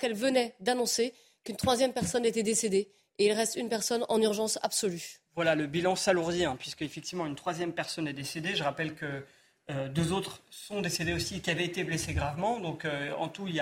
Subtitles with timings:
[0.00, 1.14] qu'elle venait d'annoncer
[1.44, 5.20] qu'une troisième personne était décédée et il reste une personne en urgence absolue.
[5.36, 8.56] Voilà, le bilan s'alourdit, hein, puisque effectivement une troisième personne est décédée.
[8.56, 9.24] Je rappelle que
[9.70, 12.58] euh, deux autres sont décédés aussi, qui avaient été blessés gravement.
[12.58, 13.60] Donc euh, en tout, il y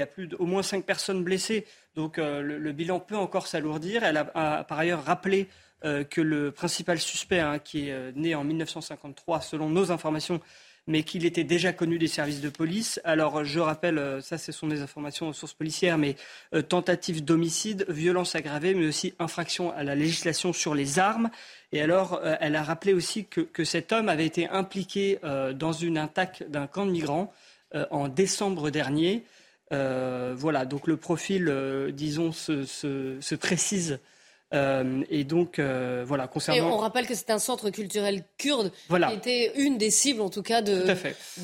[0.00, 1.66] a, plus au moins cinq personnes blessées.
[1.94, 4.04] Donc euh, le, bilan peut encore s'alourdir.
[4.04, 5.48] Elle a, par ailleurs rappelé
[5.82, 10.40] que le principal suspect, hein, qui est né en 1953, selon nos informations,
[10.86, 13.00] mais qu'il était déjà connu des services de police.
[13.04, 16.16] Alors, je rappelle, euh, ça, ce sont des informations aux sources policières, mais
[16.54, 21.30] euh, tentative d'homicide, violence aggravée, mais aussi infraction à la législation sur les armes.
[21.72, 25.18] Et alors, euh, elle a rappelé aussi que, cet homme avait été impliqué
[25.54, 27.32] dans une attaque d'un camp de migrants
[27.90, 29.24] en décembre dernier.
[29.70, 31.52] voilà, donc le profil,
[31.94, 33.98] disons, se précise
[34.54, 36.58] euh, et donc, euh, voilà, concernant.
[36.58, 40.30] Et on rappelle que c'est un centre culturel kurde qui était une des cibles, en
[40.30, 40.86] tout cas, de,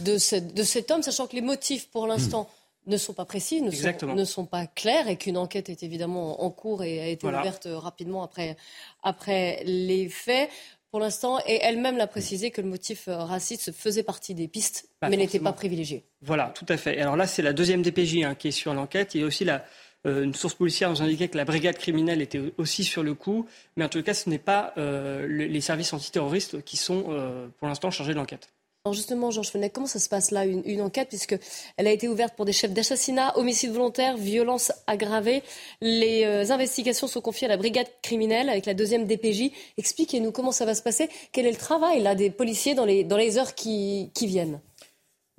[0.04, 2.48] de, cet homme, sachant que les motifs, pour l'instant,
[2.86, 6.42] ne sont pas précis, ne sont, ne sont, pas clairs, et qu'une enquête est évidemment
[6.42, 8.56] en cours et a été ouverte rapidement après,
[9.02, 10.48] après les faits.
[10.90, 14.88] Pour l'instant, et elle-même l'a précisé que le motif euh, raciste faisait partie des pistes,
[15.02, 16.04] mais n'était pas privilégié.
[16.20, 16.98] Voilà, tout à fait.
[16.98, 19.14] Alors là, c'est la deuxième DPJ hein, qui est sur l'enquête.
[19.14, 19.64] Il y a aussi la,
[20.04, 23.84] une source policière nous indiquait que la brigade criminelle était aussi sur le coup, mais
[23.84, 27.90] en tout cas, ce n'est pas euh, les services antiterroristes qui sont euh, pour l'instant
[27.90, 28.48] chargés de l'enquête.
[28.86, 32.34] Alors justement, Georges Fenet, comment ça se passe là, une, enquête, puisqu'elle a été ouverte
[32.34, 35.42] pour des chefs d'assassinat, homicide volontaire, violence aggravée.
[35.82, 39.50] Les investigations sont confiées à la brigade criminelle avec la deuxième DPJ.
[39.76, 41.10] Expliquez-nous comment ça va se passer.
[41.30, 44.60] Quel est le travail là des policiers dans les heures qui viennent?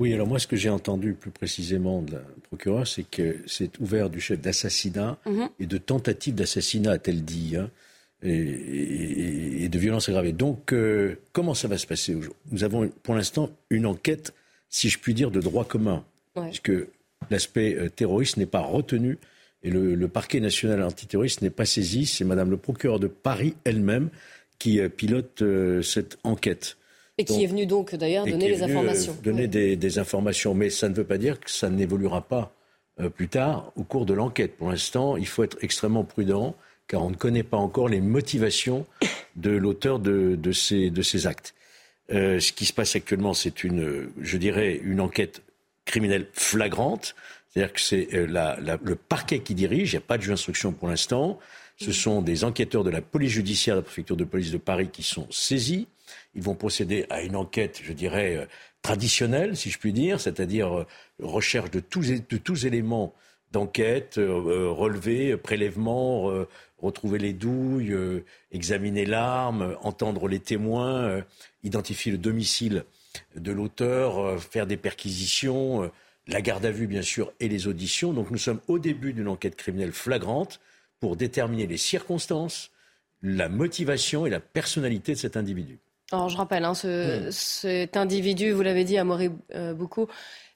[0.02, 3.80] Oui, alors moi, ce que j'ai entendu plus précisément de la procureure, c'est que c'est
[3.80, 5.50] ouvert du chef d'assassinat mhm.
[5.60, 7.70] et de tentative d'assassinat, a-t-elle dit, hein,
[8.24, 10.32] et, de violence aggravée.
[10.32, 12.18] Donc, euh, comment ça va se passer
[12.52, 14.34] Nous avons pour l'instant une enquête,
[14.70, 16.04] si je puis dire, de droit commun,
[16.34, 16.72] puisque
[17.30, 19.20] l'aspect euh, terroriste n'est pas retenu
[19.62, 22.08] et le, parquet national antiterroriste n'est pas saisi.
[22.08, 24.10] C'est Madame le procureur de Paris elle-même
[24.58, 25.44] qui euh, pilote
[25.84, 26.78] cette enquête.
[27.18, 29.14] Et qui est venu donc d'ailleurs donner les informations.
[29.20, 32.54] Euh, donner des, informations, mais ça ne veut pas dire que ça n'évoluera pas
[33.00, 34.56] euh, plus tard au cours de l'enquête.
[34.58, 36.56] Pour l'instant, il faut être extrêmement prudent
[36.88, 38.86] car on ne connaît pas encore les motivations
[39.36, 41.54] de l'auteur de, ces, actes.
[42.12, 45.42] Euh, ce qui se passe actuellement, c'est une, je dirais, une enquête
[45.86, 47.16] criminelle flagrante.
[47.50, 50.88] C'est-à-dire que c'est le parquet qui dirige, il n'y a pas de juge d'instruction pour
[50.88, 51.40] l'instant.
[51.78, 54.90] Ce sont des enquêteurs de la police judiciaire, de la préfecture de police de Paris
[54.92, 55.88] qui sont saisis.
[56.36, 58.46] Ils vont procéder à une enquête, je dirais, euh,
[58.82, 60.88] traditionnelle, si je puis dire, c'est-à-dire euh,
[61.20, 63.14] recherche de tous, éléments
[63.52, 66.32] d'enquête, euh, relever, prélèvement,
[66.78, 67.96] retrouver les douilles,
[68.52, 71.22] examiner l'arme, entendre les témoins,
[71.64, 72.86] identifier le domicile
[73.36, 75.92] de l'auteur, faire des perquisitions,
[76.28, 78.14] la garde à vue bien sûr et les auditions.
[78.14, 80.60] Donc nous sommes au début d'une enquête criminelle flagrante
[81.00, 82.72] pour déterminer les circonstances,
[83.22, 85.80] la motivation et la personnalité de cet individu.
[86.12, 86.74] Alors je rappelle, hein,
[87.32, 89.06] cet individu, vous l'avez dit, a
[89.56, 90.08] euh, beaucoup,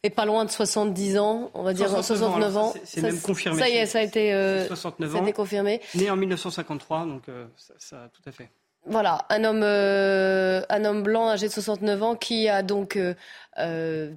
[0.04, 2.74] est pas loin de 70 ans, on va dire 69 ans.
[2.84, 3.60] C'est même confirmé.
[3.60, 4.32] Ça y est, ça a été,
[4.68, 5.82] 69 euh, ans, confirmé.
[5.96, 7.46] Né en 1953, donc euh,
[7.78, 8.50] ça, tout à fait.
[8.88, 13.00] Voilà, un homme, un homme blanc âgé de 69 ans qui a donc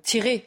[0.02, 0.44] tiré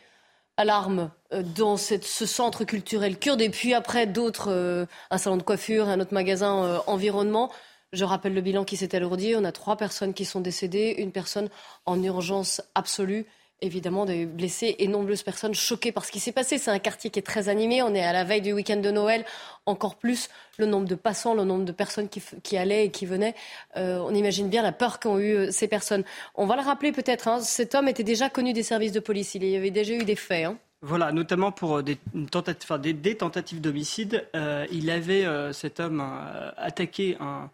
[0.57, 1.09] à l'arme
[1.55, 5.99] dans cette, ce centre culturel kurde et puis après d'autres, un salon de coiffure, un
[6.01, 7.49] autre magasin environnement.
[7.93, 9.33] Je rappelle le bilan qui s'est alourdi.
[9.35, 11.49] On a trois personnes qui sont décédées, une personne
[11.85, 13.25] en urgence absolue
[13.61, 16.57] évidemment des blessés et nombreuses personnes choquées par ce qui s'est passé.
[16.57, 17.81] C'est un quartier qui est très animé.
[17.81, 19.23] On est à la veille du week-end de Noël.
[19.65, 23.35] Encore plus le nombre de passants, le nombre de personnes qui, allaient et qui venaient.
[23.77, 26.03] Euh, on imagine bien la peur qu'ont eu euh, ces personnes.
[26.35, 27.27] On va le rappeler peut-être.
[27.27, 29.35] Hein, cet homme était déjà connu des services de police.
[29.35, 30.45] Il y avait déjà eu des faits.
[30.45, 30.57] Hein.
[30.81, 31.99] Voilà, notamment pour euh, des
[32.31, 34.27] tentatives, des, tentatives d'homicide.
[34.71, 36.03] il avait, cet homme,
[36.57, 37.51] attaqué un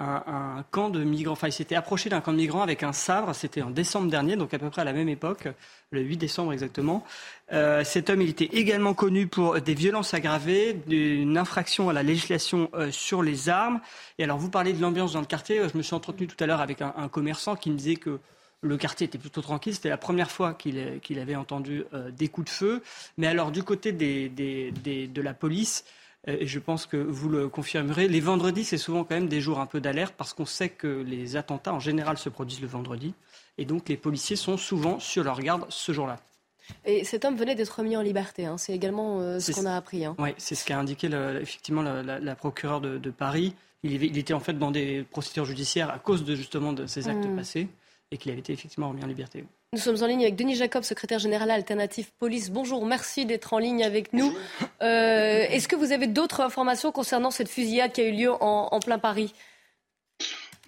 [0.00, 1.32] un, camp de migrants.
[1.32, 3.34] Enfin, il s'était approché d'un camp de migrants avec un sabre.
[3.34, 5.48] C'était en décembre dernier, donc à peu près à la même époque,
[5.90, 7.04] le 8 décembre exactement.
[7.52, 12.02] Euh, cet homme, il était également connu pour des violences aggravées, d'une infraction à la
[12.02, 13.80] législation euh, sur les armes.
[14.18, 15.60] Et alors, vous parlez de l'ambiance dans le quartier.
[15.68, 18.20] Je me suis entretenu tout à l'heure avec un, commerçant qui me disait que
[18.62, 19.74] le quartier était plutôt tranquille.
[19.74, 21.84] C'était la première fois qu'il avait entendu
[22.16, 22.82] des coups de feu.
[23.16, 25.84] Mais alors, du côté de la police,
[26.26, 29.58] et je pense que vous le confirmerez, les vendredis, c'est souvent quand même des jours
[29.58, 33.14] un peu d'alerte parce qu'on sait que les attentats en général se produisent le vendredi.
[33.56, 36.18] Et donc les policiers sont souvent sur leur garde ce jour-là.
[36.84, 38.56] Et cet homme venait d'être remis en liberté, hein.
[38.56, 40.04] c'est également euh, ce qu'on a appris.
[40.04, 40.14] Hein.
[40.18, 41.08] Oui, c'est ce qu'a indiqué
[41.40, 43.54] effectivement la, procureure de, Paris.
[43.82, 47.26] Il, était en fait dans des procédures judiciaires à cause de justement de ces actes
[47.26, 47.36] hmm.
[47.36, 47.68] passés
[48.10, 49.44] et qu'il avait été effectivement remis en liberté.
[49.72, 52.50] Nous sommes en ligne avec Denis Jacob, secrétaire général Alternative Police.
[52.50, 54.36] Bonjour, merci d'être en ligne avec nous.
[54.82, 58.80] Euh, est-ce que vous avez d'autres informations concernant cette fusillade qui a eu lieu en
[58.80, 59.32] plein Paris?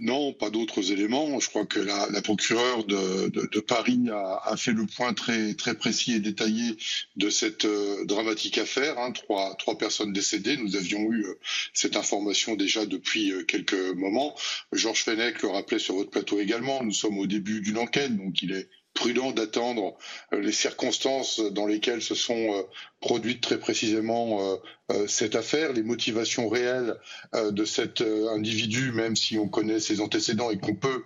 [0.00, 1.38] Non, pas d'autres éléments.
[1.38, 5.14] Je crois que la, la procureure de, de, de Paris a, a, fait le point
[5.14, 6.76] très, très précis et détaillé
[7.16, 8.99] de cette euh, dramatique affaire.
[8.99, 9.12] Hein.
[9.12, 10.56] Trois, trois personnes décédées.
[10.56, 11.38] Nous avions eu euh,
[11.72, 14.34] cette information déjà depuis euh, quelques moments.
[14.72, 16.82] Georges Fenech le rappelait sur votre plateau également.
[16.82, 19.96] Nous sommes au début d'une enquête, donc il est prudent d'attendre
[20.32, 22.66] les circonstances dans lesquelles se sont
[23.02, 24.58] produites très précisément
[24.93, 26.96] euh, cette affaire, les motivations réelles
[27.34, 31.04] euh, de cet euh, individu, même si on connaît ses antécédents et qu'on peut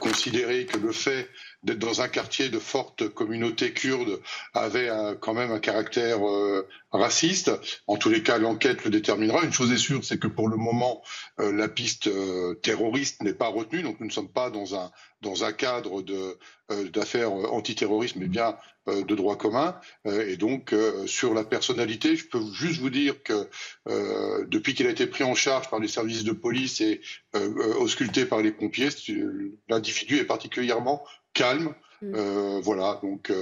[0.00, 1.28] considérer que le fait
[1.62, 4.20] d'être dans un quartier de forte communauté kurde
[4.54, 4.90] avait
[5.20, 6.20] quand même un caractère
[6.90, 7.52] raciste.
[7.86, 9.42] En tous les cas, l'enquête le déterminera.
[9.44, 11.02] Une chose est sûre, c'est que pour le moment,
[11.38, 12.10] la piste
[12.62, 13.82] terroriste n'est pas retenue.
[13.82, 14.90] Donc nous ne sommes pas dans un
[15.20, 16.02] dans un cadre
[16.92, 18.56] d'affaires antiterrorisme, mais bien
[18.86, 19.76] de droit commun.
[20.06, 20.74] et donc
[21.06, 23.48] sur la personnalité, je peux juste vous dire que
[23.88, 27.00] euh, depuis qu'il a été pris en charge par les services de police et
[27.34, 28.88] euh, euh, ausculté par les pompiers,
[29.68, 31.74] l'individu est particulièrement calme.
[32.02, 32.58] Mm.
[32.62, 33.32] voilà, donc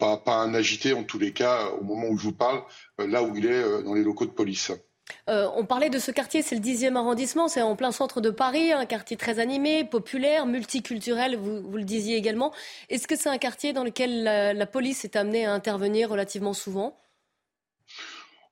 [0.00, 2.64] pas, pas un agité en tous les cas au moment où je vous parle,
[2.98, 4.72] là où il est dans les locaux de police.
[5.26, 8.72] On parlait de ce quartier, c'est le 10e arrondissement, c'est en plein centre de Paris,
[8.72, 12.52] un quartier très animé, populaire, multiculturel, vous, le disiez également.
[12.88, 16.96] Est-ce que c'est un quartier dans lequel la police est amenée à intervenir relativement souvent?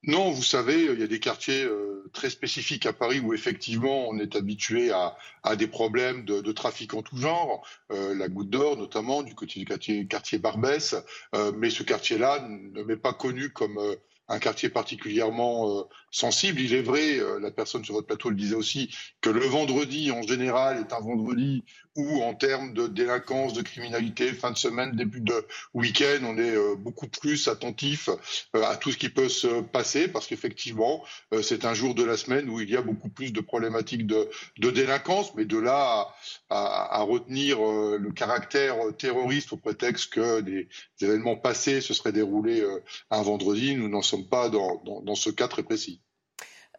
[0.06, 4.08] Non, vous savez, il y a des quartiers euh, très spécifiques à Paris où effectivement
[4.08, 5.16] on est habitué à,
[5.56, 9.66] des problèmes de, trafic en tout genre, euh, la Goutte d'Or notamment, du côté du
[9.66, 10.94] quartier, Barbès,
[11.34, 13.80] euh, mais ce quartier-là ne m'est pas connu comme
[14.28, 15.82] un quartier particulièrement euh,
[16.16, 16.60] sensible.
[16.60, 18.90] Il est vrai, euh, la personne sur votre plateau le disait aussi,
[19.20, 21.62] que le vendredi en général est un vendredi
[21.94, 25.34] où, en termes de délinquance, de criminalité, fin de semaine, début de
[25.74, 28.08] week-end, on est euh, beaucoup plus attentif
[28.54, 31.04] à tout ce qui peut se passer, parce qu'effectivement,
[31.42, 34.28] c'est un jour de la semaine où il y a beaucoup plus de problématiques de,
[34.58, 36.08] délinquance, mais de là
[36.50, 40.68] à, retenir le caractère terroriste au prétexte que des
[41.00, 42.64] événements passés se seraient déroulés
[43.10, 46.00] un vendredi, nous n'en sommes pas dans, ce cas très précis.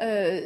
[0.01, 0.41] Euh,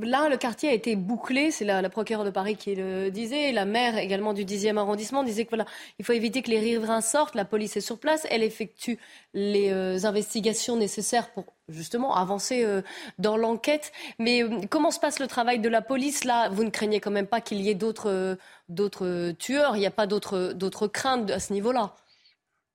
[0.00, 3.52] là, le quartier a été bouclé, c'est la, la, procureure de Paris qui le disait,
[3.52, 5.66] la maire également du 10e arrondissement disait que voilà,
[5.98, 8.98] il faut éviter que les riverains sortent, la police est sur place, elle effectue
[9.34, 12.82] les euh, investigations nécessaires pour justement avancer euh,
[13.18, 13.92] dans l'enquête.
[14.18, 16.24] Mais comment se passe le travail de la police?
[16.24, 18.36] Là, vous ne craignez quand même pas qu'il y ait d'autres
[19.38, 21.94] tueurs, il n'y a pas d'autres craintes à ce niveau-là?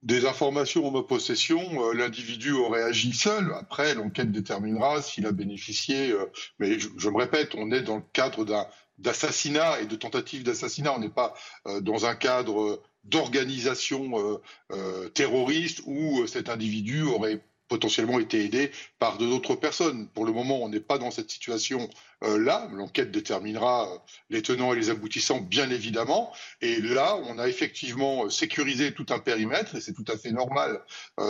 [0.03, 3.53] Des informations en ma possession, euh, l'individu aurait agi seul.
[3.59, 6.11] Après, l'enquête déterminera s'il a bénéficié.
[6.11, 6.25] Euh,
[6.57, 8.65] mais je, me répète, on est dans le cadre d'un
[8.97, 10.93] d'assassinat et de tentative d'assassinat.
[10.93, 11.33] On n'est pas
[11.67, 14.41] euh, dans un cadre d'organisation
[15.13, 20.07] terroriste où cet individu aurait potentiellement été aidé par d'autres personnes.
[20.09, 21.89] Pour le moment, on n'est pas dans cette situation
[22.23, 22.37] euh.
[22.71, 23.97] L'enquête déterminera euh,
[24.29, 26.33] les tenants et les aboutissants, bien évidemment.
[26.61, 30.31] Et là, on a effectivement euh, sécurisé tout un périmètre, et c'est tout à fait
[30.31, 30.81] normal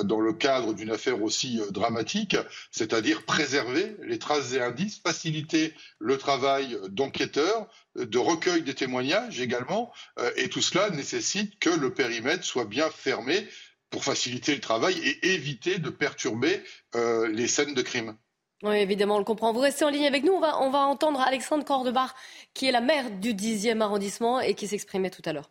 [0.04, 2.36] dans le cadre d'une affaire aussi dramatique,
[2.72, 9.92] c'est-à-dire préserver les traces et indices, faciliter le travail d'enquêteurs, de recueil des témoignages également,
[10.36, 13.48] et tout cela nécessite que le périmètre soit bien fermé
[13.90, 16.62] pour faciliter le travail et éviter de perturber
[16.96, 18.16] euh, les scènes de crime.
[18.62, 19.54] Oui, évidemment, on le comprend.
[19.54, 20.34] Vous restez en ligne avec nous.
[20.34, 22.14] On va, on va entendre Alexandre Cordebar,
[22.54, 25.50] qui est la maire du 10e arrondissement et qui s'exprimait tout à l'heure.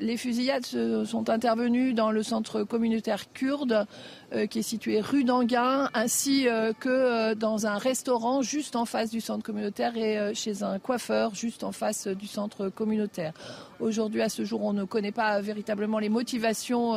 [0.00, 0.66] Les fusillades
[1.04, 3.86] sont intervenues dans le centre communautaire kurde
[4.32, 8.86] euh, qui est situé rue d'Anguin, ainsi euh, que euh, dans un restaurant juste en
[8.86, 13.34] face du centre communautaire et chez un coiffeur juste en face du centre communautaire.
[13.78, 16.94] Aujourd'hui, à ce jour, on ne connaît pas véritablement les motivations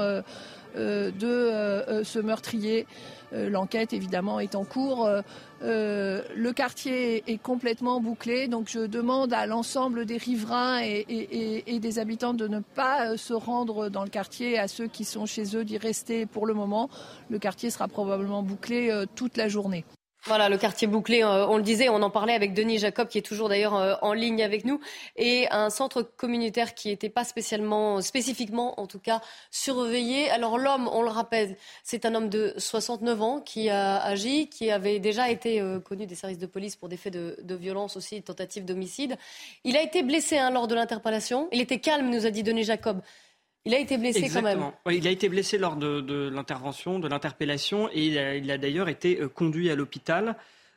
[0.76, 2.88] de ce meurtrier.
[3.34, 5.06] Euh, l'enquête, évidemment, est en cours.
[5.06, 5.22] Euh,
[5.64, 12.00] euh, le quartier est complètement bouclé, donc je demande à l'ensemble des riverains et, des
[12.00, 15.66] habitants de ne pas se rendre dans le quartier, à ceux qui sont chez eux
[15.66, 16.90] d'y rester pour le moment.
[17.30, 19.84] Le quartier sera probablement bouclé toute la journée.
[20.28, 23.18] Voilà, le quartier bouclé, euh, on le disait, on en parlait avec Denis Jacob, qui
[23.18, 24.82] est toujours d'ailleurs euh, en ligne avec nous,
[25.16, 30.30] et un centre communautaire qui n'était pas spécialement, spécifiquement en tout cas, surveillé.
[30.30, 34.70] Alors l'homme, on le rappelle, c'est un homme de 69 ans qui a agi, qui
[34.70, 38.22] avait déjà été euh, connu des services de police pour des faits de, violence aussi,
[38.22, 39.16] tentative d'homicide.
[39.64, 41.48] Il a été blessé hein, lors de l'interpellation.
[41.54, 43.02] Il était calme, nous a dit Denis Jacob.
[43.68, 44.72] Il a été blessé quand même.
[44.90, 48.06] il a été blessé lors de, l'intervention, de l'interpellation, et
[48.38, 50.36] il a, d'ailleurs été euh, conduit à l'hôpital.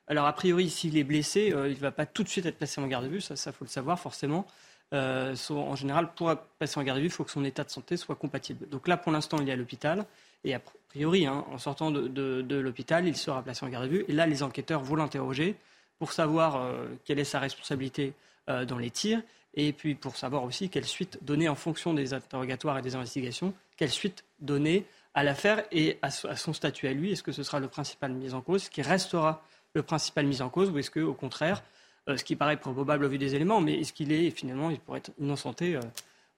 [0.09, 2.57] Alors, a priori, s'il est blessé, euh, il ne va pas tout de suite être
[2.57, 4.45] placé en garde à vue, ça, il faut le savoir forcément.
[4.93, 7.71] Euh, en général, pour passer en garde à vue, il faut que son état de
[7.71, 8.69] santé soit compatible.
[8.69, 10.05] Donc là, pour l'instant, il est à l'hôpital.
[10.43, 14.05] Et a priori, hein, en sortant de, l'hôpital, il sera placé en garde à vue.
[14.09, 15.55] Et là, les enquêteurs vont l'interroger
[16.01, 16.67] pour savoir
[17.05, 18.15] quelle est sa responsabilité
[18.49, 19.21] dans les tirs
[19.55, 23.53] et puis pour savoir aussi quelle suite donner en fonction des interrogatoires et des investigations,
[23.77, 27.13] quelle suite donner à l'affaire et à son statut à lui.
[27.13, 29.43] Est-ce que ce sera le principal mis en cause, ce qui restera
[29.75, 31.63] le principal mis en cause, ou est-ce que, au contraire,
[32.09, 34.79] euh, ce qui paraît probable au vu des éléments, mais est-ce qu'il est finalement, il
[34.79, 35.81] pourrait être innocenté euh,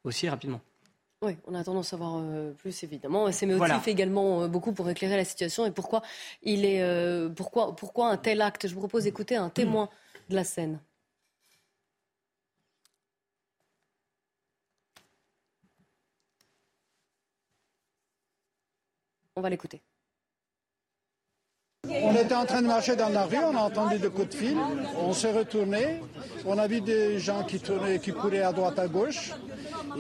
[0.05, 0.61] aussi rapidement?
[1.23, 3.29] Oui, on a tendance à voir euh, plus évidemment.
[3.29, 6.03] Et ces motifs également beaucoup pour éclairer la situation et pourquoi
[6.43, 6.85] il est
[7.37, 8.67] pourquoi pourquoi un tel acte?
[8.67, 9.89] Je vous propose d'écouter un témoin
[10.29, 10.81] de la scène.
[19.37, 19.81] On va l'écouter.
[21.89, 24.35] On était en train de marcher dans la rue, on a entendu des coups de
[24.35, 24.57] fil,
[24.99, 26.01] on s'est retourné,
[26.47, 29.33] on a vu des gens qui tournaient, qui couraient à droite à gauche.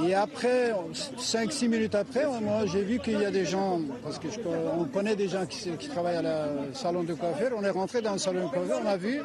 [0.04, 0.72] Et après,
[1.18, 5.28] 5-6 minutes après, moi j'ai vu qu'il y a des gens, parce qu'on connaît des
[5.28, 8.52] gens qui, travaillent à la salon de coiffure, on est rentré dans le salon de
[8.52, 9.20] coiffure, on a vu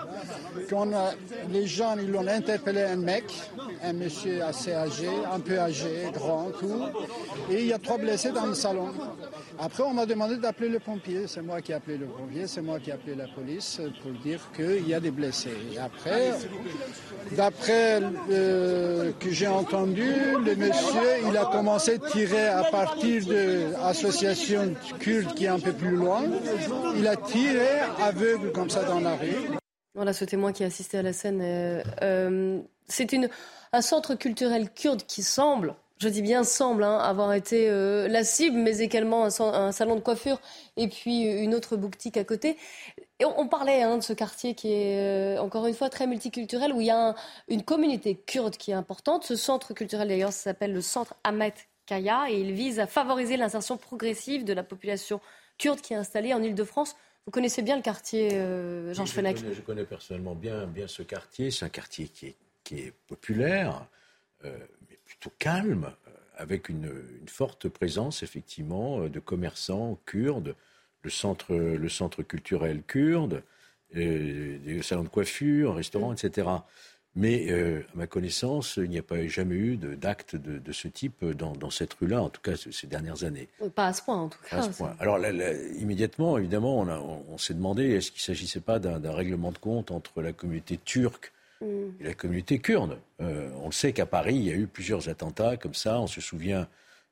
[0.69, 1.12] qu'on a,
[1.51, 3.25] les gens, ils l'ont interpellé un mec,
[3.83, 6.83] un monsieur assez âgé, un peu âgé, grand, tout.
[7.51, 8.89] Et il y a trois blessés dans le salon.
[9.59, 11.25] Après, on m'a demandé d'appeler le pompier.
[11.27, 14.12] C'est moi qui ai appelé le pompier, c'est moi qui ai appelé la police pour
[14.12, 15.57] dire qu'il y a des blessés.
[15.74, 16.33] Et après,
[17.31, 20.13] d'après euh, que j'ai entendu,
[20.45, 25.59] le monsieur, il a commencé à tirer à partir de l'association kurde qui est un
[25.59, 26.23] peu plus loin.
[26.95, 29.57] Il a tiré aveugle comme ça dans la rue.
[29.95, 31.41] Voilà ce témoin qui a assisté à la scène.
[31.41, 33.09] Euh, euh, c'est
[33.73, 38.23] un centre culturel kurde qui semble, je dis bien semble, hein, avoir été euh, la
[38.23, 40.39] cible, mais également un, salon de coiffure
[40.75, 42.57] et puis une autre boutique à côté.
[43.19, 46.81] Et on, parlait hein, de ce quartier qui est encore une fois très multiculturel, où
[46.81, 47.15] il y a
[47.47, 49.23] une communauté kurde qui est importante.
[49.23, 51.53] Ce centre culturel d'ailleurs s'appelle le centre Ahmet
[51.87, 55.19] Kaya et il vise à favoriser l'insertion progressive de la population
[55.57, 56.95] kurde qui est installée en Ile-de-France.
[57.25, 59.09] Vous connaissez bien le quartier, euh, Jean oui,
[59.53, 61.51] je, connais, personnellement bien, bien ce quartier.
[61.51, 63.85] C'est un quartier qui est, qui est populaire,
[64.45, 64.57] euh,
[65.19, 66.91] plutôt calme, euh, avec une,
[67.27, 70.55] forte présence, effectivement, de commerçants kurdes,
[71.03, 73.43] le centre, le centre culturel kurde,
[73.93, 76.47] des salons de coiffure, restaurants, etc.
[77.17, 81.25] Mais euh, à ma connaissance, il n'y a pas jamais eu d'acte de, ce type
[81.25, 83.50] dans, cette rue-là, en tout cas ces dernières années.
[83.74, 84.69] Pas à ce point, en tout cas.
[85.00, 85.17] Alors
[85.79, 86.81] immédiatement, évidemment,
[87.27, 90.77] on, s'est demandé est-ce qu'il ne s'agissait pas d'un règlement de compte entre la communauté
[90.77, 91.33] turque.
[91.61, 92.97] Et la communauté kurde.
[93.21, 95.99] Euh, on le sait qu'à Paris, il y a eu plusieurs attentats comme ça.
[95.99, 96.67] On se souvient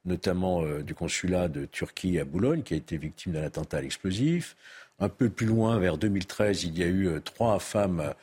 [0.06, 3.82] notamment euh, du consulat de Turquie à Boulogne qui a été victime d'un attentat à
[3.82, 4.56] l'explosif.
[5.00, 8.14] Un peu plus loin, vers 2013, il y a eu trois femmes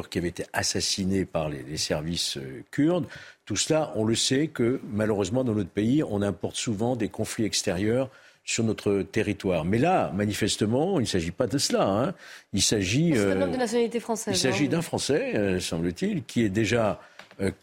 [0.00, 3.06] qui avaient été assassinés par les, services euh, kurdes.
[3.44, 7.44] Tout cela, on le sait que malheureusement dans notre pays, on importe souvent des conflits
[7.44, 8.08] extérieurs
[8.44, 9.64] sur notre territoire.
[9.64, 11.86] Mais là, manifestement, il ne s'agit pas de cela.
[11.86, 12.14] Hein.
[12.52, 13.12] Il s'agit.
[13.16, 14.34] Euh, de nationalité française.
[14.34, 14.68] Il s'agit hein.
[14.68, 17.00] d'un Français, euh, semble-t-il, qui est déjà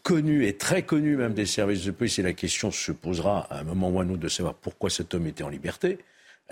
[0.02, 2.18] connu et très connu même des services de police.
[2.18, 4.90] Et la question se posera à un moment ou à un autre de savoir pourquoi
[4.90, 5.98] cet homme était en liberté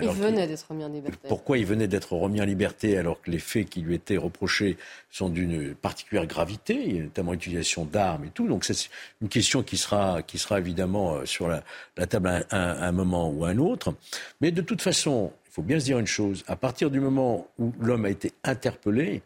[0.00, 1.28] il venait d'être remis en liberté.
[1.28, 4.76] Pourquoi il venait d'être remis en liberté alors que les faits qui lui étaient reprochés
[5.10, 8.46] sont d'une particulière gravité, notamment l'utilisation d'armes et tout?
[8.46, 8.88] Donc c'est
[9.20, 11.62] une question qui sera, qui sera évidemment euh, sur la,
[12.06, 13.94] table à un, moment ou à un autre.
[14.40, 17.48] Mais de toute façon, il faut bien se dire une chose, à partir du moment
[17.58, 19.22] où l'homme a été interpellé,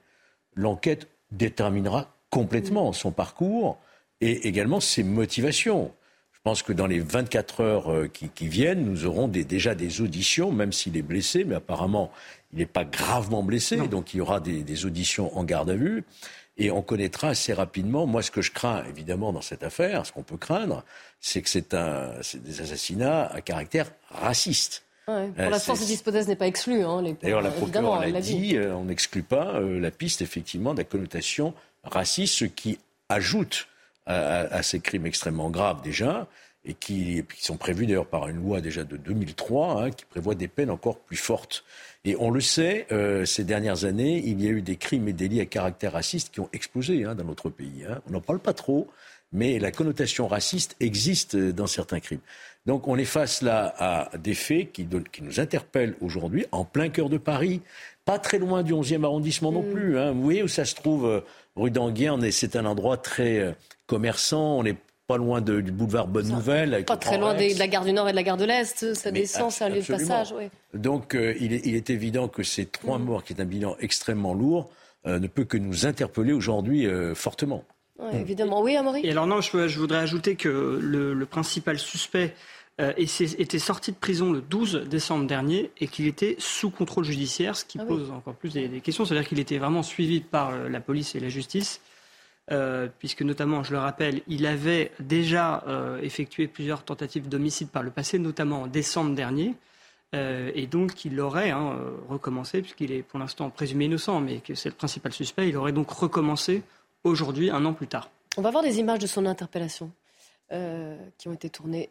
[0.55, 3.79] l'enquête déterminera complètement son parcours
[4.21, 5.93] et également ses motivations.
[6.45, 10.51] Je pense que dans les 24 heures euh, qui, viennent, nous aurons déjà des auditions,
[10.51, 12.11] même s'il est blessé, mais apparemment,
[12.53, 16.03] il n'est pas gravement blessé, donc il y aura des, auditions en garde à vue.
[16.57, 18.09] Et on connaîtra assez rapidement.
[18.09, 20.83] Moi, ce que je crains, évidemment, dans cette affaire, ce qu'on peut craindre,
[21.21, 21.77] c'est que c'est
[22.43, 24.83] des assassinats à caractère raciste.
[25.07, 26.83] pour euh, l'instant, cette hypothèse n'est pas exclue.
[26.83, 30.85] Hein, D'ailleurs, la procureure l'a dit, euh, on n'exclut pas la piste, effectivement, de la
[30.85, 33.69] connotation raciste, ce qui ajoute
[34.07, 36.27] à, ces crimes extrêmement graves déjà,
[36.65, 40.49] et qui, sont prévus d'ailleurs par une loi déjà de 2003 hein, qui prévoit des
[40.49, 41.65] peines encore plus fortes.
[42.05, 45.13] Et on le sait, euh, ces dernières années, il y a eu des crimes et
[45.13, 47.85] délits à caractère raciste qui ont explosé hein, dans notre pays.
[47.89, 48.01] Hein.
[48.09, 48.89] On n'en parle pas trop,
[49.33, 52.21] mais la connotation raciste existe dans certains crimes.
[52.67, 56.91] Donc on est face là à des faits qui, qui nous interpellent aujourd'hui en plein
[56.91, 57.61] cœur de Paris,
[58.05, 59.73] pas très loin du 11e arrondissement non mm.
[59.73, 59.99] plus.
[59.99, 60.13] Hein.
[60.13, 61.21] Vous voyez où ça se trouve, euh,
[61.57, 63.57] rue d'Anguien, c'est un endroit très
[63.93, 66.85] euh, commerçant, on est pas loin du boulevard Bonne Nouvelle.
[66.85, 69.11] Pas très loin de la gare du Nord et de la gare de l'Est, ça
[69.11, 70.35] descend, c'est un lieu de passage.
[70.75, 73.05] Donc euh, il, est, évident que ces trois mm.
[73.05, 74.71] morts, qui est un bilan extrêmement lourd,
[75.05, 77.65] ne peut que nous interpeller aujourd'hui fortement.
[78.13, 78.63] évidemment.
[78.63, 79.01] Oui, Amaury?
[79.05, 82.35] Et alors non, je, voudrais ajouter que le principal suspect
[82.81, 87.55] euh, était sorti de prison le 12 décembre dernier et qu'il était sous contrôle judiciaire,
[87.55, 89.05] ce qui ah pose encore plus des, questions.
[89.05, 91.83] C'est-à-dire qu'il était vraiment suivi par euh, la police et la justice,
[92.51, 95.65] euh, puisque notamment, je le rappelle, il avait déjà
[96.03, 99.55] effectué plusieurs tentatives d'homicide par le passé, notamment en décembre dernier.
[100.13, 101.77] et donc, il aurait hein,
[102.09, 105.73] recommencé, puisqu'il est pour l'instant présumé innocent, mais que c'est le principal suspect, il aurait
[105.73, 106.63] donc recommencé
[107.05, 108.11] aujourd'hui, un an plus tard.
[108.37, 109.91] On va voir des images de son interpellation
[111.19, 111.89] qui ont été tournées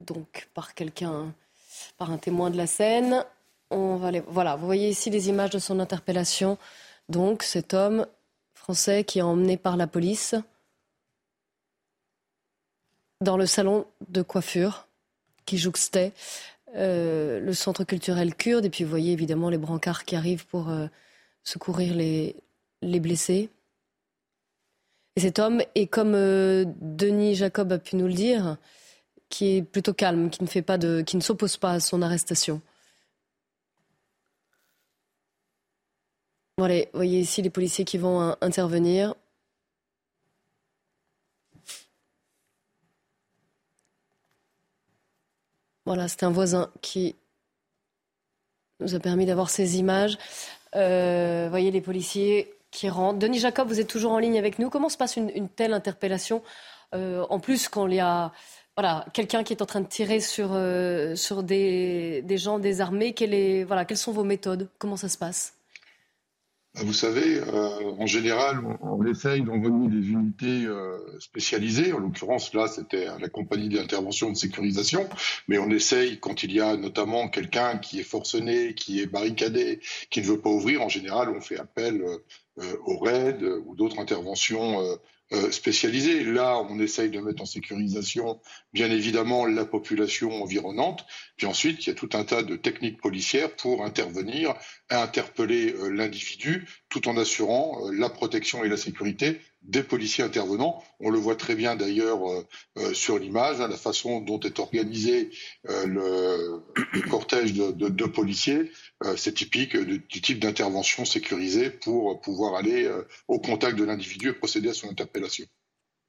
[0.00, 1.32] donc par quelqu'un,
[1.98, 3.24] par un témoin de la scène.
[3.70, 6.58] On va Voilà, vous voyez ici les images de son interpellation.
[7.08, 8.06] Donc cet homme
[8.64, 10.34] français qui est emmené par la police
[13.20, 14.88] dans le salon de coiffure
[15.44, 16.14] qui jouxtait
[16.74, 18.64] euh, le centre culturel kurde.
[18.64, 20.86] Et puis vous voyez évidemment les brancards qui arrivent pour euh,
[21.42, 22.36] secourir les,
[22.80, 23.50] les blessés.
[25.16, 28.56] Et cet homme est comme euh, Denis Jacob a pu nous le dire,
[29.28, 32.00] qui est plutôt calme, qui ne fait pas de, qui ne s'oppose pas à son
[32.00, 32.62] arrestation.
[36.92, 39.14] Voyez ici les policiers qui vont euh, intervenir.
[45.86, 47.14] Voilà, c'est un voisin qui
[48.80, 50.18] nous a permis d'avoir ces images.
[50.74, 53.18] Euh, voyez les policiers qui rentrent.
[53.18, 54.70] Denis Jacob, vous êtes toujours en ligne avec nous.
[54.70, 56.42] Comment se passe une, telle interpellation
[56.94, 58.32] euh, En plus, quand il y a
[59.12, 60.50] quelqu'un qui est en train de tirer sur,
[61.42, 64.68] des, gens désarmés, quelle voilà, quelles sont vos méthodes?
[64.78, 65.53] Comment ça se passe?
[66.76, 71.92] Vous savez, euh, en général, on, essaye d'envoyer des unités euh, spécialisées.
[71.92, 75.08] En l'occurrence, là, c'était la compagnie d'intervention de sécurisation.
[75.46, 79.80] Mais on essaye, quand il y a notamment quelqu'un qui est forcené, qui est barricadé,
[80.10, 82.02] qui ne veut pas ouvrir, en général, on fait appel
[82.86, 84.96] au RAID ou d'autres interventions euh,
[85.50, 86.24] spécialisés.
[86.24, 88.40] Là, on essaye de mettre en sécurisation,
[88.72, 91.06] bien évidemment, la population environnante.
[91.36, 94.54] Puis ensuite, il y a tout un tas de techniques policières pour intervenir,
[94.90, 100.82] interpeller euh, l'individu, tout en assurant euh, la protection et la sécurité des policiers intervenants.
[101.00, 102.20] On le voit très bien d'ailleurs
[102.92, 105.30] sur l'image, hein, la façon dont est organisé
[105.64, 106.62] le,
[107.08, 108.70] cortège de, policiers.
[109.16, 112.90] c'est typique du, type d'intervention sécurisée pour pouvoir aller
[113.28, 115.46] au contact de l'individu et procéder à son interpellation.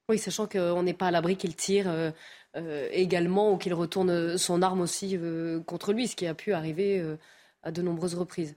[0.08, 2.12] Oui, sachant qu'on n'est pas à l'abri qu'il tire euh,
[2.56, 6.52] euh, également ou qu'il retourne son arme aussi euh, contre lui, ce qui a pu
[6.52, 7.04] arriver
[7.62, 8.54] à de nombreuses reprises.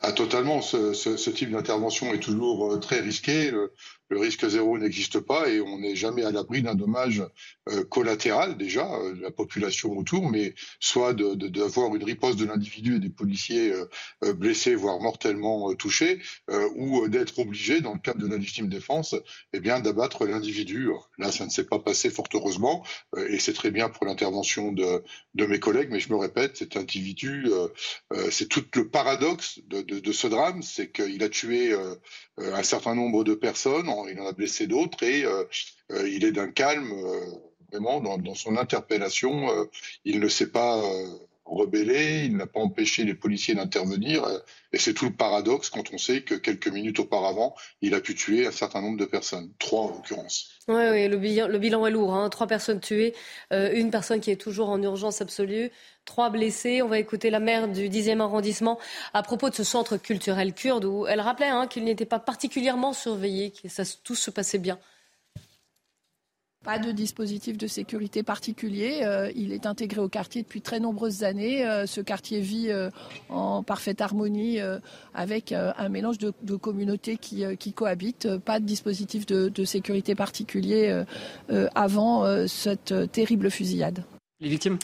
[0.00, 0.62] Ah, totalement.
[0.62, 3.52] Ce, ce, type d'intervention est toujours très risqué
[4.10, 7.22] le risque zéro n'existe pas et on n'est jamais à l'abri d'un dommage
[7.68, 13.00] euh, collatéral déjà euh, la population autour, mais soit d'avoir une riposte de l'individu et
[13.00, 16.20] des policiers euh, blessés, voire mortellement touchés,
[16.76, 19.14] ou d'être obligé, dans le cadre de la légitime défense,
[19.52, 20.90] eh bien d'abattre l'individu.
[21.18, 22.84] Là, ça ne s'est pas passé fort heureusement,
[23.16, 25.02] et c'est très bien pour l'intervention de,
[25.34, 27.48] de, mes collègues, mais je me répète, cet individu,
[28.30, 31.74] c'est tout le paradoxe de, ce drame, c'est qu'il a tué
[32.38, 35.44] un certain nombre de personnes il en a blessé d'autres et euh,
[35.92, 37.26] euh, il est d'un calme euh,
[37.72, 39.68] vraiment dans, son interpellation.
[40.04, 40.82] il ne s'est pas
[41.48, 44.26] rebellé, il n'a pas empêché les policiers d'intervenir.
[44.72, 48.14] Et c'est tout le paradoxe quand on sait que quelques minutes auparavant, il a pu
[48.14, 50.50] tuer un certain nombre de personnes, trois en l'occurrence.
[50.68, 52.14] Oui, le, bilan, le bilan est lourd.
[52.14, 52.28] Hein.
[52.28, 53.14] Trois personnes tuées,
[53.50, 55.70] une personne qui est toujours en urgence absolue,
[56.04, 56.82] trois blessés.
[56.82, 58.78] On va écouter la maire du 10e arrondissement
[59.14, 62.92] à propos de ce centre culturel kurde où elle rappelait hein, qu'il n'était pas particulièrement
[62.92, 64.78] surveillé, que ça, tout se passait bien.
[66.64, 69.00] Pas de dispositif de sécurité particulier.
[69.02, 71.64] Euh, il est intégré au quartier depuis très nombreuses années.
[71.66, 72.90] Euh, ce quartier vit euh,
[73.28, 74.58] en parfaite harmonie
[75.14, 78.36] avec un mélange de, communautés qui, cohabitent.
[78.38, 81.04] Pas de dispositif de, de sécurité particulier
[81.74, 84.04] avant cette terrible fusillade.
[84.40, 84.78] Les victimes?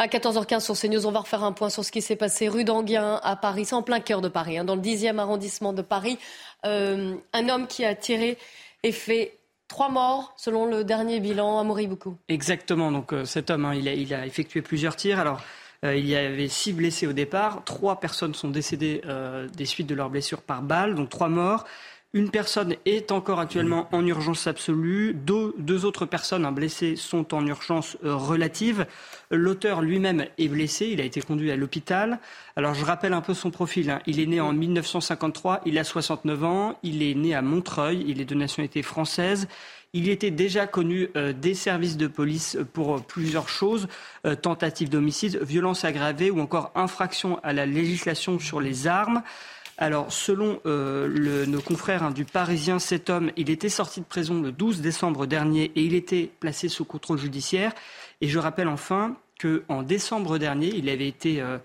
[0.00, 2.64] À 14h15 sur CNews, on va refaire un point sur ce qui s'est passé rue
[2.64, 3.66] d'Anguien à Paris.
[3.66, 6.18] C'est en plein cœur de Paris, hein, dans le 10e arrondissement de Paris.
[6.64, 8.38] Euh, un homme qui a tiré
[8.82, 9.39] et fait
[9.70, 12.10] Trois morts selon le dernier bilan à Moribuku.
[12.28, 12.92] Exactement.
[12.92, 15.18] Donc cet homme, hein, il, a, effectué plusieurs tirs.
[15.18, 15.40] Alors
[15.82, 17.62] il y avait six blessés au départ.
[17.64, 19.00] Trois personnes sont décédées
[19.56, 21.64] des suites de leurs blessures par balle, donc trois morts.
[22.12, 25.14] Une personne est encore actuellement en urgence absolue.
[25.14, 28.84] Deux, autres personnes blessées sont en urgence euh, relative.
[29.30, 30.88] L'auteur lui-même est blessé.
[30.88, 32.18] Il a été conduit à l'hôpital.
[32.56, 33.90] Alors, je rappelle un peu son profil.
[33.90, 34.00] Hein.
[34.06, 35.60] Il est né en 1953.
[35.66, 36.78] Il a 69 ans.
[36.82, 38.04] Il est né à Montreuil.
[38.08, 39.46] Il est de nationalité française.
[39.92, 43.86] Il était déjà connu euh, des services de police pour euh, plusieurs choses
[44.42, 49.22] tentative d'homicide, violence aggravée ou encore infraction à la législation sur les armes.
[49.82, 54.42] Alors, selon euh, nos confrères hein, du Parisien, cet homme, il était sorti de prison
[54.42, 57.72] le 12 décembre dernier et il était placé sous contrôle judiciaire.
[58.20, 61.56] Et je rappelle enfin qu'en décembre dernier, il avait été euh,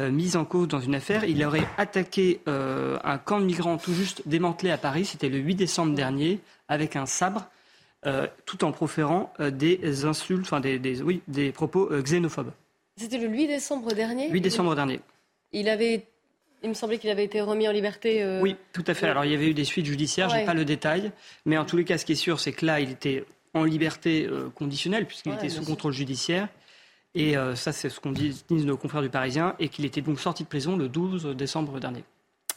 [0.00, 1.24] euh, mis en cause dans une affaire.
[1.24, 5.04] Il aurait attaqué un camp de migrants tout juste démantelé à Paris.
[5.04, 7.48] C'était le 8 décembre dernier avec un sabre.
[8.46, 12.52] tout en proférant des insultes, enfin des, oui, des propos xénophobes.
[12.96, 14.30] C'était le 8 décembre dernier?
[14.30, 15.00] 8 décembre dernier.
[15.50, 16.06] Il avait
[16.64, 18.22] il me semblait qu'il avait été remis en liberté.
[18.22, 19.06] Euh, oui, tout à fait.
[19.06, 21.12] Alors il y avait eu des suites judiciaires, je n'ai pas le détail,
[21.44, 23.64] mais en tous les cas, ce qui est sûr, c'est que là, il était en
[23.64, 26.48] liberté euh, conditionnelle puisqu'il était sous contrôle judiciaire.
[27.14, 30.18] Et euh, ça, c'est ce qu'on dit nos confrères du Parisien, et qu'il était donc
[30.18, 32.02] sorti de prison le 12 décembre dernier.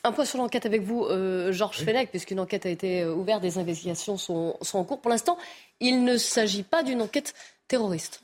[0.04, 1.06] Un point sur l'enquête avec vous,
[1.52, 2.06] Georges oui.
[2.10, 5.00] puisqu'une enquête a été ouverte, des investigations sont en cours.
[5.00, 5.38] Pour l'instant,
[5.80, 7.36] il ne s'agit pas d'une enquête
[7.68, 8.24] terroriste.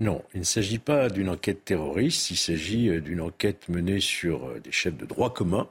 [0.00, 4.46] Non, il ne s'agit pas d'une enquête terroriste, il s'agit euh, d'une enquête menée sur
[4.46, 5.68] euh, des chefs de droit commun,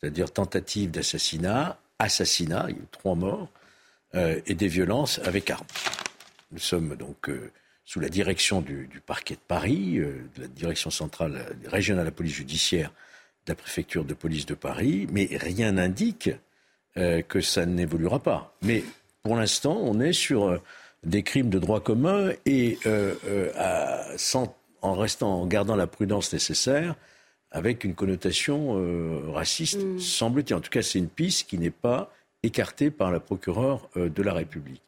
[0.00, 3.48] c'est-à-dire tentative d'assassinat, assassinat, il y a eu trois morts,
[4.16, 5.66] euh, et des violences avec armes.
[6.50, 7.30] Nous sommes donc
[7.84, 12.34] sous la direction du, parquet de Paris, de la direction centrale régionale de la police
[12.34, 12.90] judiciaire
[13.44, 16.30] de la préfecture de police de Paris, mais rien n'indique
[16.94, 18.56] que ça n'évoluera pas.
[18.62, 18.82] Mais
[19.22, 20.58] pour l'instant, on est sur
[21.04, 24.16] des crimes de droit commun et euh, euh,
[24.82, 26.94] en restant, en gardant la prudence nécessaire,
[27.50, 29.98] avec une connotation euh, raciste, mm.
[29.98, 30.56] semble-t-il.
[30.56, 34.32] En tout cas, c'est une piste qui n'est pas écartée par la procureure de la
[34.32, 34.82] République.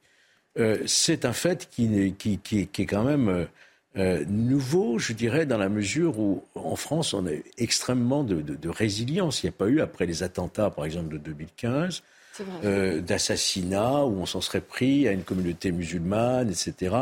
[0.86, 3.48] c'est un fait qui, qui, qui, qui, est quand même
[3.96, 8.68] nouveau, je dirais, dans la mesure où en France, on a extrêmement de, de, de
[8.68, 9.42] résilience.
[9.42, 12.04] Il n'y a pas eu, après les attentats, par exemple, de 2015,
[12.64, 16.96] euh, d'assassinats où on s'en serait pris à une communauté musulmane, etc.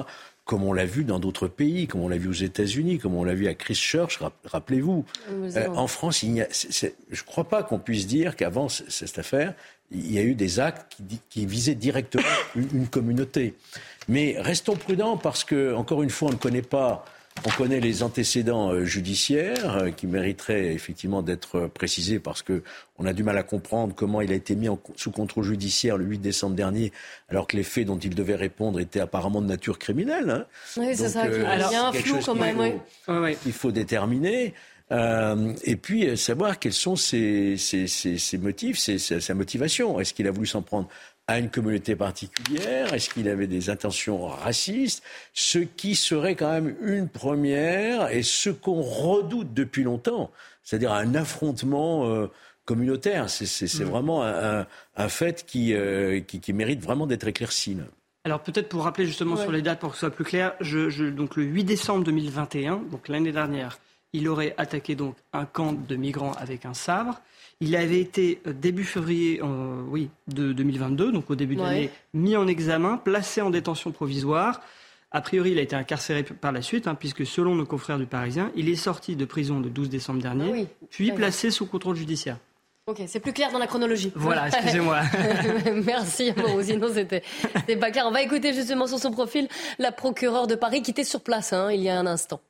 [0.44, 3.24] Comme on l'a vu dans d'autres pays, comme on l'a vu aux États-Unis, comme on
[3.24, 5.04] l'a vu à Christchurch, rappelez-vous.
[5.30, 9.54] Euh, en France, il a, je ne crois pas qu'on puisse dire qu'avant cette affaire,
[9.90, 12.22] il y a eu des actes qui, qui visaient directement
[12.56, 13.54] une communauté.
[14.08, 17.04] Mais restons prudents parce que, encore une fois, on ne connaît pas
[17.44, 23.04] on connaît les antécédents euh, judiciaires euh, qui mériteraient effectivement d'être euh, précisés parce qu'on
[23.04, 26.18] a du mal à comprendre comment il a été mis sous contrôle judiciaire le 8
[26.18, 26.92] décembre dernier
[27.28, 30.30] alors que les faits dont il devait répondre étaient apparemment de nature criminelle.
[30.30, 30.46] Hein.
[30.76, 31.26] Oui, c'est ça.
[31.26, 32.80] il y a un flou quand même.
[33.08, 34.54] Il faut, faut déterminer.
[34.90, 37.56] et puis savoir quels sont ses,
[38.40, 40.00] motifs, sa motivation.
[40.00, 40.88] Est-ce qu'il a voulu s'en prendre
[41.28, 42.92] à une communauté particulière?
[42.92, 45.04] Est-ce qu'il avait des intentions racistes?
[45.34, 50.32] Ce qui serait quand même une première et ce qu'on redoute depuis longtemps,
[50.64, 52.26] c'est-à-dire un affrontement euh,
[52.64, 53.30] communautaire.
[53.30, 53.84] C'est mm.
[53.84, 57.76] vraiment un, fait euh, qui, qui, mérite vraiment d'être éclairci.
[58.24, 61.08] Alors peut-être pour rappeler justement sur les dates pour que ce soit plus clair, je,
[61.08, 63.78] donc le 8 décembre 2021, donc l'année dernière,
[64.12, 67.20] il aurait attaqué donc un camp de migrants avec un sabre.
[67.60, 69.40] Il avait été euh, début février
[69.88, 74.60] oui, de 2022, donc au début de l'année, mis en examen, placé en détention provisoire.
[75.10, 78.04] A priori, il a été incarcéré par la suite, hein, puisque selon nos confrères du
[78.04, 81.96] Parisien, il est sorti de prison le 12 décembre dernier, ah puis placé sous contrôle
[81.96, 82.36] judiciaire.
[82.86, 84.12] Ok, c'est plus clair dans la chronologie.
[84.14, 85.00] Voilà, excusez-moi.
[85.84, 87.22] Merci, bon, sinon c'était
[87.76, 88.04] pas clair.
[88.06, 91.52] On va écouter justement sur son profil la procureure de Paris qui était sur place
[91.52, 92.40] hein, il y a un instant.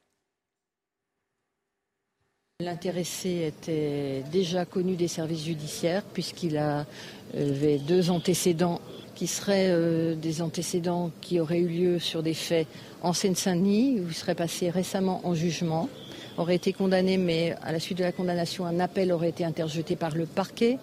[2.60, 8.80] L'intéressé était déjà connu des services judiciaires puisqu'il avait deux antécédents
[9.14, 12.66] qui seraient euh, des antécédents qui auraient eu lieu sur des faits
[13.00, 15.88] en Seine-Saint-Denis où il serait passé récemment en jugement,
[16.36, 19.94] aurait été condamné mais à la suite de la condamnation un appel aurait été interjeté
[19.94, 20.78] par le parquet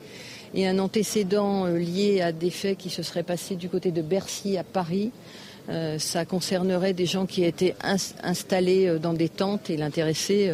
[0.54, 4.02] et un antécédent euh, lié à des faits qui se seraient passés du côté de
[4.02, 5.12] Bercy à Paris
[5.70, 7.76] euh, ça concernerait des gens qui étaient
[8.24, 10.50] installés euh, dans des tentes et l'intéressé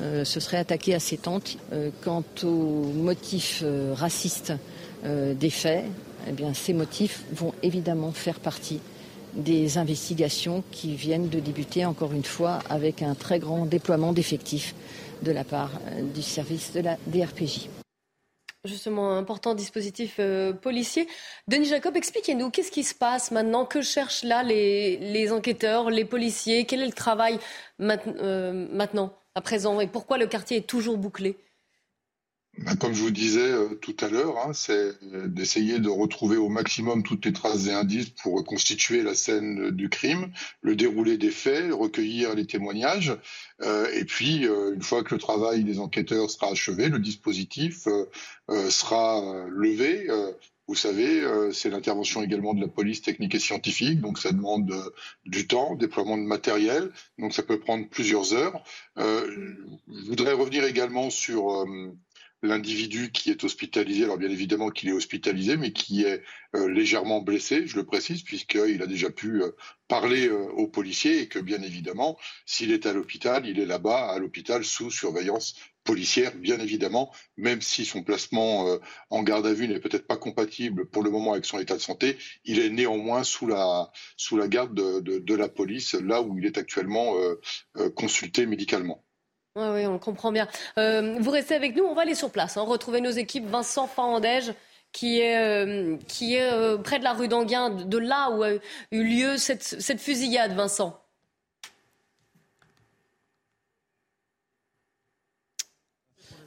[0.00, 1.56] euh, se serait attaqué à ces tentes.
[2.02, 4.52] quant aux motifs racistes
[5.04, 5.84] des faits,
[6.28, 8.80] eh bien, ces motifs vont évidemment faire partie
[9.34, 14.74] des investigations qui viennent de débuter, encore une fois, avec un très grand déploiement d'effectifs
[15.22, 15.70] de la part
[16.14, 17.68] du service de la DRPJ.
[18.64, 21.06] Justement, un important dispositif euh, policier.
[21.46, 23.64] Denis Jacob, expliquez-nous, qu'est-ce qui se passe maintenant?
[23.64, 26.66] Que cherchent là les, enquêteurs, les policiers?
[26.66, 27.38] Quel est le travail
[27.80, 29.80] euh, maintenant, à présent?
[29.80, 31.36] Et pourquoi le quartier est toujours bouclé?
[32.80, 37.02] Comme je vous disais euh, tout à l'heure, hein, c'est d'essayer de retrouver au maximum
[37.02, 41.72] toutes les traces et indices pour reconstituer la scène du crime, le déroulé des faits,
[41.72, 43.16] recueillir les témoignages,
[43.62, 47.86] euh, et puis euh, une fois que le travail des enquêteurs sera achevé, le dispositif
[48.70, 50.08] sera levé.
[50.66, 54.70] Vous savez, c'est l'intervention également de la police technique et scientifique, donc ça demande
[55.24, 58.62] du temps, déploiement de matériel, donc ça peut prendre plusieurs heures.
[58.96, 61.64] je voudrais revenir également sur
[62.42, 66.22] l'individu qui est hospitalisé, alors bien évidemment qu'il est hospitalisé, mais qui est
[66.54, 69.50] euh, légèrement blessé, je le précise, puisqu'il a déjà pu euh,
[69.88, 74.10] parler euh, aux policiers et que bien évidemment, s'il est à l'hôpital, il est là-bas
[74.10, 78.66] à l'hôpital sous surveillance policière, bien évidemment, même si son placement
[79.08, 81.80] en garde à vue n'est peut-être pas compatible pour le moment avec son état de
[81.80, 86.38] santé, il est néanmoins sous la, sous la garde de, de la police, là où
[86.38, 87.14] il est actuellement
[87.94, 89.02] consulté médicalement.
[89.56, 90.46] Oui, on comprend bien.
[90.78, 93.46] Euh, vous restez avec nous, on va aller sur place, hein, retrouver nos équipes.
[93.46, 94.54] Vincent Fandège,
[94.92, 98.52] qui est, euh, qui est euh, près de la rue d'Anguin, de là où a
[98.92, 101.02] eu lieu cette, cette fusillade, Vincent.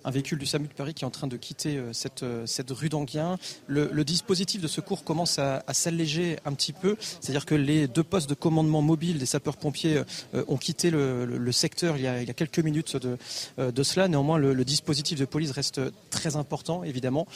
[0.04, 2.46] Un véhicule du SAMU de Paris qui est en train de quitter euh, cette, euh,
[2.46, 3.38] cette rue d'Anguien.
[3.68, 8.28] Le, dispositif de secours commence à, s'alléger un petit peu, c'est-à-dire que les deux postes
[8.28, 10.02] de commandement mobile des sapeurs-pompiers
[10.34, 13.18] euh, ont quitté le, secteur il y, a, quelques minutes de,
[13.58, 14.08] de cela.
[14.08, 17.28] Néanmoins, le, dispositif de police reste très important, évidemment.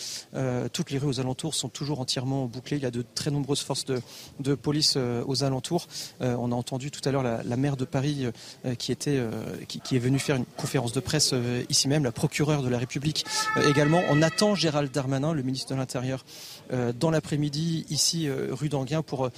[0.73, 2.77] toutes les rues aux alentours sont toujours entièrement bouclées.
[2.77, 4.01] Il y a de très nombreuses forces de,
[4.39, 5.87] de police aux alentours.
[6.21, 8.25] on a entendu tout à l'heure la, maire de Paris
[8.79, 9.21] qui, était,
[9.67, 11.33] qui, qui, est venue faire une conférence de presse
[11.69, 13.25] ici même, la procureure de la République
[13.57, 14.01] euh, également.
[14.09, 16.25] On attend Gérald Darmanin, le ministre de l'Intérieur,
[16.71, 19.29] euh, dans l'après-midi ici euh, rue d'Anguin pour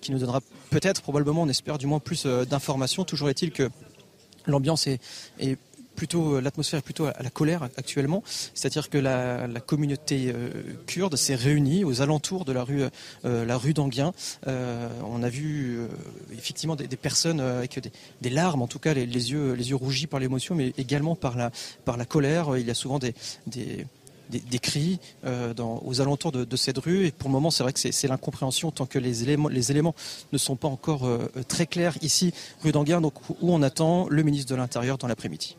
[0.00, 3.04] qui nous donnera peut-être, probablement, on espère du moins plus d'informations.
[3.04, 3.70] Toujours est-il que
[4.46, 5.00] l'ambiance est,
[5.96, 8.22] plutôt l'atmosphère est plutôt à la colère actuellement,
[8.54, 10.32] c'est-à-dire que la, communauté
[10.86, 12.82] kurde s'est réunie aux alentours de la rue
[13.24, 14.12] la rue d'Anguin.
[14.46, 15.80] on a vu
[16.32, 17.80] effectivement des, personnes avec
[18.20, 21.36] des, larmes, en tout cas les, yeux les yeux rougis par l'émotion, mais également par
[21.36, 21.50] la
[21.84, 22.56] par la colère.
[22.56, 23.14] Il y a souvent des,
[24.30, 27.06] des cris aux alentours de, cette rue.
[27.06, 29.94] Et pour le moment, c'est vrai que c'est l'incompréhension tant que les éléments, les éléments
[30.32, 31.08] ne sont pas encore
[31.48, 35.56] très clairs ici, rue d'Anguin, donc où on attend le ministre de l'Intérieur dans l'après-midi.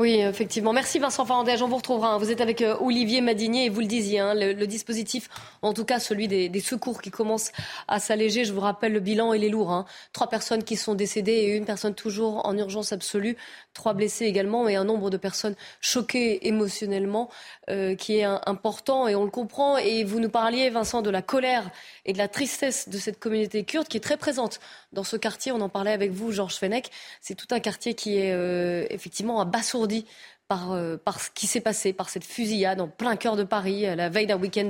[0.00, 0.72] Oui, effectivement.
[0.72, 1.62] Merci Vincent Farandège.
[1.62, 2.18] On vous retrouvera.
[2.18, 5.28] Vous êtes avec euh, Olivier Madinier et vous le disiez, hein, le, dispositif,
[5.62, 7.52] en tout cas celui des, secours qui commence
[7.86, 8.44] à s'alléger.
[8.44, 9.70] Je vous rappelle, le bilan, il est lourd.
[9.70, 9.84] Hein.
[10.12, 13.36] Trois personnes qui sont décédées et une personne toujours en urgence absolue.
[13.74, 17.28] Trois blessés également et un nombre de personnes choquées émotionnellement
[17.68, 19.76] euh, qui est important et on le comprend.
[19.78, 21.70] Et vous nous parliez, Vincent, de la colère
[22.04, 24.60] et de la tristesse de cette communauté kurde qui est très présente
[24.92, 25.50] dans ce quartier.
[25.50, 26.86] On en parlait avec vous, Georges Fenech.
[27.20, 30.06] C'est tout un quartier qui est euh, effectivement abasourdi
[30.48, 33.86] par, euh, par, ce qui s'est passé, par cette fusillade en plein cœur de Paris,
[33.86, 34.68] à la veille d'un week-end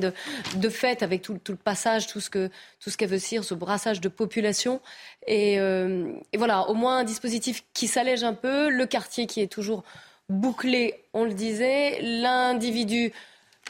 [0.57, 3.55] de, fête, avec tout, le passage, tout ce que tout ce qu'elle veut dire, ce
[3.55, 4.81] brassage de population.
[5.27, 9.41] Et, euh, et, voilà, au moins un dispositif qui s'allège un peu, le quartier qui
[9.41, 9.83] est toujours
[10.29, 13.13] bouclé, on le disait, l'individu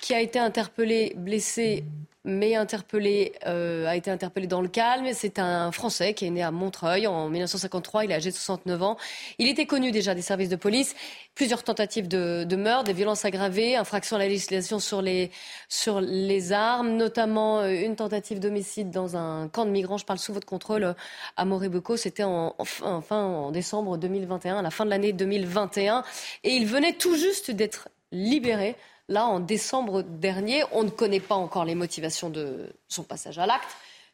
[0.00, 1.84] qui a été interpellé, blessé
[2.24, 5.06] mais interpellé, euh, a été interpellé dans le calme.
[5.12, 8.04] C'est un Français qui est né à Montreuil en 1953.
[8.04, 8.96] Il est âgé de 69 ans.
[9.38, 10.94] Il était connu déjà des services de police.
[11.34, 15.30] Plusieurs tentatives de, de meurtre, des violences aggravées, infraction à la législation sur les,
[15.68, 19.98] sur les armes, notamment euh, une tentative d'homicide dans un camp de migrants.
[19.98, 20.94] Je parle sous votre contrôle euh,
[21.36, 21.98] à Morébeco.
[21.98, 26.04] C'était en, enfin, en décembre 2021, à la fin de l'année 2021.
[26.42, 28.76] Et il venait tout juste d'être libéré
[29.08, 33.46] Là, en décembre dernier, on ne connaît pas encore les motivations de son passage à
[33.46, 33.68] l'acte.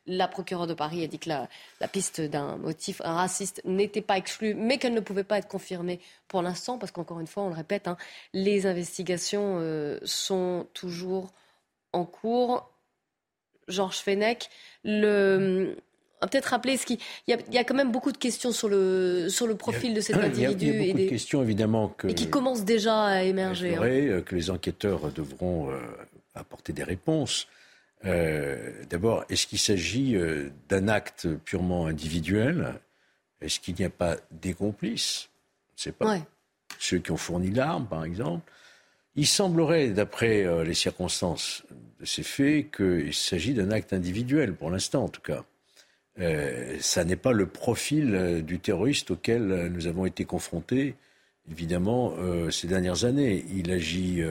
[0.06, 1.48] La procureure de Paris a dit que la,
[1.88, 6.42] piste d'un motif raciste n'était pas exclue, mais qu'elle ne pouvait pas être confirmée pour
[6.42, 7.96] l'instant, parce qu'encore une fois, on le répète, hein,
[8.32, 11.30] les investigations euh, sont toujours
[11.92, 12.68] en cours.
[13.68, 14.50] Georges Fenech,
[14.82, 15.76] le,
[16.26, 16.98] peut-être rappeler ce qui.
[17.26, 20.16] Il y, a, quand même beaucoup de questions sur le, sur le profil de cet
[20.16, 20.66] individu.
[20.66, 23.76] Il y a, beaucoup de questions, évidemment, que, et qui commencent déjà à émerger.
[23.76, 23.82] Hein.
[23.82, 25.78] Euh, que les enquêteurs devront euh,
[26.34, 27.46] apporter des réponses.
[28.04, 30.16] Euh, d'abord, est-ce qu'il s'agit
[30.68, 32.74] d'un acte purement individuel?
[33.40, 35.28] Est-ce qu'il n'y a pas des complices?
[35.76, 36.18] Je ne sais pas.
[36.78, 38.50] Ceux qui ont fourni l'arme, par exemple.
[39.16, 41.64] Il semblerait, d'après les circonstances
[41.98, 45.44] de ces faits, qu'il s'agit d'un acte individuel, pour l'instant en tout cas.
[46.18, 50.96] Euh, ça n'est pas le profil euh, du terroriste auquel euh, nous avons été confrontés,
[51.50, 52.14] évidemment,
[52.50, 53.44] ces dernières années.
[53.52, 54.22] Il agit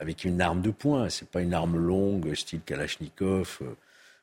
[0.00, 1.08] avec une arme de poing.
[1.08, 3.60] C'est pas une arme longue, style Kalachnikov,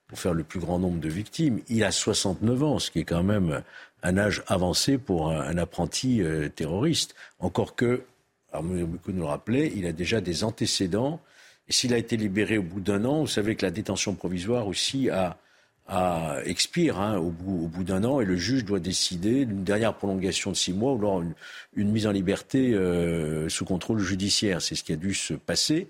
[0.07, 1.61] pour faire le plus grand nombre de victimes.
[1.69, 3.63] Il a 69 ans, ce qui est quand même
[4.03, 6.21] un âge avancé pour un, apprenti
[6.53, 7.15] terroriste.
[7.39, 8.03] Encore que,
[8.51, 11.21] alors beaucoup nous le rappelait, il a déjà des antécédents.
[11.69, 14.67] Et s'il a été libéré au bout d'un an, vous savez que la détention provisoire
[14.67, 15.37] aussi a
[16.45, 20.55] expire hein, au bout, d'un an et le juge doit décider d'une dernière prolongation de
[20.55, 21.23] six mois ou alors
[21.75, 24.61] une, mise en liberté euh, sous contrôle judiciaire.
[24.61, 25.87] C'est ce qui a dû se passer.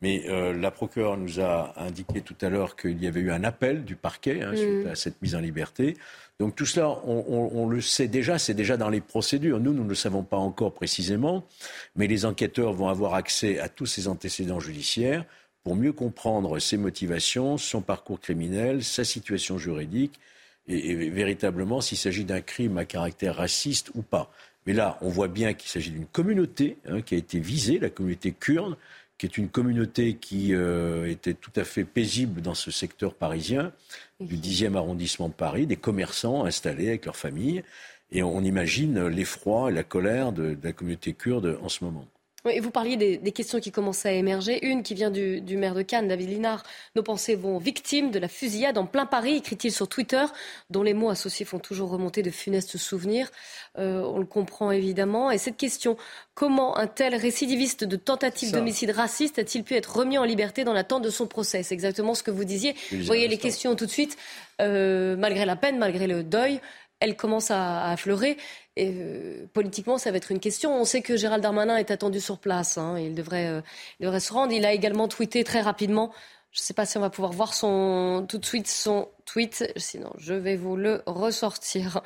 [0.00, 3.44] Mais euh, la procureure nous a indiqué tout à l'heure qu'il y avait eu un
[3.44, 4.88] appel du parquet hein, suite mm.
[4.88, 5.96] à cette mise en liberté.
[6.40, 9.60] Donc tout cela, on, le sait déjà, c'est déjà dans les procédures.
[9.60, 11.46] Nous, nous ne le savons pas encore précisément,
[11.94, 15.24] mais les enquêteurs vont avoir accès à tous ces antécédents judiciaires
[15.64, 20.18] pour mieux comprendre ses motivations, son parcours criminel, sa situation juridique
[20.66, 24.30] et, véritablement s'il s'agit d'un crime à caractère raciste ou pas.
[24.66, 27.90] Mais là, on voit bien qu'il s'agit d'une communauté hein, qui a été visée, la
[27.90, 28.76] communauté kurde,
[29.18, 33.72] qui est une communauté qui euh, était tout à fait paisible dans ce secteur parisien,
[34.20, 37.62] du 10e arrondissement de Paris, des commerçants installés avec leurs familles.
[38.10, 42.06] Et on imagine l'effroi et la colère de la communauté kurde en ce moment
[42.44, 44.66] vous parliez des, questions qui commencent à émerger.
[44.66, 46.64] Une qui vient du, maire de Cannes, David Linard.
[46.96, 50.24] Nos pensées vont victimes de la fusillade en plein Paris, écrit-il sur Twitter,
[50.70, 53.30] dont les mots associés font toujours remonter de funestes souvenirs.
[53.78, 55.30] Euh, on le comprend évidemment.
[55.30, 55.96] Et cette question,
[56.34, 60.72] comment un tel récidiviste de tentative d'homicide raciste a-t-il pu être remis en liberté dans
[60.72, 61.62] l'attente de son procès?
[61.62, 62.74] C'est exactement ce que vous disiez.
[62.90, 64.16] Vous voyez les questions tout de suite,
[64.60, 66.60] euh, malgré la peine, malgré le deuil
[67.02, 68.36] elle commence à, affleurer.
[68.76, 70.80] Et euh, politiquement, ça va être une question.
[70.80, 72.78] On sait que Gérald Darmanin est attendu sur place.
[72.78, 73.60] Hein, il, devrait, euh,
[74.00, 74.52] devrait se rendre.
[74.52, 76.12] Il a également tweeté très rapidement.
[76.52, 79.72] Je ne sais pas si on va pouvoir voir tout de suite son tweet.
[79.76, 82.02] Sinon, je vais vous le ressortir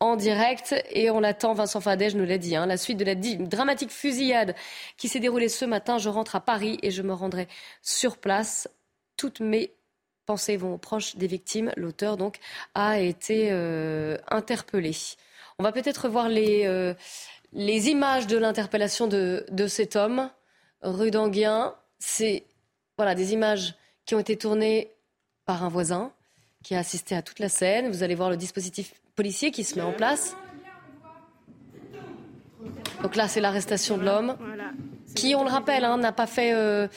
[0.00, 0.74] en direct.
[0.90, 1.52] Et on l'attend.
[1.52, 2.56] Vincent Fadet, je nous l'ai dit.
[2.56, 4.54] Hein, la suite de la dramatique fusillade
[4.96, 5.98] qui s'est déroulée ce matin.
[5.98, 7.48] Je rentre à Paris et je me rendrai
[7.82, 8.68] sur place.
[9.16, 9.72] Toutes mes
[10.28, 11.72] pensées vont proches des victimes?
[11.76, 12.38] L'auteur, donc,
[12.74, 14.94] a été euh, interpellé.
[15.58, 16.92] On va peut-être voir les, euh,
[17.52, 20.30] les images de l'interpellation de, de, cet homme,
[20.82, 21.74] rue d'Anguien.
[21.98, 22.44] C'est
[22.98, 24.92] voilà, des images qui ont été tournées
[25.46, 26.12] par un voisin
[26.62, 27.88] qui a assisté à toute la scène.
[27.88, 30.36] Vous allez voir le dispositif policier qui se met en place.
[33.02, 34.36] Donc là, c'est l'arrestation de l'homme
[35.14, 36.88] qui, on le rappelle, hein, n'a pas fait, euh,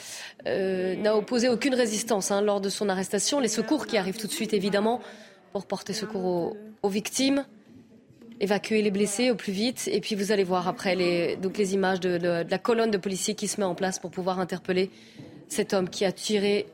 [0.47, 3.39] euh, n'a opposé aucune résistance hein, lors de son arrestation.
[3.39, 5.01] Les secours qui arrivent tout de suite, évidemment,
[5.53, 7.45] pour porter secours aux, victimes,
[8.39, 9.89] évacuer les blessés au plus vite.
[9.91, 12.17] Et puis vous allez voir après les, donc les images de,
[12.49, 14.89] la colonne de policiers qui se met en place pour pouvoir interpeller
[15.47, 16.67] cet homme qui a tiré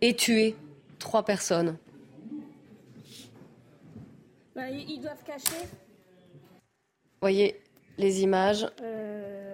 [0.00, 0.54] et tué
[0.98, 1.76] trois personnes.
[4.54, 5.66] Bah, ils doivent cacher.
[7.20, 7.58] Voyez
[7.98, 8.66] les images.
[8.82, 9.51] Euh,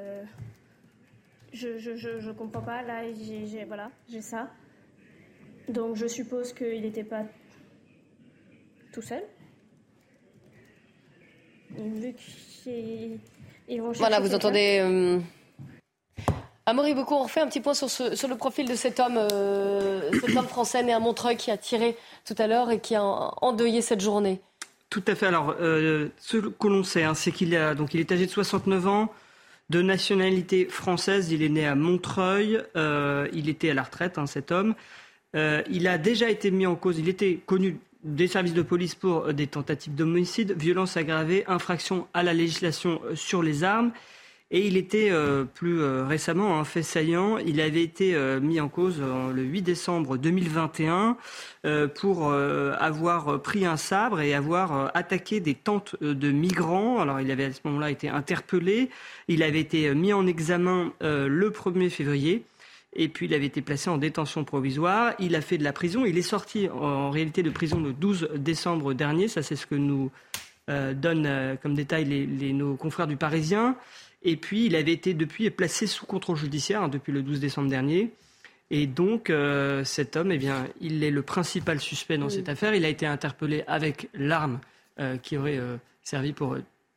[1.52, 2.82] je, je, je, comprends pas.
[2.82, 4.50] Là, j'ai voilà, j'ai ça.
[5.68, 7.24] Donc je suppose qu'il n'était pas
[8.92, 9.22] tout seul.
[11.70, 12.14] Vu
[13.94, 14.78] Voilà, vous entendez.
[14.80, 15.20] Euh...
[16.66, 19.16] Amaury beaucoup, on refait un petit point sur, ce, sur le profil de cet homme,
[19.16, 22.94] euh, cet homme français né à Montreuil qui a tiré tout à l'heure et qui
[22.94, 24.42] a endeuillé cette journée.
[24.90, 25.26] Tout à fait.
[25.26, 28.30] Alors, euh, ce que l'on sait, hein, c'est qu'il a donc il est âgé de
[28.30, 29.08] 69 ans
[29.70, 31.30] de nationalité française.
[31.30, 32.60] Il est né à Montreuil.
[32.76, 34.74] Euh, il était à la retraite, hein, cet homme.
[35.36, 36.98] Euh, il a déjà été mis en cause.
[36.98, 42.06] Il était connu des services de police pour euh, des tentatives d'homicide, violences aggravées, infraction
[42.14, 43.92] à la législation sur les armes.
[44.50, 47.36] Et il était euh, plus euh, récemment un fait saillant.
[47.36, 51.16] Il avait été euh, mis en cause le 8 décembre 2021
[51.94, 56.98] pour avoir pris un sabre et avoir attaqué des tentes de migrants.
[56.98, 58.88] Alors il avait à ce moment-là été interpellé.
[59.26, 62.44] Il avait été mis en examen le 1er février.
[62.94, 65.12] Et puis il avait été placé en détention provisoire.
[65.18, 66.06] Il a fait de la prison.
[66.06, 69.28] Il est sorti en réalité de prison le 12 décembre dernier.
[69.28, 70.10] Ça c'est ce que nous
[70.68, 73.76] donnent comme détail les, nos confrères du Parisien.
[74.22, 77.68] Et puis, il avait été depuis placé sous contrôle judiciaire hein, depuis le 12 décembre
[77.68, 78.10] dernier.
[78.70, 82.74] Et donc, euh, cet homme, eh bien, il est le principal suspect dans cette affaire.
[82.74, 84.60] Il a été interpellé avec l'arme
[85.00, 86.56] euh, qui aurait euh, servi pour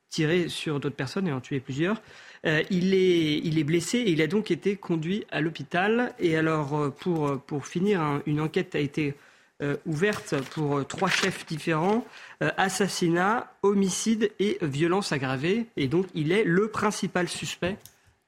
[0.10, 2.02] tirer sur d'autres personnes et en tuer plusieurs.
[2.44, 6.14] il, est, il est blessé et il a donc été conduit à l'hôpital.
[6.20, 9.16] Et alors, pour, pour finir, hein, une enquête a été
[9.86, 12.06] ouverte pour trois chefs différents
[12.58, 15.68] assassinat, homicide et violence aggravée.
[15.78, 17.78] Et donc, il est le principal suspect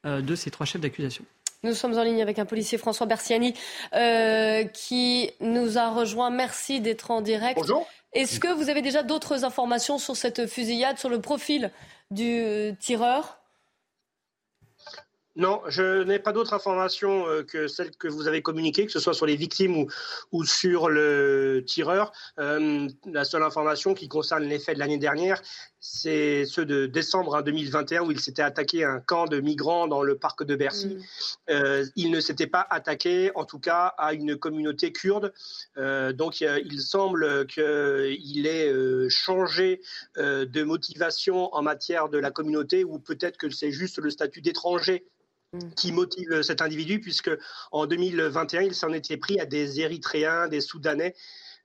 [0.06, 1.24] de ces trois chefs d'accusation.
[1.64, 3.54] Nous sommes en ligne avec un policier, François Berciani,
[4.74, 6.30] qui nous a rejoint.
[6.30, 7.60] Merci d'être en direct.
[7.60, 7.88] Bonjour.
[8.14, 11.72] Est-ce que vous avez déjà d'autres informations sur cette fusillade, sur le profil
[12.12, 13.40] du tireur?
[15.36, 19.00] Non, je n'ai pas d'autres informations euh, que celles que vous avez communiquées, que ce
[19.00, 19.88] soit sur les victimes ou,
[20.32, 22.12] ou sur le tireur.
[22.38, 25.42] Euh, la seule information qui concerne les faits de l'année dernière,
[25.80, 30.04] c'est ceux de décembre 2021 où il s'était attaqué à un camp de migrants dans
[30.04, 30.90] le parc de Bercy.
[30.90, 31.02] Mm.
[31.50, 35.34] Euh, il ne s'était pas attaqué, en tout cas, à une communauté kurde.
[35.78, 39.82] Euh, donc, il semble qu'il ait changé
[40.16, 45.08] de motivation en matière de la communauté, ou peut-être que c'est juste le statut d'étranger.
[45.76, 47.32] Qui motive cet individu, puisque
[47.72, 51.16] en 2021, il s'en était pris à des Érythréens, des Soudanais.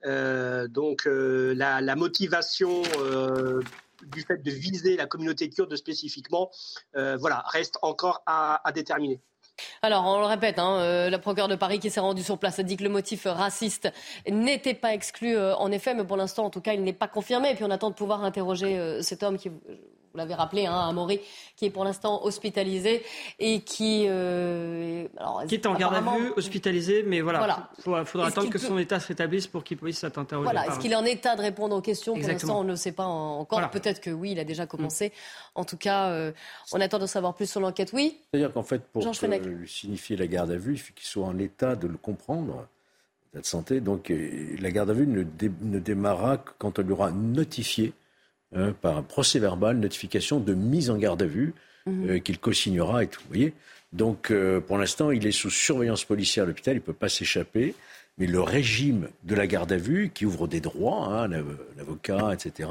[0.05, 3.61] Euh, donc euh, la, motivation euh,
[4.03, 6.51] du fait de viser la communauté kurde spécifiquement,
[6.93, 9.19] voilà, reste encore à, déterminer.
[9.81, 12.63] Alors, on le répète, hein, la procureure de Paris qui s'est rendue sur place a
[12.63, 13.91] dit que le motif raciste
[14.25, 17.51] n'était pas exclu, en effet, mais pour l'instant, en tout cas, il n'est pas confirmé.
[17.51, 19.51] Et puis, on attend de pouvoir interroger cet homme qui,
[20.19, 21.19] l'avez rappelé, hein, Amaury,
[21.55, 23.03] qui est pour l'instant hospitalisé
[23.39, 24.05] et qui.
[24.07, 25.07] Euh,
[25.47, 27.69] qui est en garde à vue, hospitalisé, mais voilà.
[27.77, 30.51] Il faudra, attendre que son état se rétablisse pour qu'il puisse être interrogé.
[30.51, 30.67] Voilà.
[30.67, 32.91] Est-ce qu'il est en état de répondre aux questions Pour l'instant, on ne le sait
[32.91, 33.69] pas encore.
[33.71, 35.07] Peut-être que oui, il a déjà commencé.
[35.07, 35.11] Mm.
[35.55, 36.31] En tout cas, euh,
[36.71, 37.91] on attend de savoir plus sur l'enquête.
[37.93, 41.25] Oui C'est-à-dire qu'en fait, pour lui signifier la garde à vue, il faut qu'il soit
[41.25, 42.67] en état de le comprendre
[43.33, 43.79] de santé.
[43.81, 45.23] Donc euh, la garde à vue ne,
[45.61, 47.93] ne démarrera que quand on lui aura notifié
[48.55, 51.53] Hein, par un procès verbal, notification de mise en garde à vue
[51.85, 52.09] mhm.
[52.09, 53.21] euh, qu'il co-signera et tout.
[53.21, 53.53] Vous voyez
[53.93, 57.09] Donc, euh, pour l'instant, il est sous surveillance policière à l'hôpital, il ne peut pas
[57.09, 57.75] s'échapper.
[58.17, 61.27] Mais le régime de la garde à vue, qui ouvre des droits, hein,
[61.77, 62.69] l'avocat, etc.,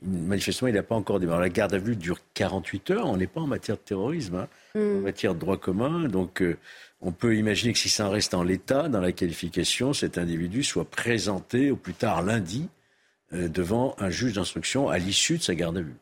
[0.00, 1.40] manifestement, il n'a pas encore démarré.
[1.42, 3.06] La garde à vue dure 48 heures.
[3.06, 4.98] On n'est pas en matière de terrorisme, hein, mhm.
[4.98, 6.06] en matière de droit commun.
[6.06, 6.56] Donc, euh,
[7.02, 10.84] on peut imaginer que si ça reste en l'état, dans la qualification, cet individu soit
[10.84, 12.68] présenté au plus tard lundi
[13.32, 15.96] devant un juge d'instruction à l'issue de sa garde à vue.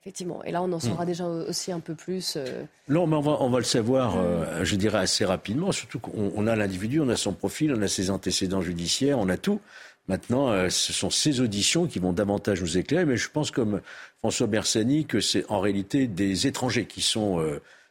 [0.00, 0.42] effectivement.
[0.44, 1.06] Et là, on en saura hmm.
[1.06, 2.34] déjà aussi un peu plus.
[2.36, 2.64] Euh.
[2.88, 5.70] Non, mais on va, le savoir, euh, je dirais, assez rapidement.
[5.72, 9.36] Surtout qu'on a l'individu, on a son profil, on a ses antécédents judiciaires, on a
[9.36, 9.60] tout.
[10.08, 13.04] Maintenant, ce sont ces auditions qui vont davantage nous éclairer.
[13.04, 13.80] Mais je pense, comme
[14.18, 17.40] François Bersani, que c'est en réalité des étrangers qui sont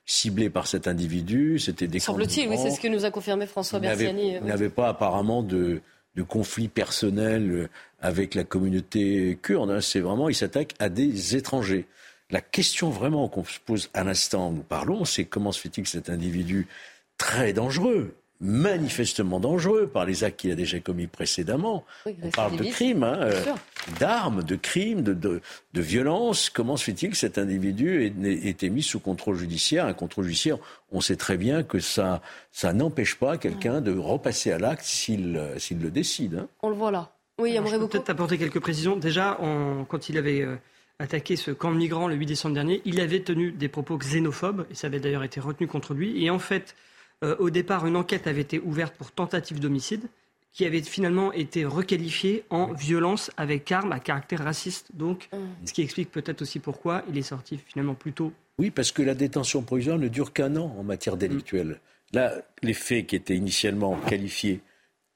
[0.05, 1.59] ciblés par cet individu.
[1.59, 4.35] C'était des Semble-t-il, oui, c'est ce que nous a confirmé François Bersani.
[4.41, 5.81] Il n'avait pas apparemment de,
[6.15, 7.69] de conflits personnels
[8.01, 9.71] avec la communauté kurde.
[9.71, 9.81] Hein.
[9.81, 11.87] C'est vraiment, il s'attaque à des étrangers.
[12.29, 15.83] La question vraiment qu'on se pose à l'instant où nous parlons, c'est comment se fait-il
[15.83, 16.67] que cet individu
[17.17, 21.85] très dangereux, manifestement dangereux par les actes qu'il a déjà commis précédemment.
[22.23, 23.43] On parle de crimes, hein, euh,
[23.99, 25.41] d'armes, de crimes, de, de,
[25.73, 26.49] de violences.
[26.49, 29.85] Comment se fait-il que cet individu ait, été mis sous contrôle judiciaire?
[29.85, 30.57] Un contrôle judiciaire,
[30.91, 32.21] on sait très bien que ça,
[32.51, 36.35] ça n'empêche pas quelqu'un de repasser à l'acte s'il le décide.
[36.35, 36.47] Hein.
[36.63, 37.11] On le voit là.
[37.39, 38.95] Oui, je peux peut-être apporter quelques précisions.
[38.95, 39.37] Déjà,
[39.87, 40.55] quand il avait euh,
[40.99, 44.65] attaqué ce camp de migrants le 8 décembre dernier, il avait tenu des propos xénophobes,
[44.69, 46.23] et ça avait d'ailleurs été retenu contre lui.
[46.23, 46.75] Et en fait,
[47.23, 50.07] euh, au départ, une enquête avait été ouverte pour tentative d'homicide,
[50.53, 54.89] qui avait finalement été requalifiée en violence avec arme à caractère raciste.
[54.93, 55.37] Donc, mm.
[55.65, 58.33] ce qui explique peut-être aussi pourquoi il est sorti finalement plus tôt.
[58.57, 61.79] Oui, parce que la détention provisoire ne dure qu'un an en matière délictuelle.
[62.13, 64.61] Là, les faits qui étaient initialement qualifiés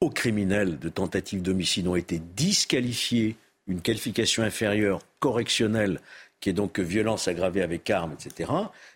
[0.00, 3.36] aux criminels de tentative d'homicide ont été disqualifiés,
[3.66, 6.00] une qualification inférieure correctionnelle,
[6.40, 8.50] qui est donc violence aggravée avec arme, etc.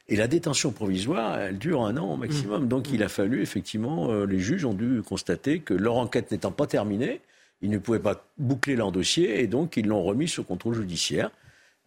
[0.09, 2.69] Et la détention provisoire, elle dure un an au maximum.
[2.69, 6.53] Donc il a fallu, effectivement, euh, les juges ont dû constater que leur enquête n'étant
[6.53, 7.21] pas terminée,
[7.63, 11.31] ils ne pouvaient pas boucler leur dossier et donc ils l'ont remis sous contrôle judiciaire,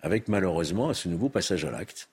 [0.02, 2.10] avec malheureusement ce nouveau passage à l'acte.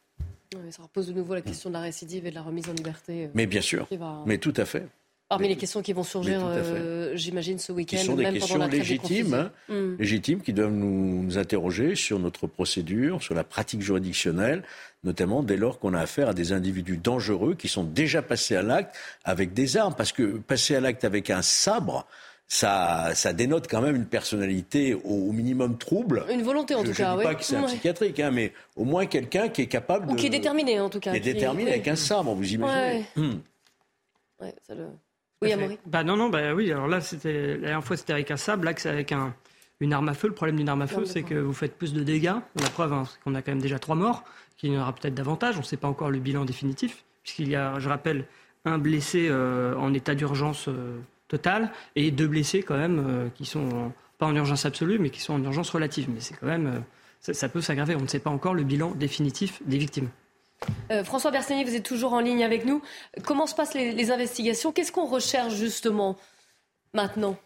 [0.71, 3.25] ça repose de nouveau la question de la récidive et de la remise en liberté.
[3.25, 3.89] Euh, Mais bien sûr,
[4.27, 4.87] mais tout à fait.
[5.31, 9.35] Parmi les questions qui vont surgir, euh, j'imagine, ce week-end, qui sont des questions légitimes,
[9.35, 9.95] hein, hmm.
[9.97, 14.65] légitimes, qui doivent nous, interroger sur notre procédure, sur la pratique juridictionnelle,
[15.05, 18.63] notamment dès lors qu'on a affaire à des individus dangereux qui sont déjà passés à
[18.63, 19.95] l'acte avec des armes.
[19.97, 22.09] Parce que passer à l'acte avec un sabre,
[22.49, 26.25] ça, ça, dénote quand même une personnalité au, minimum trouble.
[26.29, 27.13] Une volonté en tout cas.
[27.13, 29.69] Je ne dis pas que c'est un psychiatrique, hein, mais au moins quelqu'un qui est
[29.69, 31.13] capable Ou qui est déterminé en tout cas.
[31.13, 33.07] Qui est déterminé avec un sabre, vous imaginez.
[33.17, 33.23] Ouais.
[33.23, 33.39] Hmm.
[34.41, 34.87] Ouais, ça le...
[35.43, 35.79] Oui, Amaury.
[35.87, 36.71] Bah non, non, bah oui.
[36.71, 38.67] Alors là, c'était la dernière fois, c'était avec un sable.
[38.67, 39.35] Là, c'est avec un,
[39.81, 40.29] une arme à feu.
[40.29, 42.35] Le problème d'une arme à feu, c'est que vous faites plus de dégâts.
[42.57, 44.25] La preuve, hein, c'est qu'on a quand même déjà trois morts,
[44.59, 45.57] qu'il y en aura peut-être davantage.
[45.57, 48.27] On ne sait pas encore le bilan définitif, puisqu'il y a, je rappelle,
[48.67, 53.47] un blessé euh, en état d'urgence euh, totale et deux blessés quand même euh, qui
[53.47, 56.11] sont pas en urgence absolue, mais qui sont en urgence relative.
[56.13, 56.83] Mais c'est quand même,
[57.21, 57.97] ça, ça peut s'aggraver.
[57.97, 60.11] On ne sait pas encore le bilan définitif des victimes.
[60.91, 62.83] Euh, François Bersani, vous êtes toujours en ligne avec nous.
[63.25, 64.73] Comment se passent les, investigations?
[64.73, 66.17] Qu'est-ce qu'on recherche justement
[66.93, 67.37] maintenant?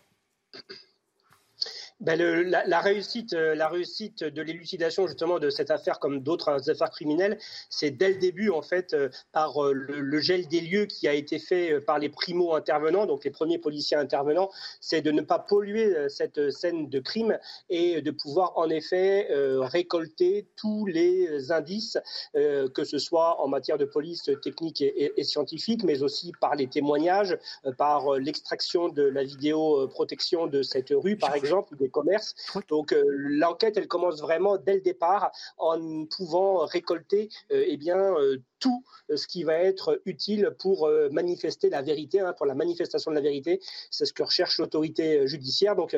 [2.01, 6.91] Ben la, réussite, euh, la réussite de l'élucidation justement de cette affaire, comme d'autres affaires
[6.91, 7.39] criminelles,
[7.71, 11.15] c'est dès le début en fait euh, par euh, le, gel des lieux qui a
[11.15, 15.39] été fait par les primo intervenants, donc les premiers policiers intervenants, c'est de ne pas
[15.39, 17.39] polluer cette scène de crime
[17.69, 19.29] et de pouvoir en effet
[19.61, 21.99] récolter tous les indices,
[22.35, 26.69] que ce soit en matière de police technique et, et scientifique, mais aussi par les
[26.69, 27.37] témoignages,
[27.77, 32.35] par l'extraction de la vidéo protection de cette rue par exemple des commerces.
[32.69, 37.99] Donc euh, l'enquête, elle commence vraiment dès le départ en pouvant récolter euh, eh bien,
[37.99, 38.83] euh, tout
[39.15, 43.21] ce qui va être utile pour manifester la vérité, hein, pour la manifestation de la
[43.21, 43.61] vérité.
[43.91, 45.77] C'est ce que recherche l'autorité judiciaire.
[45.77, 45.95] Donc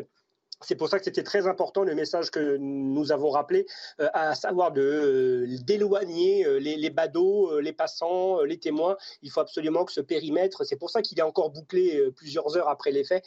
[0.63, 3.67] c'est pour ça que c'était très important le message que nous avons rappelé,
[4.01, 8.97] euh, à savoir de euh, d'éloigner euh, les, badauds, les passants, les témoins.
[9.23, 12.69] Il faut absolument que ce périmètre, c'est pour ça qu'il est encore bouclé plusieurs heures
[12.69, 13.25] après les faits,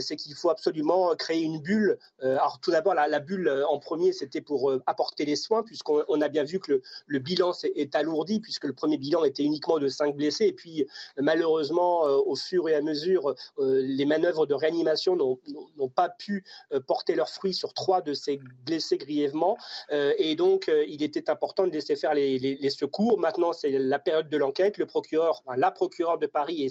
[0.00, 1.98] c'est qu'il faut absolument créer une bulle.
[2.20, 6.44] alors tout d'abord, la, bulle en premier, c'était pour apporter les soins, puisqu'on a bien
[6.44, 10.16] vu que le, bilan est, est, alourdi, puisque le premier bilan était uniquement de 5
[10.16, 10.86] blessés, et puis
[11.18, 17.14] malheureusement, au fur et à mesure, les manœuvres de réanimation n'ont pas pu euh, porter
[17.14, 19.56] leurs fruits sur trois de ces blessés grièvement.
[19.92, 23.18] Euh, et donc, euh, il était important de laisser faire les, secours.
[23.18, 24.78] Maintenant, c'est la période de l'enquête.
[24.78, 26.68] Le procureur, la procureure de Paris et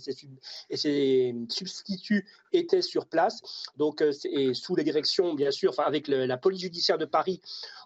[0.77, 3.41] ses, substituts étaient sur place.
[3.77, 7.41] Donc, et sous les directions, bien sûr, enfin, avec la police judiciaire de Paris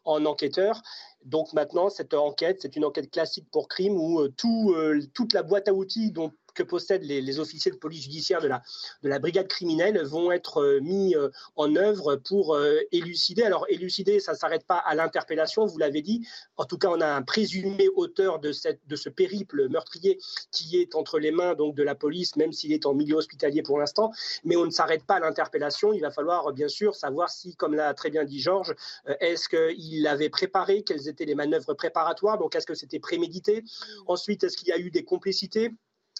[0.06, 0.82] en enquêteur.
[1.26, 4.76] Donc maintenant, cette enquête, c'est une enquête classique pour crime où tout,
[5.14, 8.64] toute la boîte à outils dont que possèdent les, officiers de police judiciaire de la,
[9.04, 13.44] de la brigade criminelle vont être euh, mis euh, en œuvre pour euh, élucider.
[13.44, 16.28] Alors élucider, ça ne s'arrête pas à l'interpellation, vous l'avez dit.
[16.58, 20.20] En tout cas, on a un présumé auteur de, cette, de ce périple meurtrier
[20.52, 23.62] qui est entre les mains donc, de la police, même s'il est en milieu hospitalier
[23.62, 24.12] pour l'instant.
[24.44, 25.94] Mais on ne s'arrête pas à l'interpellation.
[25.94, 28.74] Il va falloir bien sûr savoir si, comme l'a très bien dit Georges,
[29.20, 33.64] est-ce qu'il avait préparé, quelles étaient les manœuvres préparatoires, donc est-ce que c'était prémédité?
[34.08, 35.72] Ensuite, est-ce qu'il y a eu des complicités?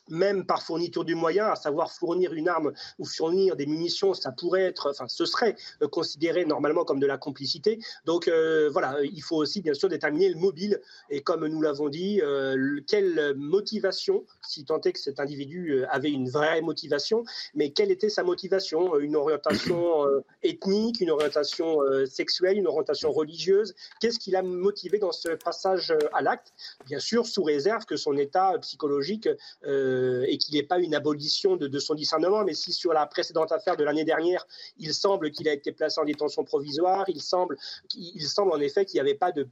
[0.10, 4.32] Même par fourniture du moyen, à savoir fournir une arme ou fournir des munitions, ça
[4.32, 7.80] pourrait être, enfin, ce serait euh, considéré normalement comme de la complicité.
[8.06, 10.82] Donc euh, voilà, il faut aussi bien sûr déterminer le mobile.
[11.10, 16.12] Et comme nous l'avons dit, euh, quelle motivation, si tant est que cet individu avait
[16.12, 20.06] une vraie motivation, mais quelle était sa motivation Une orientation
[20.44, 23.76] ethnique, une orientation sexuelle, une orientation religieuse?
[24.00, 26.54] Qu'est-ce qui l'a motivé dans ce passage à l'acte?
[26.86, 29.30] Bien sûr, sous réserve que son état psychologique
[29.66, 29.97] euh,
[30.28, 33.52] et qu'il n'y ait pas une abolition de, son discernement, mais si sur la précédente
[33.52, 34.46] affaire de l'année dernière,
[34.78, 37.58] il semble qu'il a été placé en détention provisoire, il semble,
[37.96, 39.48] il semble en effet qu'il n'y avait pas de,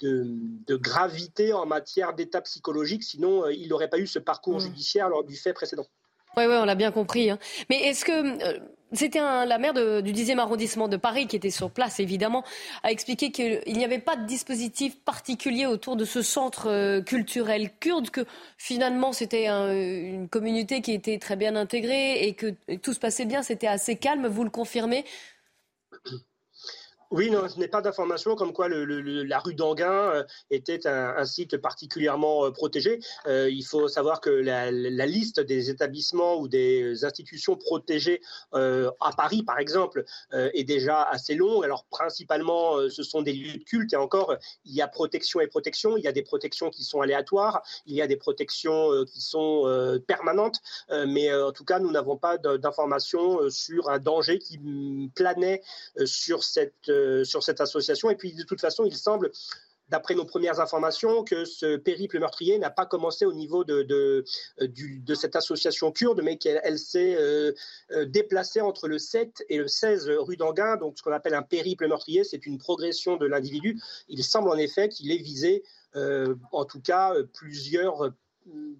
[0.00, 5.08] de, gravité en matière d'état psychologique, sinon euh, il n'aurait pas eu ce parcours judiciaire
[5.08, 5.86] lors du fait précédent.
[6.36, 7.30] Oui, ouais, on l'a bien compris.
[7.30, 7.38] Hein.
[7.70, 8.58] Mais est-ce que euh,
[8.92, 12.44] c'était la maire du 10e arrondissement de Paris qui était sur place, évidemment,
[12.82, 17.70] a expliqué qu'il n'y avait pas de dispositif particulier autour de ce centre euh, culturel
[17.78, 18.24] kurde, que
[18.58, 23.42] finalement c'était une communauté qui était très bien intégrée et que tout se passait bien,
[23.42, 24.26] c'était assez calme.
[24.26, 25.04] Vous le confirmez?
[27.10, 31.56] Oui, non, ce n'est pas d'information comme quoi la rue d'Anguin euh, était un, site
[31.58, 33.00] particulièrement euh, protégé.
[33.26, 38.20] Euh, il faut savoir que la, liste des établissements ou des institutions protégées
[38.52, 41.64] à Paris, par exemple, est déjà assez longue.
[41.64, 45.46] Alors, principalement, ce sont des lieux de culte et encore, il y a protection et
[45.46, 45.96] protection.
[45.96, 50.00] Il y a des protections qui sont aléatoires, il y a des protections qui sont
[50.06, 50.60] permanentes.
[50.90, 54.58] mais en tout cas, nous n'avons pas d'informations sur un danger qui
[55.14, 55.62] planait
[56.04, 56.90] sur cette
[57.24, 58.10] sur cette association.
[58.10, 59.30] Et puis, de toute façon, il semble
[59.88, 64.24] d'après nos premières informations, que ce périple meurtrier n'a pas commencé au niveau de, de,
[64.60, 67.52] euh, cette association kurde, mais qu'elle s'est euh,
[68.06, 70.76] déplacée entre le 7 et le 16 rue d'Anguin.
[70.76, 73.80] Donc, ce qu'on appelle un périple meurtrier, c'est une progression de l'individu.
[74.08, 75.62] Il semble en effet qu'il ait visé,
[76.50, 78.12] en tout cas, plusieurs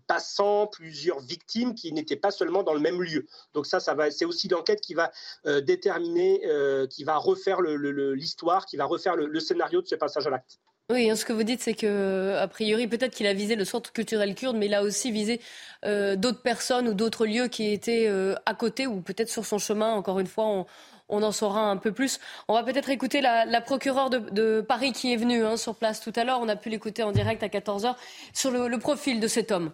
[0.07, 3.27] passant plusieurs victimes qui n'étaient pas seulement dans le même lieu.
[3.55, 5.11] Donc ça, ça va, c'est aussi l'enquête qui va
[5.47, 10.27] euh, déterminer, euh, qui va refaire l'histoire, qui va refaire le, scénario de ce passage
[10.27, 10.59] à l'acte.
[10.91, 13.65] Oui, hein, ce que vous dites, c'est que a priori, peut-être qu'il a visé le
[13.65, 15.41] centre culturel kurde, mais il a aussi visé
[15.87, 18.07] euh, d'autres personnes ou d'autres lieux qui étaient
[18.45, 19.93] à côté ou peut-être sur son chemin.
[19.93, 20.67] Encore une fois, on,
[21.09, 22.19] on en saura un peu plus.
[22.49, 26.13] On va peut-être écouter la, procureure de, Paris qui est venue hein, sur place tout
[26.17, 26.41] à l'heure.
[26.41, 27.95] On a pu l'écouter en direct à 14h
[28.33, 29.73] sur le, profil de cet homme.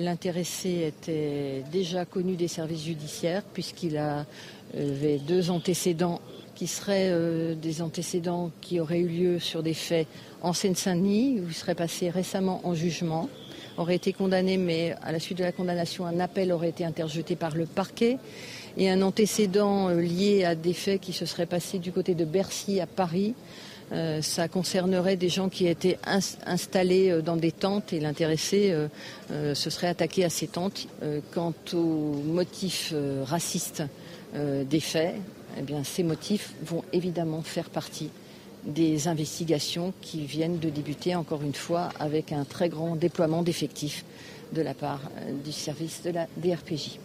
[0.00, 6.20] L'intéressé était déjà connu des services judiciaires puisqu'il avait deux antécédents
[6.54, 10.06] qui seraient euh, des antécédents qui auraient eu lieu sur des faits
[10.42, 13.28] en Seine-Saint-Denis, où il serait passé récemment en jugement
[13.76, 17.36] aurait été condamné, mais à la suite de la condamnation, un appel aurait été interjeté
[17.36, 18.18] par le parquet.
[18.76, 22.24] Et un antécédent euh, lié à des faits qui se seraient passés du côté de
[22.24, 23.34] Bercy à Paris.
[23.92, 25.98] Euh, ça concernerait des gens qui étaient
[26.46, 28.74] installés euh, dans des tentes et l'intéressé
[29.30, 30.86] se serait attaqué à ces tentes.
[31.32, 33.82] quant aux motifs racistes
[34.34, 35.14] des faits,
[35.58, 38.10] eh ces motifs vont évidemment faire partie
[38.64, 44.04] des investigations qui viennent de débuter, encore une fois, avec un très grand déploiement d'effectifs
[44.52, 46.98] de la part euh, du service de la DRPJ.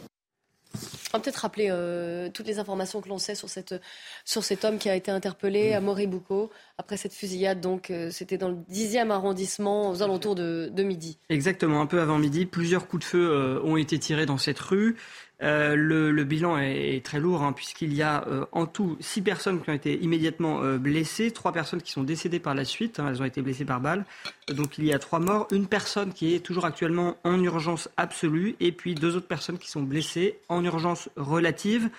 [1.13, 4.89] On va peut-être rappeler euh, toutes les informations que l'on sait sur, cet homme qui
[4.89, 7.61] a été interpellé à Moribouco après cette fusillade.
[7.61, 11.17] Donc, euh, c'était dans le 10e arrondissement, aux alentours de, de, midi.
[11.29, 12.45] Exactement, un peu avant midi.
[12.45, 14.95] Plusieurs coups de feu ont été tirés dans cette rue.
[15.43, 19.61] Euh, le, bilan est, très lourd hein, puisqu'il y a euh, en tout six personnes
[19.61, 23.07] qui ont été immédiatement euh, blessées, trois personnes qui sont décédées par la suite, hein,
[23.09, 24.05] elles ont été blessées par balle.
[24.47, 28.55] Donc il y a trois morts, une personne qui est toujours actuellement en urgence absolue
[28.61, 31.89] et puis deux autres personnes qui sont blessées en urgence relative.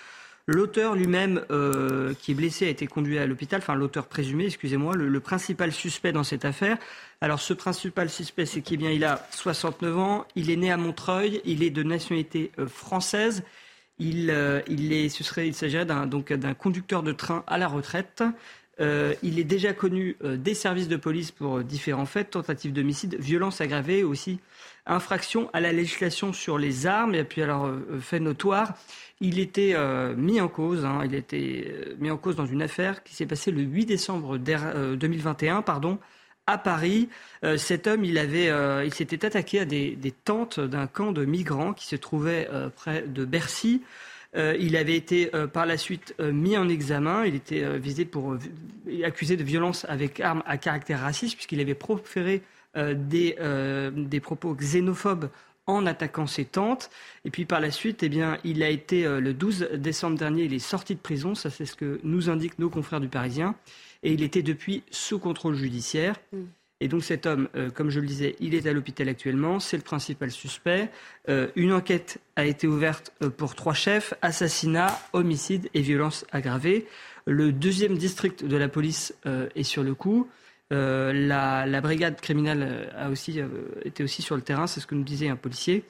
[0.49, 4.95] L'auteur lui-même, euh, qui est blessé, a été conduit à l'hôpital, enfin l'auteur présumé, excusez-moi,
[4.95, 6.77] le, principal suspect dans cette affaire.
[7.19, 11.41] Alors ce principal suspect, c'est qu'il il a 69 ans, il est né à Montreuil,
[11.43, 13.43] il est de nationalité euh, française,
[13.99, 17.67] il, euh, il, est, ce il s'agirait d'un, donc d'un conducteur de train à la
[17.67, 18.23] retraite.
[18.79, 24.03] il est déjà connu des services de police pour différents faits, tentatives d'homicide, violences aggravées,
[24.05, 24.39] aussi
[24.87, 27.69] infraction à la législation sur les armes, et puis alors
[27.99, 28.73] fait notoire
[29.19, 32.61] il était euh, mis en cause, hein, il était euh, mis en cause dans une
[32.61, 35.97] affaire qui s'est passée le 8 décembre 2021, euh, pardon,
[36.45, 37.09] à Paris.
[37.57, 38.49] cet homme, il avait,
[38.85, 43.25] il s'était attaqué à des, tentes d'un camp de migrants qui se trouvait près de
[43.25, 43.81] Bercy.
[44.33, 47.25] il avait été par la suite mis en examen.
[47.25, 48.37] Il était visé pour
[49.03, 52.43] accusé de violence avec arme à caractère raciste puisqu'il avait proféré
[52.75, 53.35] des,
[53.91, 55.29] des propos xénophobes
[55.67, 56.89] en attaquant ses tentes.
[57.25, 60.43] Et puis par la suite, eh bien, il a été euh, le 12 décembre dernier,
[60.43, 63.55] il est sorti de prison, ça c'est ce que nous indiquent nos confrères du Parisien,
[64.01, 66.15] et il était depuis sous contrôle judiciaire.
[66.31, 66.37] Mm.
[66.79, 69.77] Et donc cet homme, euh, comme je le disais, il est à l'hôpital actuellement, c'est
[69.77, 70.89] le principal suspect.
[71.27, 76.87] Euh, une enquête a été ouverte pour trois chefs, assassinat, homicide et violence aggravée.
[77.25, 80.29] Le deuxième district de la police est sur le coup.
[80.73, 83.47] Euh, la, brigade criminelle euh, a aussi euh,
[83.85, 85.85] été aussi sur le terrain, c'est ce que nous disait un policier.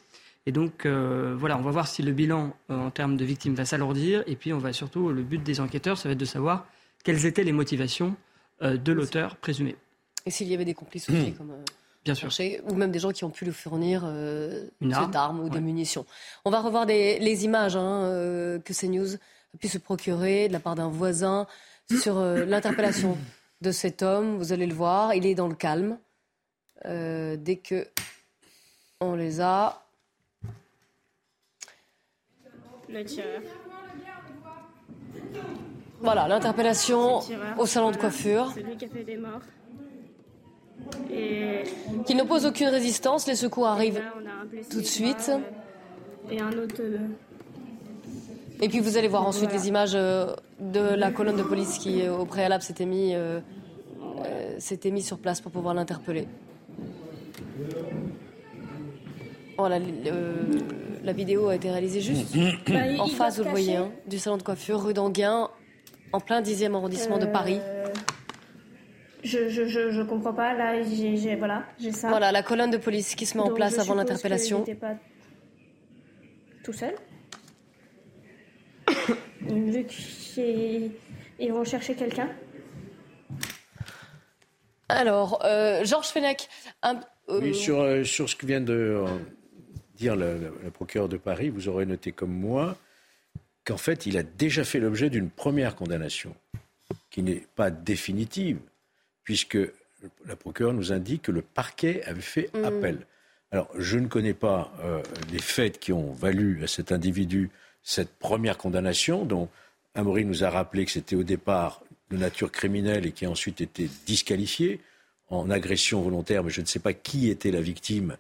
[0.46, 4.24] Et donc voilà, on va voir si le bilan en termes de victimes va s'alourdir.
[4.28, 6.66] Et puis on va surtout, le but des enquêteurs, ça va être de savoir
[7.04, 8.16] quelles étaient les motivations
[8.62, 9.76] de l'auteur présumé.
[10.26, 11.52] Et s'il y avait des complices aussi, comme
[12.06, 12.30] Bien sûr.
[12.66, 14.06] ou même des gens qui ont pu lui fournir
[14.80, 16.06] une arme, ou des munitions.
[16.46, 20.76] On va revoir les images hein, que CNews a pu se procurer de la part
[20.76, 21.46] d'un voisin
[21.92, 23.18] sur l'interpellation
[23.62, 24.38] de cet homme.
[24.38, 25.98] Vous allez le voir, il est dans le calme.
[26.86, 27.88] Euh, dès que
[29.00, 29.84] on les a.
[32.90, 33.42] Le tireur.
[36.00, 37.22] Voilà, l'interpellation
[37.58, 38.52] au salon de coiffure.
[38.54, 39.42] C'est lui qui a fait des morts.
[41.12, 41.64] Et...
[42.06, 44.02] Qui n'oppose aucune résistance, les secours arrivent
[44.70, 45.30] tout de suite.
[45.30, 46.76] Euh, et un autre.
[46.80, 47.00] Euh,
[48.62, 49.98] et puis vous allez voir ensuite les images
[50.60, 53.40] de la colonne de police qui, euh, au préalable, s'était mis, euh,
[54.58, 56.28] s'était mis sur place pour pouvoir l'interpeller.
[59.58, 59.80] Voilà,
[61.04, 62.36] la vidéo a été réalisée juste
[62.68, 65.50] bah, en face, vous le voyez, hein, du salon de coiffure, rue d'Anguin,
[66.14, 67.60] en plein 10e arrondissement de Paris.
[69.24, 70.54] Je, je, je, comprends pas.
[70.54, 72.10] Là, j'ai voilà, ça.
[72.10, 74.64] Voilà, la colonne de police qui se met en place avant l'interpellation.
[74.80, 74.96] pas
[76.68, 76.94] tout seul.
[79.42, 82.30] Vu qu'ils vont chercher quelqu'un
[84.90, 86.50] Alors, euh, Georges Fenech.
[86.86, 86.94] Euh,
[87.30, 89.04] oui, sur, euh, sur, ce que vient de
[89.96, 92.78] dire le, procureur de Paris, vous aurez noté comme moi
[93.66, 96.36] qu'en fait, il a déjà fait l'objet d'une première condamnation,
[97.10, 98.60] qui n'est pas définitive,
[99.24, 99.58] puisque
[100.26, 102.64] la procureure nous indique que le parquet avait fait mm.
[102.64, 103.00] appel.
[103.52, 104.72] Alors, je ne connais pas
[105.32, 107.50] les faits qui ont valu à cet individu
[107.88, 109.48] cette première condamnation, dont
[109.96, 111.82] Amaury nous a rappelé que c'était au départ
[112.12, 114.82] de nature criminelle et qui a ensuite été disqualifié
[115.30, 118.18] en agression volontaire, mais je ne sais pas qui était la victime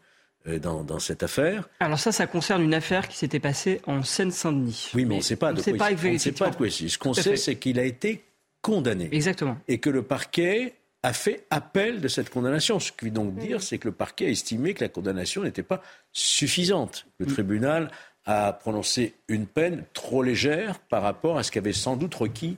[0.47, 1.67] euh, dans, cette affaire.
[1.81, 4.91] Alors ça, ça concerne une affaire qui s'était passée en Seine-Saint-Denis.
[4.93, 6.97] Oui, mais, on ne sait pas de quoi il ne sait pas de quoi Ce
[6.97, 8.23] qu'on sait, c'est qu'il a été
[8.61, 9.09] condamné.
[9.11, 9.57] Exactement.
[9.67, 12.79] Et que le parquet a fait appel de cette condamnation.
[12.79, 15.61] Ce qui veut donc dire, c'est que le parquet a estimé que la condamnation n'était
[15.61, 15.81] pas
[16.13, 17.05] suffisante.
[17.17, 17.33] Le mm.
[17.33, 17.91] tribunal
[18.27, 22.57] a prononcé une peine trop légère par rapport à ce qu'avait sans doute requis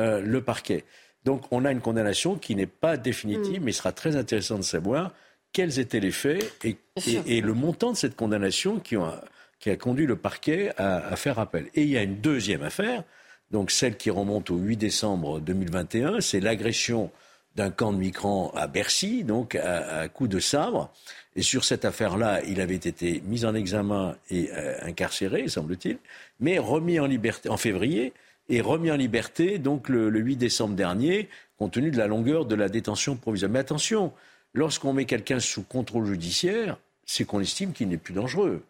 [0.00, 0.84] euh, le parquet.
[1.24, 3.64] Donc on a une condamnation qui n'est pas définitive, mm.
[3.64, 5.12] mais il sera très intéressant de savoir
[5.52, 6.78] quels étaient les faits et,
[7.26, 9.12] et, le montant de cette condamnation qui, ont,
[9.60, 11.68] qui a conduit le parquet à, à, faire appel.
[11.74, 13.04] Et il y a une deuxième affaire,
[13.50, 17.10] donc celle qui remonte au 8 décembre 2021, c'est l'agression
[17.54, 20.90] d'un camp de migrants à Bercy, donc à, à coup de sabre.
[21.34, 25.98] Et sur cette affaire-là, il avait été mis en examen et euh, incarcéré, semble-t-il,
[26.40, 28.12] mais remis en liberté en février
[28.48, 31.28] et remis en liberté donc le, le, 8 décembre dernier,
[31.58, 33.50] compte tenu de la longueur de la détention provisoire.
[33.50, 34.12] Mais attention,
[34.52, 36.76] lorsqu'on met quelqu'un sous contrôle judiciaire,
[37.06, 38.62] c'est qu'on estime qu'il n'est plus dangereux.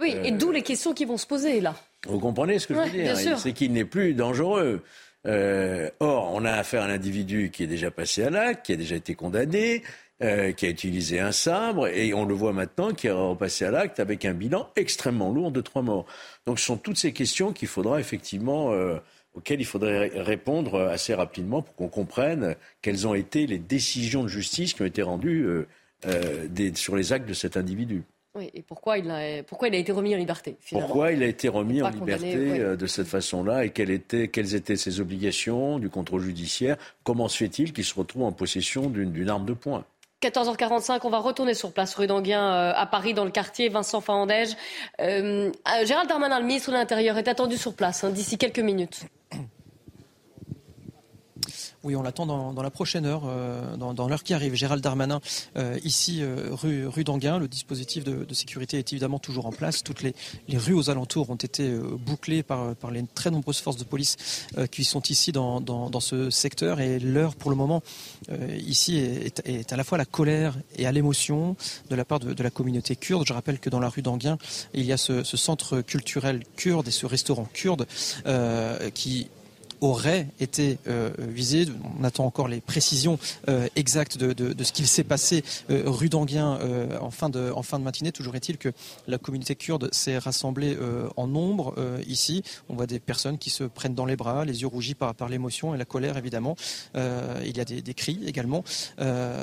[0.00, 1.74] Oui, et d'où les questions qui vont se poser là.
[2.06, 4.82] Vous comprenez ce que ouais, je veux dire C'est qu'il n'est plus dangereux.
[5.26, 8.72] Euh, or, on a affaire à un individu qui est déjà passé à l'acte, qui
[8.72, 9.82] a déjà été condamné,
[10.22, 13.70] euh, qui a utilisé un sabre, et on le voit maintenant qui est repassé à
[13.70, 16.06] l'acte avec un bilan extrêmement lourd de trois morts.
[16.46, 18.96] Donc, ce sont toutes ces questions qu'il faudra effectivement, euh,
[19.34, 24.28] auxquelles il faudrait répondre assez rapidement pour qu'on comprenne quelles ont été les décisions de
[24.28, 25.46] justice qui ont été rendues
[26.06, 28.04] euh, des, sur les actes de cet individu.
[28.36, 30.88] Oui, et pourquoi il, a, pourquoi il a été remis en liberté finalement?
[30.88, 32.76] Pourquoi il a été remis en liberté ouais.
[32.76, 36.76] de cette façon-là et quelles étaient, quelles étaient ses obligations du contrôle judiciaire?
[37.04, 39.84] Comment se fait-il qu'il se retrouve en possession d'une arme de poing?
[40.24, 44.00] 14h45, on va retourner sur place rue d'Anguin euh, à Paris, dans le quartier Vincent
[44.00, 44.56] Fahandège.
[45.00, 45.52] Euh,
[45.84, 49.02] Gérald Darmanin, le ministre de l'Intérieur, est attendu sur place hein, d'ici quelques minutes.
[51.84, 54.54] Oui, on l'attend dans, la prochaine heure, euh, dans, l'heure qui arrive.
[54.54, 55.20] Gérald Darmanin,
[55.58, 57.38] euh, ici, euh, rue, d'Anguin.
[57.38, 59.82] Le dispositif de, sécurité est évidemment toujours en place.
[59.82, 60.14] Toutes les,
[60.48, 64.16] rues aux alentours ont été bouclées par, les très nombreuses forces de police
[64.70, 66.80] qui sont ici dans, ce secteur.
[66.80, 67.82] Et l'heure, pour le moment,
[68.56, 71.54] ici, est, à la fois la colère et à l'émotion
[71.90, 73.26] de la part de, la communauté kurde.
[73.26, 74.38] Je rappelle que dans la rue d'Anguin,
[74.72, 77.86] il y a ce, centre culturel kurde et ce restaurant kurde
[78.94, 79.28] qui
[79.80, 81.66] aurait été euh, visé.
[82.00, 83.18] On attend encore les précisions
[83.48, 88.12] euh, exactes de, ce qu'il s'est passé euh, rue d'Anguien euh, en, fin de, matinée.
[88.12, 88.70] Toujours est-il que
[89.06, 90.76] la communauté kurde s'est rassemblée
[91.16, 91.74] en nombre
[92.06, 92.42] ici.
[92.68, 95.74] On voit des personnes qui se prennent dans les bras, les yeux rougis par, l'émotion
[95.74, 96.56] et la colère évidemment.
[96.94, 98.64] il y a des, cris également.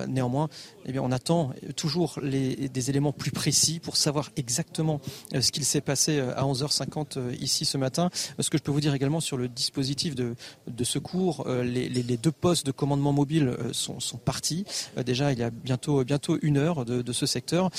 [0.08, 0.50] néanmoins,
[0.86, 5.02] eh bien, on attend toujours des éléments plus précis pour savoir exactement
[5.34, 8.10] ce qu'il s'est passé à 11h50 ici ce matin.
[8.40, 10.21] Ce que je peux vous dire également sur le dispositif de,
[10.68, 14.66] de secours, euh, les, deux postes de commandement mobile euh, sont, partis.
[14.98, 16.04] Euh, déjà, il y a bientôt,
[16.42, 17.70] une heure de, ce secteur.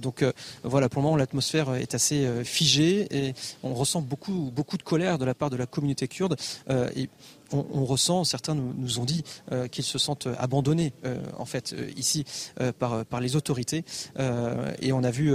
[0.00, 0.24] donc
[0.62, 5.24] voilà, pour le moment, l'atmosphère est assez figée et on ressent beaucoup, de colère de
[5.24, 6.36] la part de la communauté kurde.
[6.70, 7.08] et
[7.52, 9.24] on, ressent, certains nous, ont dit
[9.70, 10.92] qu'ils se sentent abandonnés
[11.36, 12.24] en fait ici
[12.78, 13.84] par, par les autorités
[14.80, 15.34] et on a vu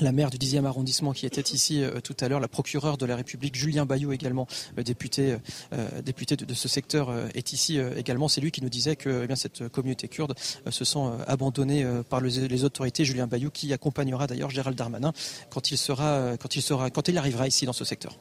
[0.00, 3.06] la maire du 10e arrondissement qui était ici euh, tout à l'heure, la procureure de
[3.06, 4.46] la République, Julien Bayou également,
[4.78, 5.36] euh, député,
[5.72, 8.28] euh, de, ce secteur, est ici également.
[8.28, 10.34] C'est lui qui nous disait que eh cette communauté kurde
[10.70, 13.04] se sent abandonnée par les, autorités.
[13.04, 15.12] Julien Bayou qui accompagnera d'ailleurs Gérald Darmanin
[15.50, 18.16] quand il, sera, quand, il sera, quand il arrivera ici dans ce secteur.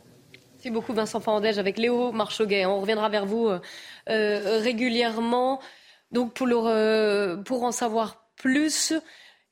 [0.53, 2.65] Merci beaucoup Vincent Fandège avec Léo Marchoguet.
[2.65, 3.49] On reviendra vers vous
[4.07, 5.59] régulièrement.
[6.11, 8.93] Donc pour en savoir plus,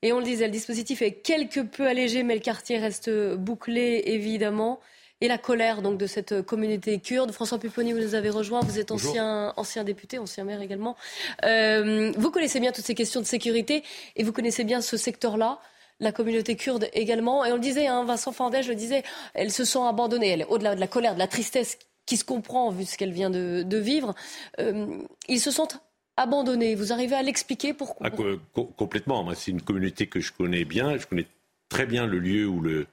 [0.03, 4.03] et on le disait, le dispositif est quelque peu allégé, mais le quartier reste bouclé,
[4.05, 4.81] évidemment.
[5.21, 7.31] Et la colère donc de cette communauté kurde.
[7.31, 8.59] François Pupponi, vous nous avez rejoint.
[8.59, 10.97] Vous êtes ancien, ancien député, ancien maire également.
[11.45, 13.83] Euh, vous connaissez bien toutes ces questions de sécurité
[14.17, 15.61] et vous connaissez bien ce secteur-là
[16.01, 17.45] la communauté kurde également.
[17.45, 20.31] Et on le disait, hein, Vincent Fandège le disait, elles se sont abandonnées.
[20.31, 23.29] Elle, au-delà de la colère, de la tristesse qui se comprend vu ce qu'elle vient
[23.29, 24.13] de, de vivre,
[24.59, 24.85] euh,
[25.29, 25.69] ils se sont
[26.17, 26.75] abandonné.
[26.75, 29.33] Vous arrivez à l'expliquer pourquoi ah, co Complètement.
[29.33, 30.97] C'est une communauté que je connais bien.
[30.97, 31.27] Je connais
[31.69, 32.87] très bien le lieu où le,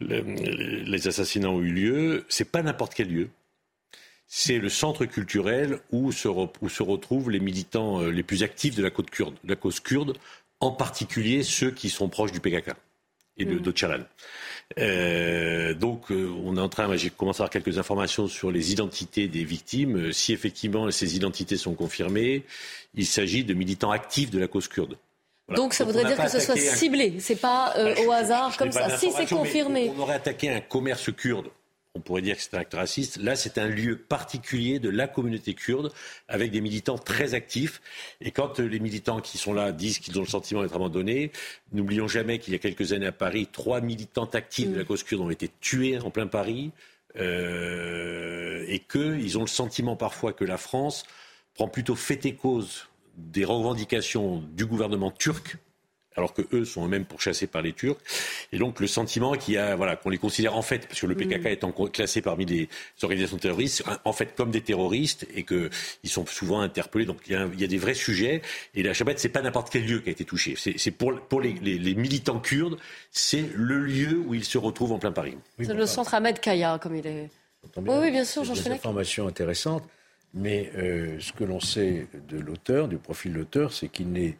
[0.00, 2.24] le, les assassinats ont eu lieu.
[2.28, 3.28] C'est pas n'importe quel lieu.
[4.26, 8.74] C'est le centre culturel où se, où se, retrouvent les militants euh, les plus actifs
[8.74, 10.16] de la, côte kurde, de la cause kurde,
[10.60, 12.72] en particulier ceux qui sont proches du PKK
[13.38, 13.60] et de, mmh.
[13.60, 14.04] d'Öcalan.
[14.78, 18.72] Euh, donc, euh, on est en train, j'ai commencé à avoir quelques informations sur les
[18.72, 19.96] identités des victimes.
[19.96, 22.44] Euh, si effectivement ces identités sont confirmées,
[22.94, 24.96] il s'agit de militants actifs de la cause kurde.
[25.48, 25.62] Voilà.
[25.62, 26.76] Donc ça donc, voudrait dire que ce soit un...
[26.76, 28.96] ciblé, c'est pas euh, au hasard comme ça.
[28.96, 29.92] Si c'est confirmé.
[29.96, 31.48] On aurait attaqué un commerce kurde
[31.94, 33.18] on pourrait dire que c'est un acte raciste.
[33.18, 35.92] Là, c'est un lieu particulier de la communauté kurde
[36.26, 37.82] avec des militants très actifs.
[38.20, 41.32] Et quand les militants qui sont là disent qu'ils ont le sentiment d'être abandonnés,
[41.72, 44.72] n'oublions jamais qu'il y a quelques années à Paris, trois militants actifs mmh.
[44.72, 46.72] de la cause kurde ont été tués en plein Paris
[47.16, 51.04] euh, et qu'ils ont le sentiment parfois que la France
[51.54, 52.88] prend plutôt fait et cause
[53.18, 55.58] des revendications du gouvernement turc
[56.16, 57.98] alors que eux sont eux-mêmes pourchassés par les Turcs.
[58.52, 61.06] Et donc le sentiment qu'il y a, voilà, qu'on les considère en fait, parce que
[61.06, 62.68] le PKK est étant classé parmi les
[63.02, 65.70] organisations terroristes, en fait comme des terroristes et qu'ils
[66.04, 67.06] sont souvent interpellés.
[67.06, 68.42] Donc il y, a, il y a des vrais sujets.
[68.74, 70.54] Et la Shabbat, c'est pas n'importe quel lieu qui a été touché.
[70.56, 72.78] C'est pour, pour les, les, militants kurdes,
[73.10, 75.36] c'est le lieu où ils se retrouvent en plein Paris.
[75.58, 77.30] c'est le centre Ahmed Kaya, comme il est.
[77.76, 79.84] Oui, bien sûr, Jean Des informations intéressantes.
[80.34, 84.36] Mais euh, ce que l'on sait de l'auteur, du profil de l'auteur, c'est qu'il n'est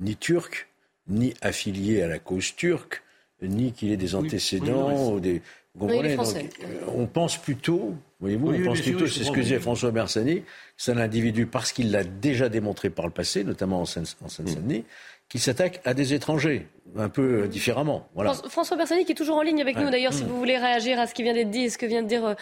[0.00, 0.68] ni turc,
[1.08, 3.02] ni affilié à la cause turque,
[3.42, 5.42] ni qu'il ait des antécédents ou des.
[5.74, 9.58] Vous comprenez Donc, euh, On pense plutôt, voyez-vous, on pense plutôt, c'est ce que disait
[9.58, 10.42] François Bersani,
[10.78, 14.84] c'est un individu parce qu'il l'a déjà démontré par le passé, notamment en Seine-Saint-Denis,
[15.28, 18.08] qui s'attaque à des étrangers, un peu euh, différemment.
[18.14, 18.32] Voilà.
[18.48, 20.28] François Bersani qui est toujours en ligne avec nous, d'ailleurs, si mmh.
[20.28, 22.36] vous voulez réagir à ce qui vient d'être dit et ce que vient de dire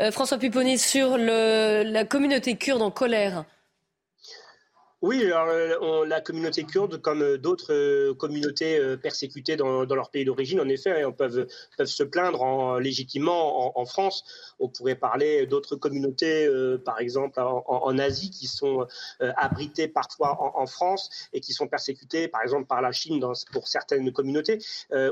[0.00, 3.44] euh, François Pupponi sur le, la communauté kurde en colère.
[5.00, 10.24] Oui, alors, euh, la communauté kurde, comme euh, d'autres euh, communautés persécutées dans, leur pays
[10.24, 11.46] d'origine, en effet, on hein, peuvent,
[11.76, 14.24] peuvent se plaindre en, légitimement en, France.
[14.58, 16.48] On pourrait parler d'autres communautés,
[16.84, 18.86] par exemple en, Asie, qui sont
[19.20, 23.68] abritées parfois en, France et qui sont persécutées, par exemple, par la Chine dans, pour
[23.68, 24.58] certaines communautés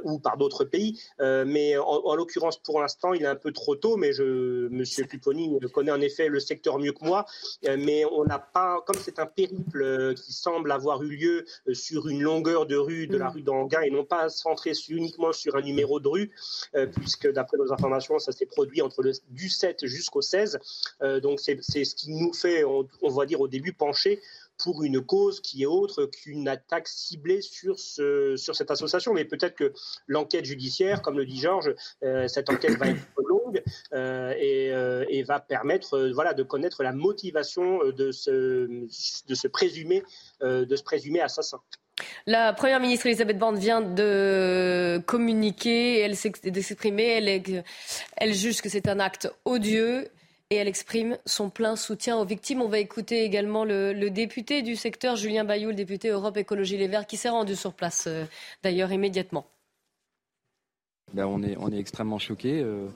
[0.04, 1.00] ou par d'autres pays.
[1.20, 5.06] mais en, l'occurrence, pour l'instant, il est un peu trop tôt, mais je, M.
[5.08, 7.24] Pupponi connaît en effet le secteur mieux que moi.
[7.62, 11.74] mais on n'a pas, comme c'est un périple euh, qui semble avoir eu lieu euh,
[11.74, 13.32] sur une longueur de rue de la mm.
[13.32, 16.30] rue d'Anguin et non pas centré uniquement sur un numéro de rue,
[16.74, 20.58] euh, puisque d'après nos informations, ça s'est produit entre le, du 7 jusqu'au 16.
[21.22, 24.20] donc c'est ce qui nous fait, on, va dire au début, pencher
[24.58, 29.12] pour une cause qui est autre qu'une attaque ciblée sur, ce, sur cette association.
[29.14, 29.72] Mais peut-être que
[30.06, 31.74] l'enquête judiciaire, comme le dit Georges,
[32.28, 36.92] cette enquête va être longue euh, euh, et, va permettre euh, voilà, de connaître la
[36.92, 38.66] motivation de ce,
[39.26, 40.02] de se présumer,
[40.40, 41.60] de se présumer assassin.
[42.26, 47.64] La première ministre Elisabeth Borne vient de communiquer, elle s'exprimer,
[48.16, 50.08] elle juge que c'est un acte odieux
[50.50, 52.62] et elle exprime son plein soutien aux victimes.
[52.62, 56.88] On va écouter également le, député du secteur, Julien Bayou, le député Europe Écologie Les
[56.88, 58.08] Verts, qui s'est rendu sur place
[58.62, 59.46] d'ailleurs immédiatement.
[61.14, 62.60] Ben, on, est, on est extrêmement choqués.
[62.60, 62.86] Euh,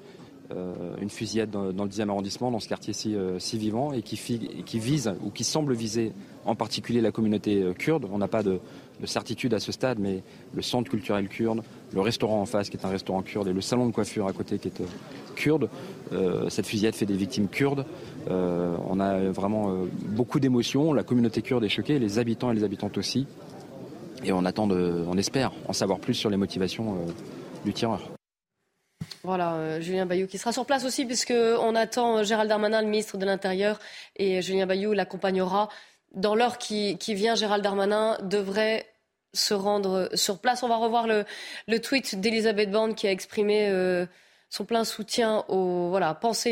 [1.00, 4.16] une fusillade dans, le 10e arrondissement, dans ce quartier si, euh, vivant, et qui,
[4.64, 6.12] qui, vise ou qui semble viser
[6.44, 8.06] en particulier la communauté euh, kurde.
[8.10, 8.60] On n'a pas de,
[9.04, 10.22] certitude à ce stade, mais
[10.54, 11.62] le centre culturel kurde,
[11.94, 14.32] le restaurant en face qui est un restaurant kurde et le salon de coiffure à
[14.32, 14.82] côté qui est
[15.36, 15.70] kurde,
[16.50, 17.86] cette fusillade fait des victimes kurdes.
[18.28, 19.74] on a vraiment
[20.10, 20.92] beaucoup d'émotions.
[20.92, 23.26] La communauté kurde est choquée, les habitants et les habitantes aussi.
[24.22, 26.98] Et on attend, de, on espère en savoir plus sur les motivations
[27.64, 28.19] du tireur.
[29.22, 32.88] Voilà, euh, Julien Bayou qui sera sur place aussi, puisqu'on attend euh, Gérald Darmanin, le
[32.88, 33.78] ministre de l'Intérieur,
[34.16, 35.68] et Julien Bayou l'accompagnera.
[36.12, 38.86] Dans l'heure qui, vient, Gérald Darmanin devrait
[39.32, 40.62] se rendre sur place.
[40.62, 41.24] On va revoir le,
[41.78, 44.06] tweet d'Elisabeth Borne qui a exprimé euh,
[44.48, 45.96] son plein soutien aux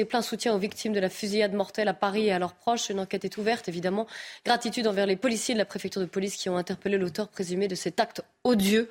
[0.09, 2.91] plein soutien aux victimes de la fusillade mortelle à Paris et à leurs proches.
[2.91, 4.07] Une enquête est ouverte, évidemment.
[4.45, 7.75] Gratitude envers les policiers de la préfecture de police qui ont interpellé l'auteur présumé de
[7.75, 8.89] cet acte odieux.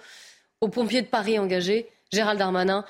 [0.60, 2.84] Aux pompiers de Paris engagés, Gérald Darmanin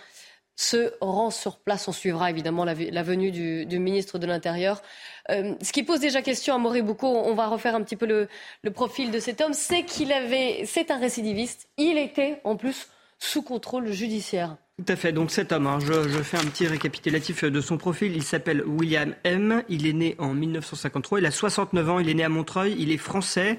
[0.58, 1.88] se rend sur place.
[1.88, 4.82] On suivra évidemment la, venue du, ministre de l'Intérieur.
[5.30, 8.08] Euh, ce qui pose déjà question à Maurice Boucault, on va refaire un petit peu
[8.08, 11.70] le, profil de cet homme, c'est qu'il avait, c'est un récidiviste.
[11.78, 12.89] Il était en plus
[13.20, 14.58] sous contrôle judiciaire.
[14.78, 15.12] Tout à fait.
[15.12, 18.16] Donc cet homme, hein, je, fais un petit récapitulatif de son profil.
[18.16, 19.64] Il s'appelle William M.
[19.70, 21.20] Il est né en 1953.
[21.20, 21.99] Il a 69 ans.
[21.99, 22.76] Il est né à Montreuil.
[22.78, 23.58] Il est français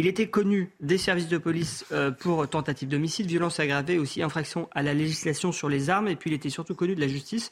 [0.00, 4.68] il était connu des services de police euh, pour tentative d'homicide, violence aggravée, aussi infraction
[4.72, 6.08] à la législation sur les armes.
[6.08, 7.50] Et puis il était surtout connu de la justice,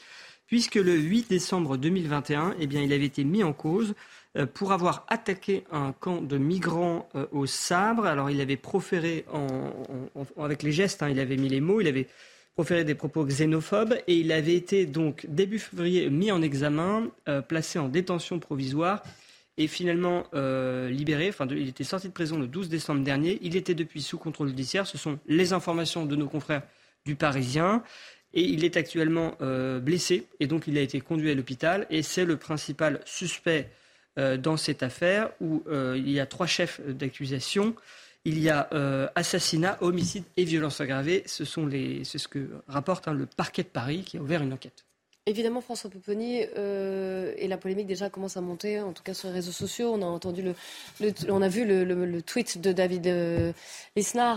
[0.48, 3.94] puisque le 8 décembre 2021, eh bien, il avait été mis en cause
[4.36, 8.06] euh, pour avoir attaqué un camp de migrants euh, au sabre.
[8.06, 9.24] Alors il avait proféré
[10.36, 12.08] avec les gestes, hein, il avait mis les mots, il avait
[12.54, 17.08] proféré des propos xénophobes et il avait été donc début février mis en examen,
[17.48, 19.02] placé en détention provisoire
[19.58, 21.28] est finalement euh, libéré.
[21.28, 23.38] Enfin, il était sorti de prison le 12 décembre dernier.
[23.42, 24.86] Il était depuis sous contrôle judiciaire.
[24.86, 26.62] Ce sont les informations de nos confrères
[27.04, 27.82] du Parisien.
[28.34, 31.86] Et il est actuellement euh, blessé et donc il a été conduit à l'hôpital.
[31.90, 33.68] Et c'est le principal suspect
[34.18, 37.74] euh, dans cette affaire où il y a trois chefs d'accusation.
[38.24, 38.68] Il y a
[39.16, 41.24] assassinat, homicide et violence aggravée.
[41.26, 44.42] Ce sont les, c'est ce que rapporte hein, le parquet de Paris qui a ouvert
[44.42, 44.84] une enquête.
[45.26, 49.28] Évidemment, François Pupponi, euh, et la polémique déjà commence à monter, en tout cas sur
[49.28, 49.92] les réseaux sociaux.
[49.94, 50.54] On a entendu le,
[51.28, 53.52] on a vu le, tweet de David euh,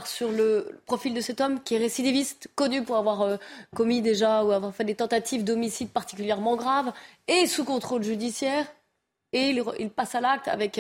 [0.06, 3.38] sur le profil de cet homme qui est récidiviste, connu pour avoir euh,
[3.74, 6.94] commis déjà ou avoir fait des tentatives d'homicide particulièrement graves
[7.28, 8.68] et sous contrôle judiciaire.
[9.34, 10.80] Et il, il passe à l'acte avec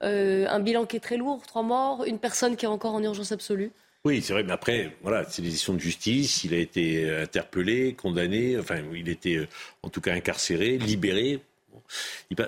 [0.00, 3.32] un bilan qui est très lourd, trois morts, une personne qui est encore en urgence
[3.32, 3.72] absolue.
[4.06, 6.44] Oui, c'est vrai, mais après, voilà, c'est des décisions de justice.
[6.44, 9.48] Il a été interpellé, condamné, enfin, il était
[9.82, 11.40] en tout cas incarcéré, libéré.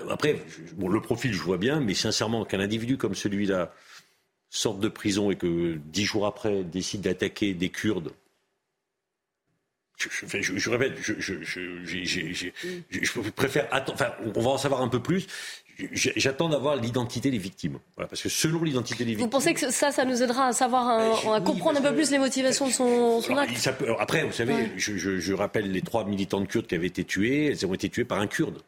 [0.09, 0.37] Après,
[0.77, 3.73] bon, le profil, je vois bien, mais sincèrement, qu'un individu comme celui-là
[4.49, 8.13] sorte de prison et que dix jours après décide d'attaquer des Kurdes,
[9.97, 13.95] je, répète, je, préfère attendre.
[13.95, 15.27] Enfin, on va en savoir un peu plus.
[15.93, 17.79] J'attends d'avoir l'identité des victimes.
[17.95, 19.25] parce que selon l'identité des victimes.
[19.25, 20.87] Vous pensez que ça, ça nous aidera à savoir,
[21.33, 23.69] à comprendre un peu plus les motivations de son, acte
[23.99, 27.47] Après, vous savez, je, rappelle les trois militantes kurdes qui avaient été tuées.
[27.47, 28.61] Elles ont été tuées par un kurde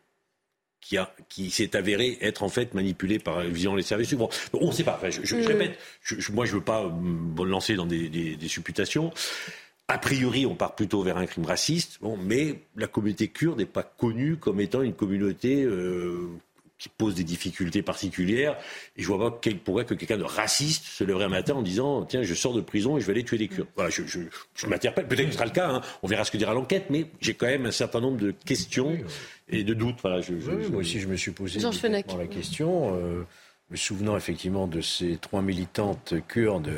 [0.82, 4.14] qui, a, qui s'est avéré être en fait manipulé par visant les services.
[4.16, 5.00] Bon, on ne sait pas.
[5.10, 5.46] je, mm.
[5.46, 5.80] répète,
[6.34, 9.14] moi je ne veux pas me lancer dans des, des, supputations.
[9.88, 13.66] A priori, on part plutôt vers un crime raciste, bon, mais la communauté kurde n'est
[13.66, 16.30] pas connue comme étant une communauté euh,
[16.82, 18.58] qui pose des difficultés particulières.
[18.98, 21.62] Et je vois pas quel, pourquoi que quelqu'un de raciste se lèverait un matin en
[21.62, 23.68] disant tiens, je sors de prison et je vais aller tuer des Kurdes.
[23.76, 24.22] Voilà, je, je,
[24.56, 25.08] je m'interpelle.
[25.08, 25.70] Peut-être que ce sera le cas.
[25.70, 25.82] Hein.
[26.02, 28.98] On verra ce que dira l'enquête, mais j'ai quand même un certain nombre de questions
[29.48, 29.98] et de doutes.
[30.02, 30.34] Voilà, je,
[30.70, 33.28] moi aussi, je me suis posé la question, euh,
[33.70, 36.72] me souvenant effectivement de ces trois militantes kurdes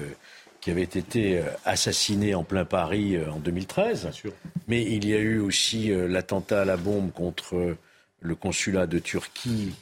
[0.59, 4.09] qui avaient été euh, assassinées en plein Paris euh, en 2013.
[4.67, 7.77] Mais il y a eu aussi l'attentat à la bombe contre
[8.19, 9.73] le consulat de Turquie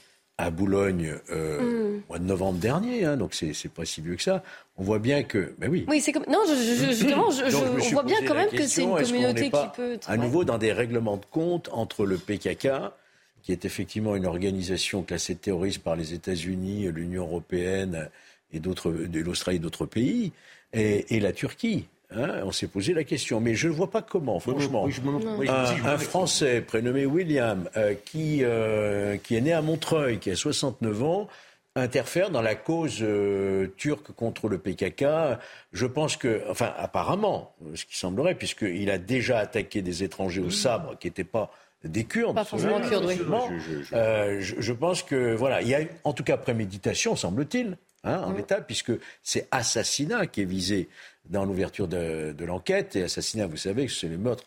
[0.42, 2.02] à Boulogne euh, mm.
[2.10, 4.44] mois de novembre dernier, hein, donc c'est pas si vieux que ça.
[4.78, 5.86] On voit bien que, ben oui.
[5.88, 9.68] Oui, c'est comme non, justement, on voit bien quand même que c'est une communauté qui
[9.76, 10.00] peut.
[10.08, 12.70] À nouveau, dans des règlements de compte entre le PKK,
[13.44, 18.10] qui est effectivement une organisation classée terroriste par les États-Unis, l'Union européenne
[18.54, 20.32] et d'autres, l'Australie et d'autres pays,
[20.74, 21.88] et la Turquie.
[22.14, 24.86] Hein, on s'est posé la question, mais je ne vois pas comment, franchement.
[25.48, 31.04] un, Français prénommé William, euh, qui, euh, qui est né à Montreuil, qui a 69
[31.04, 31.30] ans,
[31.76, 35.06] interfère dans la cause euh, turque contre le PKK.
[35.72, 40.50] Je pense que, enfin, apparemment, ce qui semblerait, puisqu'il a déjà attaqué des étrangers au
[40.50, 41.50] sabre qui n'étaient pas
[41.86, 42.36] des Kurdes.
[42.36, 43.20] Pas forcément Kurdes, oui.
[44.42, 47.78] je, je, pense que, voilà, il y a en tout cas préméditation, semble-t-il.
[48.04, 50.90] Hein, en l'état, puisque c'est assassinat qui est visé
[51.32, 52.96] dans l'ouverture de, l'enquête.
[52.96, 54.44] Et assassinat, vous savez, c'est le meurtre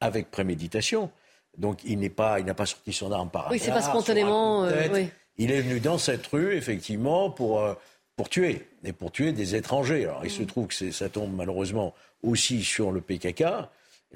[0.00, 1.10] avec préméditation.
[1.56, 4.64] Donc il n'est pas, il n'a pas sorti son arme par Oui, c'est pas spontanément.
[4.64, 5.06] Euh,
[5.38, 7.74] il est venu dans cette rue, effectivement, pour, euh,
[8.16, 10.04] pour tuer, et pour tuer des étrangers.
[10.04, 10.46] Alors il se mm.
[10.46, 13.44] trouve que ça tombe malheureusement aussi sur le PKK,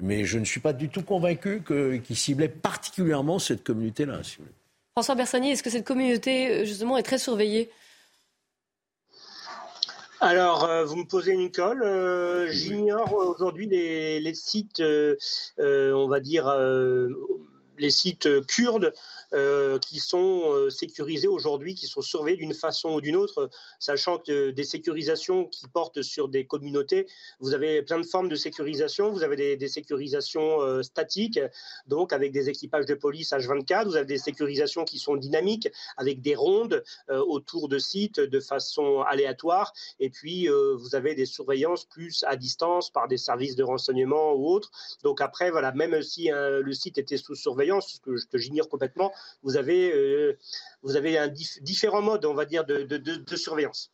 [0.01, 4.19] mais je ne suis pas du tout convaincu qu'il ciblait particulièrement cette communauté-là.
[4.93, 7.69] François Bersani, est-ce que cette communauté, justement, est très surveillée
[10.21, 11.81] alors, euh, vous me posez une colle.
[11.81, 15.15] Euh, j'ignore aujourd'hui les, sites, euh,
[15.57, 16.45] on va dire,
[17.79, 18.93] les sites kurdes
[19.33, 23.49] euh, qui sont euh, sécurisés aujourd'hui, qui sont surveillés d'une façon ou d'une autre,
[23.79, 27.07] sachant que des sécurisations qui portent sur des communautés,
[27.39, 29.11] vous avez plein de formes de sécurisation.
[29.11, 31.39] Vous avez des, sécurisations euh, statiques,
[31.85, 33.85] donc avec des équipages de police H24.
[33.85, 39.01] Vous avez des sécurisations qui sont dynamiques, avec des rondes autour de sites de façon
[39.01, 39.73] aléatoire.
[39.99, 44.47] Et puis, vous avez des surveillances plus à distance par des services de renseignement ou
[44.47, 44.71] autres.
[45.03, 49.11] Donc après, voilà, même si le site était sous surveillance, ce que, que j'ignore complètement,
[49.43, 50.37] vous avez, euh,
[50.83, 51.27] vous avez un
[51.61, 53.91] différents modes, on va dire, de, surveillance.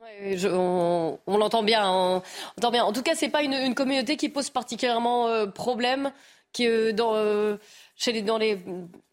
[0.00, 2.22] on, l'entend bien,
[2.70, 2.84] bien.
[2.84, 6.12] En tout cas, c'est pas une, communauté qui pose particulièrement euh, problème,
[6.52, 7.56] qui euh,
[7.96, 8.58] chez les, dans les,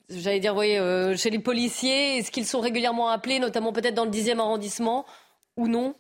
[0.10, 0.56] j'allais dire,
[1.18, 5.06] chez les policiers, est-ce qu'ils sont régulièrement appelés, notamment peut-être dans le 10e arrondissement,
[5.56, 5.96] ou non?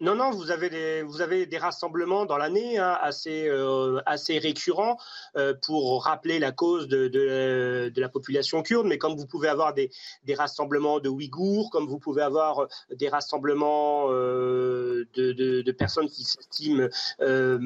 [0.00, 4.38] Non, non, vous avez des, vous avez des rassemblements dans l'année hein, assez, euh, assez
[4.38, 4.98] récurrents
[5.36, 9.72] euh, pour rappeler la cause de, de, la population kurde, mais comme vous pouvez avoir
[9.72, 9.90] des,
[10.24, 15.32] des rassemblements de Ouïghours, comme vous pouvez avoir des rassemblements euh, de,
[15.62, 16.88] de, personnes qui s'estiment
[17.20, 17.58] euh,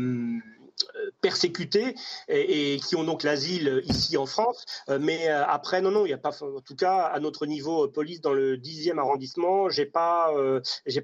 [1.21, 1.95] persécutés
[2.29, 4.65] et, qui ont donc l'asile ici en France.
[4.89, 7.47] Euh, mais euh, après, non, non, il n'y a pas, en tout cas, à notre
[7.47, 10.33] niveau police dans le 10e arrondissement, j'ai pas,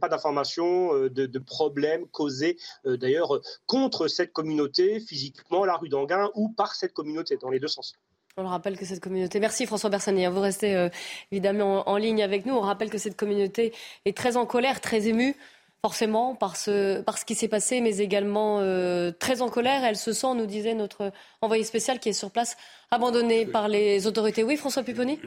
[0.00, 6.74] pas d'informations de, problèmes causés d'ailleurs contre cette communauté physiquement, la rue d'Anguin ou par
[6.74, 7.94] cette communauté, dans les deux sens.
[8.36, 9.38] On le rappelle que cette communauté.
[9.40, 10.24] Merci François Bersani.
[10.24, 10.88] Hein, vous restez
[11.30, 12.54] évidemment en, ligne avec nous.
[12.54, 13.72] On rappelle que cette communauté
[14.04, 15.36] est très en colère, très émue
[15.84, 19.84] forcément par ce, qui s'est passé, mais également euh, très en colère.
[19.84, 21.12] Elle se sent, nous disait notre
[21.42, 22.56] envoyé spécial qui est sur place,
[22.90, 24.42] abandonné par les autorités.
[24.42, 25.18] Oui, François Pupponi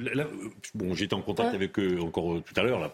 [0.74, 2.92] Bon, j'étais en contact avec eux encore euh, tout à l'heure.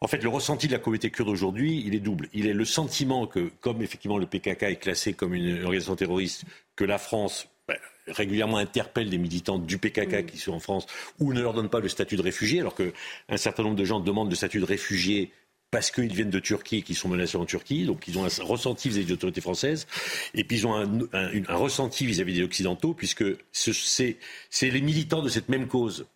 [0.00, 2.28] En fait, le ressenti de la communauté kurde aujourd'hui, il est double.
[2.32, 6.44] Il est le sentiment que, comme effectivement le PKK est classé comme une organisation terroriste,
[6.76, 7.76] que la France ben,
[8.06, 10.26] régulièrement interpelle des militants du PKK mm.
[10.26, 10.86] qui sont en France
[11.18, 13.98] ou ne leur donne pas le statut de réfugié, alors qu'un certain nombre de gens
[13.98, 15.32] demandent le statut de réfugié
[15.70, 17.84] parce qu'ils viennent de Turquie et qu'ils sont menacés en Turquie.
[17.84, 19.86] Donc ils ont un ressenti vis-à-vis des autorités françaises.
[20.34, 24.18] Et puis ils ont un, ressenti vis-à-vis des Occidentaux, puisque c'est
[24.62, 26.06] les militants de cette même cause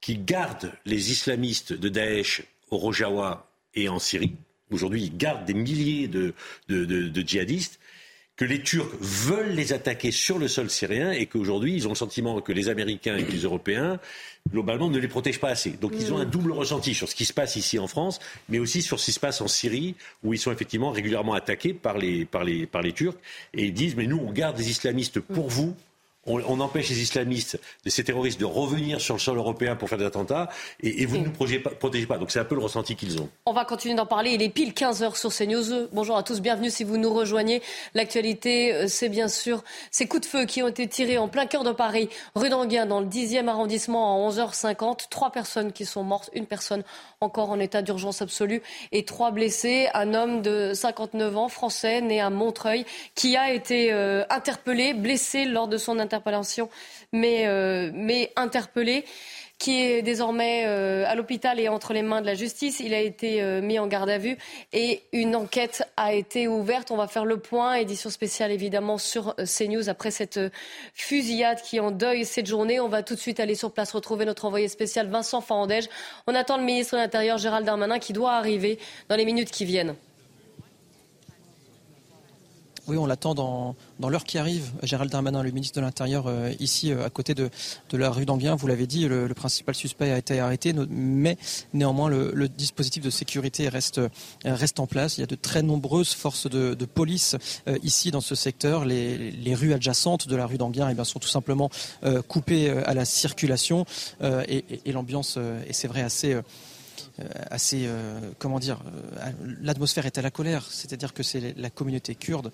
[0.00, 4.36] qui gardent les islamistes de Daesh au Rojava et en Syrie.
[4.70, 6.34] Aujourd'hui, ils gardent des milliers de
[6.68, 7.80] djihadistes
[8.36, 11.96] que les Turcs veulent les attaquer sur le sol syrien et qu'aujourd'hui, ils ont le
[11.96, 14.00] sentiment que les Américains et les Européens,
[14.50, 15.70] globalement, ne les protègent pas assez.
[15.70, 18.18] Donc, ils ont un double ressenti sur ce qui se passe ici en France,
[18.48, 21.74] mais aussi sur ce qui se passe en Syrie, où ils sont effectivement régulièrement attaqués
[21.74, 23.16] par les, par les, par les Turcs.
[23.52, 25.76] Et ils disent, mais nous, on garde des islamistes pour vous
[26.26, 30.04] on, empêche les islamistes, ces terroristes, de revenir sur le sol européen pour faire des
[30.04, 30.48] attentats,
[30.82, 33.28] et, vous ne nous protégez pas, Donc c'est un peu le ressenti qu'ils ont.
[33.46, 34.32] On va continuer d'en parler.
[34.32, 35.88] Il est pile 15h sur CNews.
[35.92, 37.62] Bonjour à tous, bienvenue si vous nous rejoignez.
[37.94, 41.46] L'actualité, euh, c'est bien sûr ces coups de feu qui ont été tirés en plein
[41.46, 45.08] cœur de Paris, rue d'Anguin, dans le 10e arrondissement, à 11h50.
[45.10, 46.84] Trois personnes qui sont mortes, une personne
[47.20, 48.62] encore en état d'urgence absolue,
[48.92, 49.88] et trois blessés.
[49.94, 55.44] Un homme de 59 ans, français, né à Montreuil, qui a été euh, interpellé, blessé
[55.44, 56.68] lors de son interpellation interpellation,
[57.12, 59.04] mais, euh, mais interpellé
[59.58, 62.80] qui est désormais euh, à l'hôpital et entre les mains de la justice.
[62.80, 64.36] Il a été euh, mis en garde à vue
[64.72, 66.90] et une enquête a été ouverte.
[66.90, 70.40] On va faire le point, édition spéciale évidemment sur CNews après cette
[70.92, 72.80] fusillade qui en deuil cette journée.
[72.80, 75.88] On va tout de suite aller sur place retrouver notre envoyé spécial Vincent Fandège.
[76.26, 79.64] On attend le ministre de l'Intérieur Gérald Darmanin qui doit arriver dans les minutes qui
[79.64, 79.94] viennent.
[82.86, 84.70] Oui, on l'attend dans, dans l'heure qui arrive.
[84.82, 87.48] Gérald Darmanin, le ministre de l'Intérieur, euh, ici euh, à côté de,
[87.88, 91.38] de, la rue d'Anguien, vous l'avez dit, le, principal suspect a été arrêté, mais
[91.72, 94.00] néanmoins le, dispositif de sécurité reste,
[94.44, 95.16] reste en place.
[95.16, 97.36] Il y a de très nombreuses forces de, de police
[97.68, 98.84] euh, ici dans ce secteur.
[98.84, 101.70] Les, les, rues adjacentes de la rue d'Anguien eh bien, sont tout simplement
[102.28, 103.86] coupées à la circulation
[104.22, 106.42] et, et, et l'ambiance, et c'est vrai, assez euh,
[107.50, 109.30] assez, euh, comment dire, euh,
[109.62, 110.66] l'atmosphère est à la colère.
[110.70, 112.50] C'est-à-dire que c'est la communauté kurde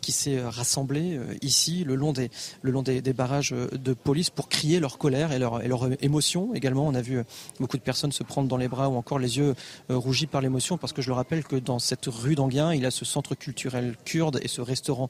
[0.00, 2.30] qui s'est rassemblée ici, le long des,
[2.62, 6.54] le long des, barrages de police, pour crier leur colère et leur, et leur émotion.
[6.54, 7.22] Également, on a vu
[7.60, 9.54] beaucoup de personnes se prendre dans les bras ou encore les yeux
[9.88, 12.86] rougis par l'émotion, parce que je le rappelle que dans cette rue d'Anguin, il y
[12.86, 15.08] a ce centre culturel kurde et ce restaurant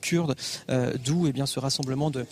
[0.00, 0.34] kurde,
[1.04, 2.26] d'où eh bien ce rassemblement de,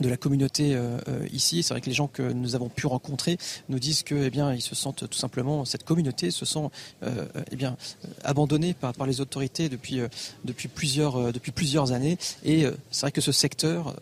[0.00, 1.62] de la communauté euh, euh, ici.
[1.62, 3.38] C'est vrai que les gens que nous avons pu rencontrer
[3.68, 6.70] nous disent que, eh bien, ils se sentent tout simplement, cette communauté se sent,
[7.02, 7.76] euh, eh bien,
[8.24, 10.00] abandonnée par, par les autorités depuis,
[10.44, 12.18] depuis, plusieurs, depuis plusieurs années.
[12.44, 13.96] Et c'est vrai que ce secteur,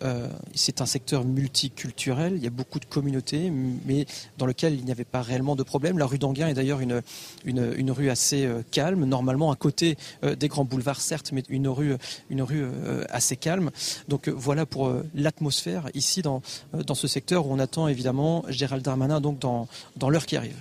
[0.55, 2.35] c'est un secteur multiculturel.
[2.37, 3.51] Il y a beaucoup de communautés,
[3.87, 4.07] mais
[4.39, 5.99] dans lequel il n'y avait pas réellement de problème.
[5.99, 7.03] La rue d'Anguin est d'ailleurs une,
[7.45, 11.97] une, une, rue assez calme, normalement à côté des grands boulevards, certes, mais une rue,
[12.31, 12.65] une rue
[13.11, 13.71] assez calme.
[14.09, 16.43] Donc voilà pour l'atmosphère ici dans,
[16.75, 20.37] euh, dans ce secteur où on attend évidemment Gérald Darmanin donc dans, dans l'heure qui
[20.37, 20.61] arrive.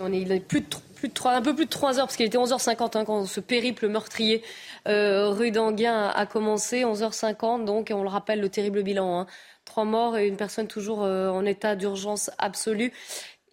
[0.00, 0.66] On est, il plus de,
[0.96, 3.26] plus de 3, un peu plus de 3 heures, parce qu'il était 11h50 hein, quand
[3.26, 4.42] ce périple meurtrier
[4.88, 6.82] euh, rue d'Anguin a commencé.
[6.82, 9.20] 11h50, donc, et on le rappelle, le terrible bilan.
[9.20, 9.26] Hein.
[9.64, 12.92] Trois morts et une personne toujours euh, en état d'urgence absolue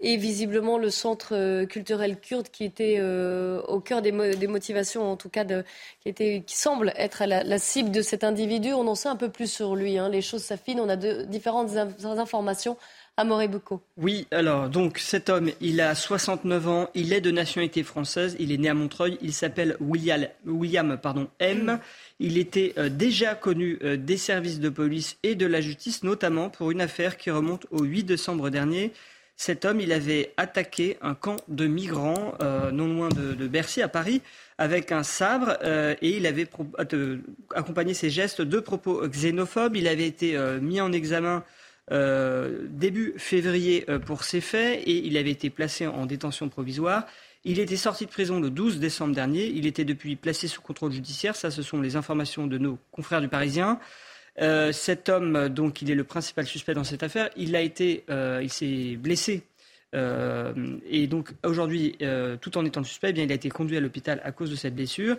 [0.03, 5.15] et visiblement le centre euh, culturel kurde qui était euh, au cœur des, motivations, en
[5.15, 5.63] tout cas, de,
[6.01, 8.73] qui, était, qui semble être la, cible de cet individu.
[8.73, 9.97] On en sait un peu plus sur lui.
[9.97, 10.09] Hein.
[10.09, 10.81] Les choses s'affinent.
[10.81, 11.71] On a de, différentes
[12.03, 12.77] informations.
[13.15, 13.81] à Bucco.
[13.95, 18.51] Oui, alors donc cet homme, il a 69 ans, il est de nationalité française, il
[18.51, 21.79] est né à Montreuil, il s'appelle William, William pardon, M.
[22.19, 26.71] Il était euh, déjà connu des services de police et de la justice, notamment pour
[26.71, 28.91] une affaire qui remonte au 8 décembre dernier.
[29.45, 33.89] Cet homme, il avait attaqué un camp de migrants euh, non loin de, Bercy, à
[33.89, 34.21] Paris,
[34.57, 36.47] avec un sabre, euh, et il avait
[36.93, 37.17] euh,
[37.53, 39.75] accompagné ses gestes de propos xénophobes.
[39.75, 41.43] Il avait été mis en examen
[41.91, 47.05] début février pour ces faits, et il avait été placé en détention provisoire.
[47.43, 49.47] Il était sorti de prison le 12 décembre dernier.
[49.47, 51.35] Il était depuis placé sous contrôle judiciaire.
[51.35, 53.77] Ça, ce sont les informations de nos confrères du Parisien.
[54.41, 57.29] Euh, cet homme, donc, il est le principal suspect dans cette affaire.
[57.35, 59.43] Il a été, euh, il s'est blessé.
[59.95, 60.53] Euh,
[60.89, 61.97] et donc aujourd'hui,
[62.41, 64.55] tout en étant suspect, eh bien, il a été conduit à l'hôpital à cause de
[64.55, 65.17] cette blessure.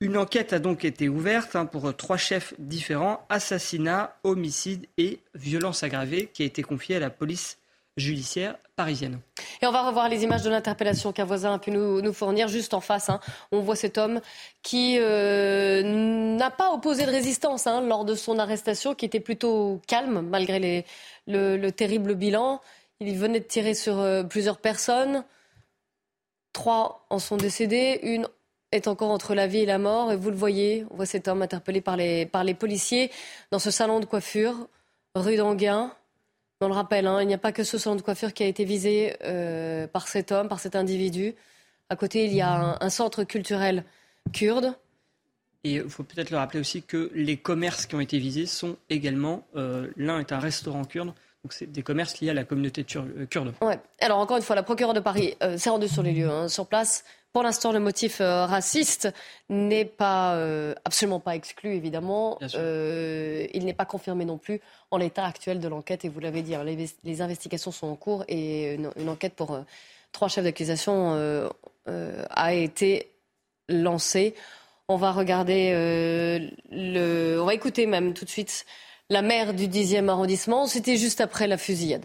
[0.00, 5.84] Une enquête a donc été ouverte hein, pour trois chefs différents assassinat, homicide et violence
[5.84, 7.61] aggravée, qui a été confiée à la police
[7.96, 9.20] judiciaire parisienne.
[9.60, 12.74] Et on va revoir les images de l'interpellation qu'un voisin a pu nous, fournir juste
[12.74, 13.10] en face.
[13.10, 13.20] Hein.
[13.50, 14.20] On voit cet homme
[14.62, 19.80] qui euh, n'a pas opposé de résistance hein, lors de son arrestation, qui était plutôt
[19.86, 20.84] calme malgré
[21.26, 22.60] le, terrible bilan.
[23.00, 25.24] Il venait de tirer sur euh, plusieurs personnes.
[26.52, 28.26] Trois en sont décédés, une
[28.72, 30.12] est encore entre la vie et la mort.
[30.12, 33.10] Et vous le voyez, on voit cet homme interpellé par les, par les policiers
[33.50, 34.66] dans ce salon de coiffure,
[35.14, 35.94] rue d'Anguin.
[36.62, 38.46] On le rappelle, hein, il n'y a pas que ce salon de coiffure qui a
[38.46, 41.34] été visé euh, par cet homme, par cet individu.
[41.88, 43.84] À côté, il y a un, centre culturel
[44.32, 44.74] kurde.
[45.64, 48.76] Et il faut peut-être le rappeler aussi que les commerces qui ont été visés sont
[48.88, 51.08] également, l'un est un restaurant kurde,
[51.44, 53.52] donc c'est des commerces liés à la communauté kurde.
[53.60, 53.78] Ouais.
[54.00, 56.66] Alors encore une fois, la procureure de Paris s'est rendue sur les lieux, hein, sur
[56.66, 57.04] place.
[57.32, 59.08] Pour l'instant, le motif euh, raciste
[59.48, 62.38] n'est pas euh, absolument pas exclu, évidemment.
[62.54, 64.60] Euh, il n'est pas confirmé non plus
[64.90, 66.04] en l'état actuel de l'enquête.
[66.04, 69.58] Et vous l'avez dit, hein, les, investigations sont en cours et une, enquête pour
[70.12, 71.48] trois chefs d'accusation
[71.86, 73.08] a été
[73.68, 74.34] lancée.
[74.88, 75.72] On va regarder
[76.70, 78.66] le, on va écouter même tout de suite
[79.08, 80.66] la maire du 10e arrondissement.
[80.66, 82.04] C'était juste après la fusillade.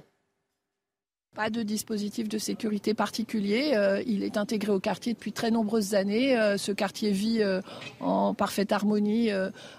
[1.37, 3.73] Pas de dispositif de sécurité particulier.
[3.75, 6.35] Euh, il est intégré au quartier depuis très nombreuses années.
[6.35, 7.61] Euh, ce quartier vit euh,
[7.99, 9.29] en parfaite harmonie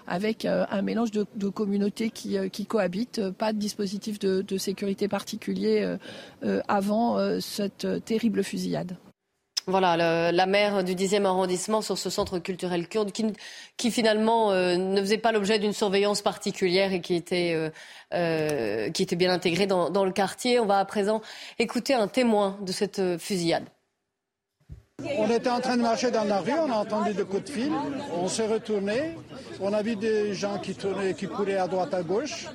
[0.07, 3.29] avec un mélange de, communautés qui, cohabitent.
[3.31, 5.97] Pas de dispositif de sécurité particulier
[6.69, 8.95] avant cette terrible fusillade.
[9.69, 14.99] Voilà, la maire du 10e arrondissement sur ce centre culturel kurde qui, finalement euh, ne
[14.99, 17.69] faisait pas l'objet d'une surveillance particulière et qui était, euh,
[18.15, 20.59] euh, qui était bien intégré dans, le quartier.
[20.59, 21.21] On va à présent
[21.59, 23.65] écouter un témoin de cette fusillade.
[25.17, 27.49] On était en train de marcher dans la rue, on a entendu des coups de
[27.49, 27.71] fil,
[28.15, 29.15] on s'est retourné,
[29.59, 32.47] on a vu des gens qui tournaient, qui couraient à droite à gauche.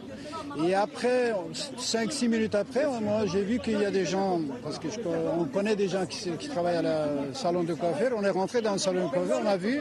[0.67, 1.35] Et après,
[1.79, 5.89] 5-6 minutes après, moi j'ai vu qu'il y a des gens, parce qu'on connaît des
[5.89, 9.11] gens qui, travaillent à la salon de coiffure, on est rentré dans le salon de
[9.11, 9.81] coiffure, on a vu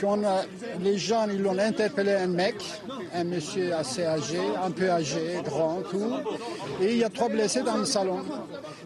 [0.00, 0.44] qu'on a,
[0.80, 2.56] les gens, ils l'ont interpellé un mec,
[3.14, 6.14] un monsieur assez âgé, un peu âgé, grand, tout,
[6.80, 8.20] et il y a trois blessés dans le salon.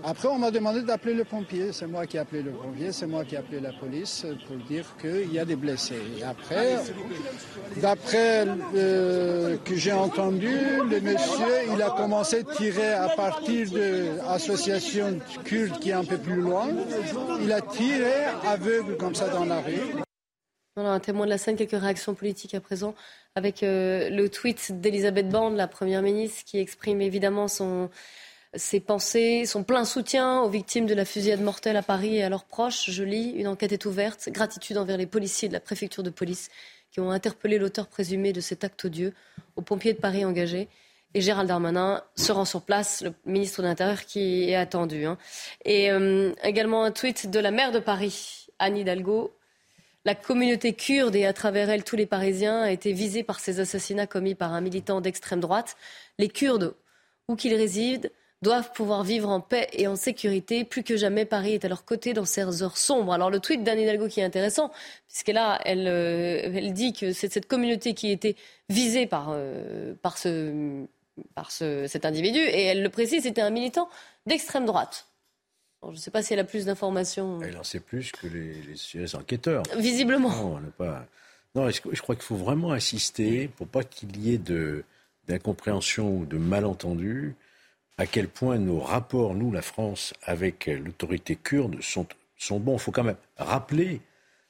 [0.04, 3.06] Après, on m'a demandé d'appeler le pompier, c'est moi qui ai appelé le pompier, c'est
[3.06, 6.00] moi qui ai appelé la police pour dire qu'il y a des blessés.
[6.24, 6.76] Après,
[7.78, 8.46] d'après
[8.76, 10.56] euh, que j'ai entendu,
[10.88, 16.04] le monsieur, il a commencé à tirer à partir de l'association kurde qui est un
[16.04, 16.68] peu plus loin.
[17.42, 18.14] Il a tiré
[18.46, 19.96] aveugle comme ça dans la rue.
[20.76, 22.94] Voilà, un témoin de la scène, quelques réactions politiques à présent,
[23.34, 27.90] avec euh, le tweet d'Elisabeth Borne, la Première ministre, qui exprime évidemment son,
[28.56, 32.28] ses pensées, son plein soutien aux victimes de la fusillade mortelle à Paris et à
[32.28, 32.90] leurs proches.
[32.90, 34.28] Je lis, une enquête est ouverte.
[34.30, 36.50] Gratitude envers les policiers de la préfecture de police
[36.90, 39.12] qui ont interpellé l'auteur présumé de cet acte odieux,
[39.56, 40.68] aux pompiers de Paris engagés.
[41.14, 45.04] Et Gérald Darmanin se rend sur place, le ministre de l'Intérieur qui est attendu.
[45.04, 45.18] Hein.
[45.64, 49.32] Et euh, également un tweet de la maire de Paris, Anne Hidalgo.
[50.04, 53.58] La communauté kurde et à travers elle tous les Parisiens a été visée par ces
[53.58, 55.76] assassinats commis par un militant d'extrême droite.
[56.18, 56.74] Les Kurdes,
[57.28, 58.10] où qu'ils résident,
[58.44, 60.64] doivent pouvoir vivre en paix et en sécurité.
[60.64, 63.12] Plus que jamais, Paris est à leur côté dans ces heures sombres.
[63.12, 64.70] Alors le tweet d'Anne Hidalgo qui est intéressant,
[65.08, 68.36] puisque là, elle, euh, elle dit que c'est cette communauté qui a été
[68.68, 70.84] visée par, euh, par, ce,
[71.34, 73.88] par ce, cet individu, et elle le précise, c'était un militant
[74.26, 75.08] d'extrême droite.
[75.82, 77.40] je ne sais pas si elle a plus d'informations.
[77.42, 78.54] Elle en sait plus que les,
[78.94, 79.64] les, enquêteurs.
[79.76, 80.30] Visiblement.
[80.30, 81.06] Non, pas...
[81.56, 84.84] non je, je crois qu'il faut vraiment insister pour pas qu'il y ait de
[85.26, 87.34] d'incompréhension ou de malentendu
[87.98, 92.06] à quel point nos rapports, nous, la France, avec l'autorité kurde sont,
[92.36, 92.74] sont bons.
[92.74, 94.00] Il faut quand même rappeler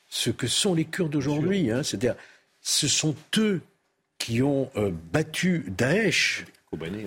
[0.08, 1.70] ce que sont les Kurdes aujourd'hui.
[1.70, 1.82] Hein.
[1.82, 2.14] C'est-à-dire,
[2.60, 3.60] ce sont eux
[4.18, 6.44] qui ont euh, battu Daesh.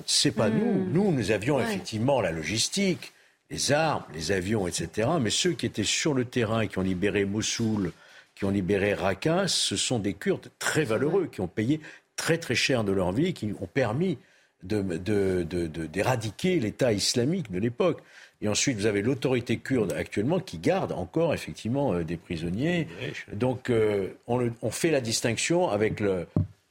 [0.05, 0.85] C'est pas nous.
[0.85, 0.93] Hmm.
[0.93, 3.13] Nous, nous avions effectivement la logistique,
[3.49, 5.09] les armes, les avions, etc.
[5.19, 7.91] Mais ceux qui étaient sur le terrain, qui ont libéré Mossoul,
[8.35, 11.81] qui ont libéré Raqqa, ce sont des Kurdes très valeureux, qui ont payé
[12.15, 14.17] très très cher de leur vie, qui ont permis
[14.63, 18.01] d'éradiquer de, de, l'État islamique de l'époque.
[18.41, 22.87] Et ensuite, vous avez l'autorité kurde actuellement qui garde encore effectivement euh, des prisonniers.
[23.33, 26.27] Donc, euh, on, on, fait la distinction avec le.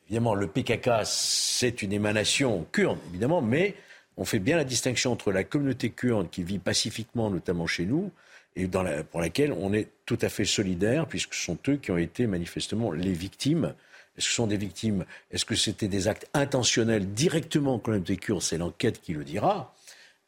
[0.08, 3.74] Évidemment, le PKK, c'est une émanation kurde, évidemment, mais
[4.16, 8.12] on fait bien la distinction entre la communauté kurde qui vit pacifiquement, notamment chez nous,
[8.54, 11.76] et dans la, pour laquelle on est tout à fait solidaire, puisque ce sont eux
[11.76, 13.74] qui ont été manifestement les victimes
[14.16, 18.16] est-ce que ce sont des victimes Est-ce que c'était des actes intentionnels directement contre les
[18.16, 19.74] Kurdes C'est l'enquête qui le dira.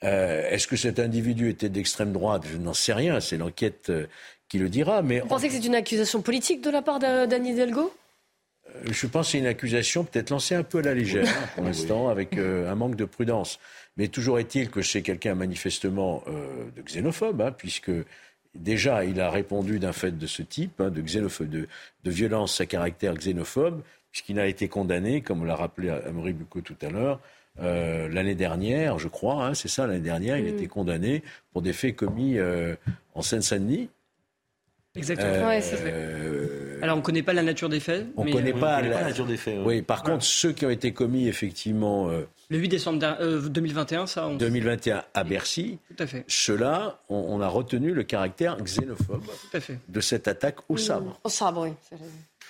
[0.04, 2.42] Euh, est-ce que cet individu était d'extrême droite?
[2.50, 3.20] Je n'en sais rien.
[3.20, 4.06] C'est l'enquête euh,
[4.48, 5.02] qui le dira.
[5.02, 7.92] Mais Vous pensez que c'est une accusation politique de la part d'Anne Hidalgo?
[8.68, 11.64] Euh, je pense que c'est une accusation peut-être lancée un peu à la légère pour
[11.64, 13.58] l'instant, avec un manque de prudence.
[13.96, 17.90] Mais toujours est-il que c'est quelqu'un manifestement de xénophobe, hein, puisque
[18.54, 21.68] déjà, il a répondu d'un fait de ce type, hein, de, xénophobe, de,
[22.04, 26.90] violence à caractère xénophobe, puisqu'il a été condamné, comme l'a rappelé Amory Bucco tout à
[26.90, 27.20] l'heure,
[27.60, 30.54] euh, l'année dernière, je crois, hein, c'est ça, l'année dernière, il a mm.
[30.54, 31.22] été condamné
[31.52, 32.76] pour des faits commis euh,
[33.14, 33.90] en Seine-Saint-Denis.
[34.94, 35.50] Exactement.
[35.50, 38.06] Euh, Alors on ne connaît pas la nature des faits.
[38.16, 39.04] On ne connaît pas, la...
[39.04, 39.58] nature des faits.
[39.64, 42.08] Oui, par contre, ceux qui ont été commis effectivement.
[42.08, 42.98] le 8 décembre
[43.48, 44.28] 2021, ça.
[44.28, 44.36] On...
[44.36, 45.78] 2021 à Bercy.
[45.96, 46.24] Tout à fait.
[46.28, 49.24] Ceux-là, on, a retenu le caractère xénophobe
[49.88, 51.18] de cette attaque au sabre.
[51.24, 51.98] Au sabre, oui.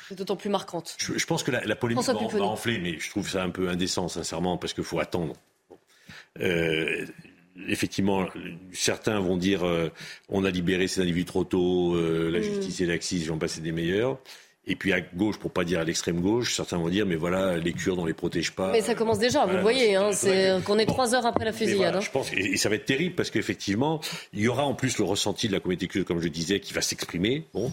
[0.09, 0.97] C'est d'autant plus marquante.
[0.99, 4.09] Je, pense que la, polémique va, va, enfler, mais je trouve ça un peu indécent,
[4.09, 5.35] sincèrement, parce qu'il faut attendre.
[6.41, 7.05] Euh,
[7.67, 8.27] effectivement,
[8.73, 9.91] certains vont dire euh,
[10.29, 12.43] on a libéré ces individus trop tôt, euh, la mm.
[12.43, 14.19] justice et l'axis j'en passer des meilleurs.
[14.71, 17.57] Et puis à gauche, pour pas dire à l'extrême gauche, certains vont dire mais voilà,
[17.57, 18.73] les Kurdes on les protège pas.
[18.73, 21.53] Mais ça commence déjà, vous le voyez, hein, c'est qu'on est trois heures après la
[21.53, 21.97] fusillade.
[21.97, 22.01] Hein.
[22.01, 24.03] Je pense et, ça va être terrible parce qu'effectivement,
[24.35, 26.75] il y aura en plus le ressenti de la communauté kurde, comme je disais, qui
[26.75, 27.45] va s'exprimer.
[27.55, 27.73] Bon,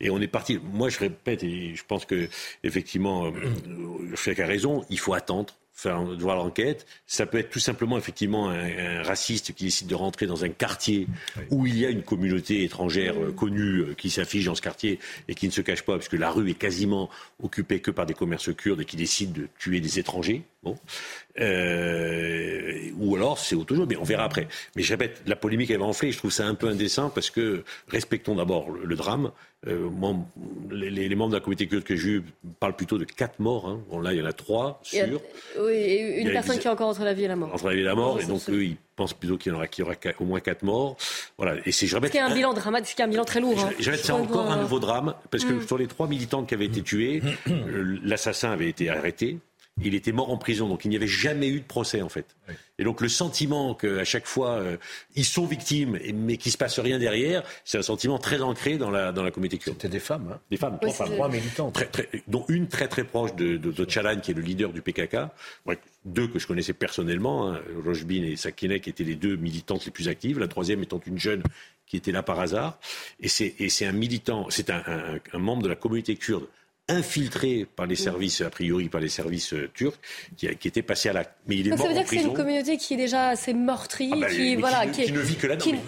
[0.00, 0.60] et on est parti.
[0.62, 2.28] Moi, je répète et je pense que
[2.62, 4.84] effectivement, euh, a raison.
[4.90, 6.86] Il faut attendre faire voir l'enquête.
[7.06, 11.08] Ça peut être tout simplement effectivement un, raciste qui décide de rentrer dans un quartier
[11.50, 15.00] où il y a une communauté étrangère euh, connue euh, qui s'affiche dans ce quartier
[15.28, 17.10] et qui ne se cache pas puisque la rue est quasiment
[17.42, 20.44] occupée que par des commerces kurdes et qui décide de tuer des étrangers.
[20.62, 20.78] Bon.
[21.40, 24.46] Euh, ou alors c'est autre chose, mais on verra après.
[24.76, 26.12] Mais je répète, la polémique elle va enfler.
[26.12, 29.32] Je trouve ça un peu indécent parce que respectons d'abord le, drame.
[29.66, 29.88] Euh,
[30.70, 32.24] les, membres de la communauté kurde que j'ai eu
[32.60, 33.68] parlent plutôt de quatre morts.
[33.68, 33.80] Hein.
[33.90, 35.20] Bon là il y en a trois sûrs.
[35.58, 37.52] Oui, et une personne qui est encore entre la vie et la mort.
[37.52, 39.64] Entre la vie et la mort, et donc eux ils pensent plutôt qu'il y, aura,
[39.80, 40.96] aura au moins quatre morts.
[41.36, 41.56] Voilà.
[41.66, 42.14] Et c'est je répète.
[42.16, 43.58] un bilan dramatique, un bilan très lourd.
[43.58, 43.70] Hein.
[43.80, 45.66] Je, c'est encore un nouveau drame parce que mm.
[45.66, 49.38] sur les trois militants qui avaient été tués, euh, l'assassin avait été arrêté.
[49.82, 52.36] Il était mort en prison, donc il n'y avait jamais eu de procès en fait.
[52.78, 54.76] Et donc le sentiment qu'à chaque fois euh,
[55.16, 58.90] ils sont victimes, mais qu'il se passe rien derrière, c'est un sentiment très ancré dans
[58.90, 59.76] la dans la communauté kurde.
[59.76, 61.32] C'était des femmes, hein des femmes, trois, femmes.
[61.32, 61.82] militantes,
[62.28, 63.84] dont une très très proche de, de,
[64.20, 65.16] qui est le leader du PKK.
[66.04, 69.90] deux que je connaissais personnellement, hein, Rojbin et Sakine, qui étaient les deux militantes les
[69.90, 70.38] plus actives.
[70.38, 71.42] La troisième étant une jeune
[71.86, 72.78] qui était là par hasard.
[73.20, 74.82] Et c'est un militant, c'est un,
[75.32, 76.46] un membre de la communauté kurde
[76.88, 79.98] infiltré par les services, a priori par les services euh, turcs,
[80.36, 81.32] qui, qui était passé à l'acte.
[81.46, 83.54] Mais il est mort Ça veut dire que c'est une communauté qui est déjà assez
[83.54, 85.78] meurtrie, ah bah, qui, voilà, qui, ne vit que là-dedans.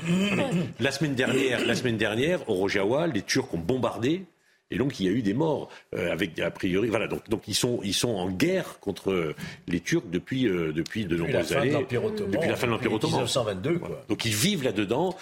[0.81, 4.25] La semaine dernière, la semaine dernière, au Rojava, les Turcs ont bombardé
[4.71, 7.43] et donc il y a eu des morts euh, avec a priori voilà donc donc
[7.47, 9.35] ils sont ils sont en guerre contre
[9.69, 13.79] les Turcs depuis euh, depuis de nombreuses années depuis la fin de l'empire ottoman 1922
[13.79, 14.05] quoi.
[14.09, 15.17] donc ils vivent là dedans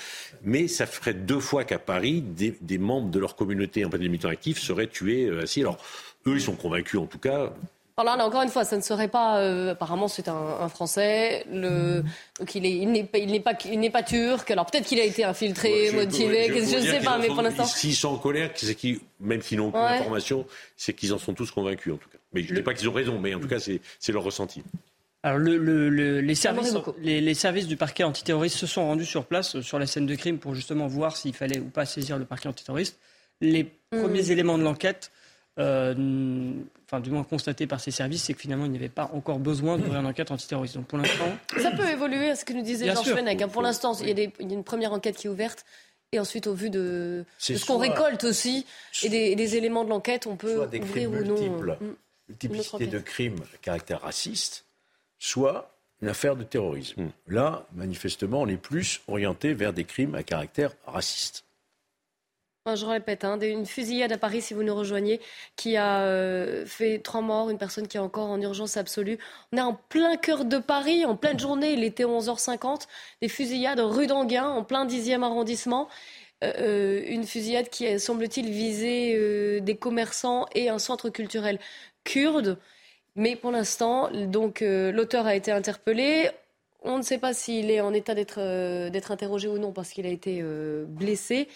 [0.45, 3.99] mais ça ferait deux fois qu'à Paris des, des, membres de leur communauté en plein
[3.99, 5.79] militant actif seraient tués euh, ainsi alors
[6.27, 7.53] eux ils sont convaincus en tout cas
[7.97, 9.39] alors là, encore une fois, ça ne serait pas.
[9.39, 11.47] Euh, apparemment, c'est un, Français.
[11.49, 12.03] Le,
[12.41, 14.51] donc il, est, il n'est pas, il pas, il n'est pas turc.
[14.51, 16.49] Alors peut-être qu'il a été infiltré, motivé.
[16.49, 17.65] Je, ne sais pas, mais pour l'instant.
[17.65, 20.45] S'ils sont en colère, c'est qui, même s'ils n'ont aucune information,
[20.77, 22.19] c'est qu'ils en sont tous convaincus en tout cas.
[22.33, 24.65] Mais je ne dis pas qu'ils ont raison, mais en tout cas, c'est leur ressenti.
[25.25, 29.25] Alors le, le, les, services, les, les, services du parquet antiterroriste se sont rendus sur
[29.25, 32.27] place, sur la scène de crime, pour justement voir s'il fallait ou pas saisir le
[32.27, 32.99] parquet antiterroriste.
[33.41, 34.03] Les hmm.
[34.03, 35.11] premiers éléments de l'enquête
[35.59, 36.53] euh,
[36.85, 39.39] enfin du moins constaté par ces services, c'est que finalement il n'y avait pas encore
[39.39, 40.75] besoin d'ouvrir une enquête antiterroriste.
[40.75, 41.29] Donc pour l'instant,
[41.61, 43.41] ça peut évoluer, à ce que nous disait Jean Fenech.
[43.41, 43.49] Hein.
[43.49, 45.65] Pour l'instant, il, y a une première enquête qui est ouverte.
[46.13, 48.67] Et ensuite, au vu de, ce qu'on récolte aussi
[49.03, 51.35] et des, éléments de l'enquête, on peut ouvrir ou non.
[51.35, 51.87] Multiples, euh,
[52.29, 54.65] multiplicité de crimes à caractère raciste,
[55.19, 57.05] soit une affaire de terrorisme.
[57.05, 57.11] Hmm.
[57.29, 61.45] Là, manifestement, on est plus orienté vers des crimes à caractère raciste.
[62.67, 65.21] Je répète, hein, une fusillade à Paris, si vous nous rejoignez,
[65.55, 69.19] qui a euh, fait trois morts, une personne qui est encore en urgence absolue.
[69.53, 72.87] On est en plein cœur de Paris, en pleine journée, il était 11h50.
[73.21, 75.91] Des fusillades rue d'Anguin, en plein 10e arrondissement.
[76.43, 81.59] Euh, euh, une fusillade qui, semble-t-il, visait des commerçants et un centre culturel
[82.05, 82.59] kurde.
[83.17, 86.31] Mais pour l'instant, donc l'auteur a été interpellé.
[86.83, 90.11] On ne sait pas s'il est en état d'être interrogé ou non parce qu'il a
[90.11, 90.43] été
[90.87, 91.49] blessé.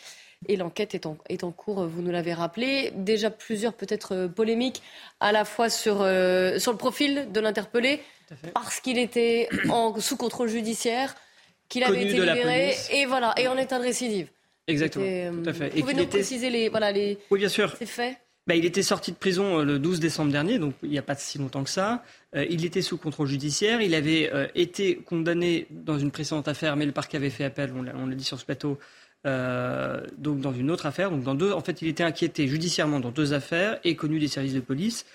[0.46, 2.92] Et l'enquête est en, est en, cours, vous nous l'avez rappelé.
[2.94, 4.82] Déjà plusieurs peut-être euh, polémiques,
[5.18, 8.00] à la fois sur, euh, sur le profil de l'interpellé,
[8.54, 11.16] parce qu'il était en, sous contrôle judiciaire,
[11.68, 14.28] qu'il avait été libéré, et voilà, et en état de récidive.
[14.68, 15.70] Exactement, euh, tout à fait.
[15.70, 17.74] Vous pouvez nous préciser les, voilà, les, oui, bien sûr.
[17.76, 18.16] ces faits
[18.48, 21.14] bah, il était sorti de prison le 12 décembre dernier, donc il n'y a pas
[21.14, 22.02] si longtemps que ça.
[22.34, 23.80] il était sous contrôle judiciaire.
[23.80, 28.06] Il avait été condamné dans une précédente affaire, mais le parquet avait fait appel, on
[28.06, 28.78] l'a dit sur ce plateau,
[29.26, 31.10] euh, donc dans une autre affaire.
[31.10, 34.28] Donc dans deux, en fait, il était inquiété judiciairement dans deux affaires et connu des
[34.28, 35.06] services de police.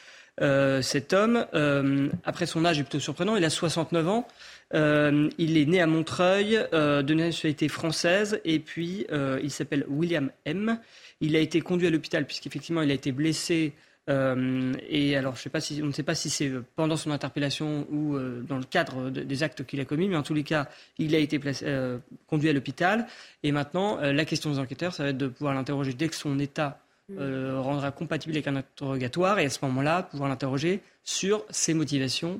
[0.42, 4.28] Euh, cet homme, euh, après son âge est plutôt surprenant, il a 69 ans.
[4.74, 9.06] il est né à Montreuil, de nationalité française, et puis
[9.44, 10.80] il s'appelle William M.
[11.24, 13.74] Il a été conduit à l'hôpital puisqu'effectivement il a été blessé
[14.10, 17.10] euh, et alors, je sais pas si, on ne sait pas si c'est pendant son
[17.10, 20.44] interpellation ou euh, dans le cadre des actes qu'il a commis, mais en tous les
[20.44, 20.68] cas,
[20.98, 23.08] il a été euh, conduit à l'hôpital.
[23.44, 26.38] Et maintenant, la question des enquêteurs, ça va être de pouvoir l'interroger dès que son
[26.38, 31.74] état euh, rendra compatible avec un interrogatoire et à ce moment-là, pouvoir l'interroger sur ses
[31.74, 32.40] motivations,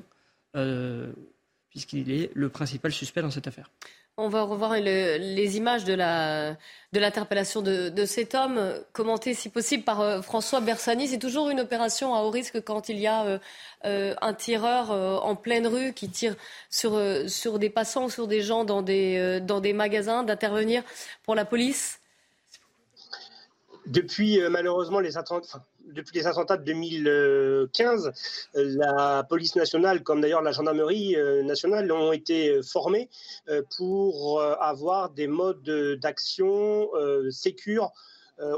[0.56, 1.12] euh,
[1.68, 3.70] puisqu'il est le principal suspect dans cette affaire.
[4.16, 5.94] On va revoir les images de
[6.92, 8.60] l'interpellation de, de, cet homme,
[8.92, 11.08] commentées si possible par euh, François Bersani.
[11.08, 13.40] C'est toujours une opération à haut risque quand il y a
[13.82, 16.36] un tireur en pleine rue qui tire
[16.70, 20.82] sur, sur des passants sur des gens dans des, dans des magasins, d'intervenir
[21.24, 21.98] pour la police
[23.86, 25.62] depuis euh, malheureusement les attentats,
[25.92, 28.12] depuis les attentats de 2015,
[28.54, 33.08] la police nationale, comme d'ailleurs la gendarmerie euh, nationale, ont été formés
[33.48, 36.88] euh, pour avoir des modes d'action
[37.30, 37.88] sécures euh,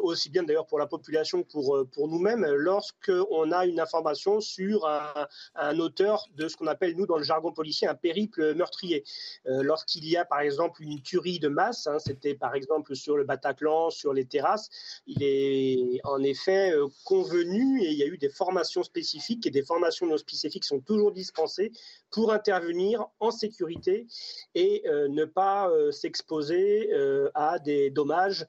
[0.03, 4.41] aussi bien d'ailleurs pour la population que pour, euh, pour nous-mêmes, lorsqu'on a une information
[4.41, 8.55] sur un, un auteur de ce qu'on appelle, nous, dans le jargon policier, un périple
[8.55, 9.05] meurtrier.
[9.47, 13.17] Euh, lorsqu'il y a, par exemple, une tuerie de masse, hein, c'était par exemple sur
[13.17, 14.71] le Bataclan, sur les terrasses,
[15.07, 16.73] il est en effet
[17.05, 20.81] convenu et il y a eu des formations spécifiques et des formations non spécifiques sont
[20.81, 21.73] toujours dispensées
[22.17, 24.07] pour intervenir en sécurité
[24.55, 26.91] et ne pas s'exposer
[27.35, 28.47] à des dommages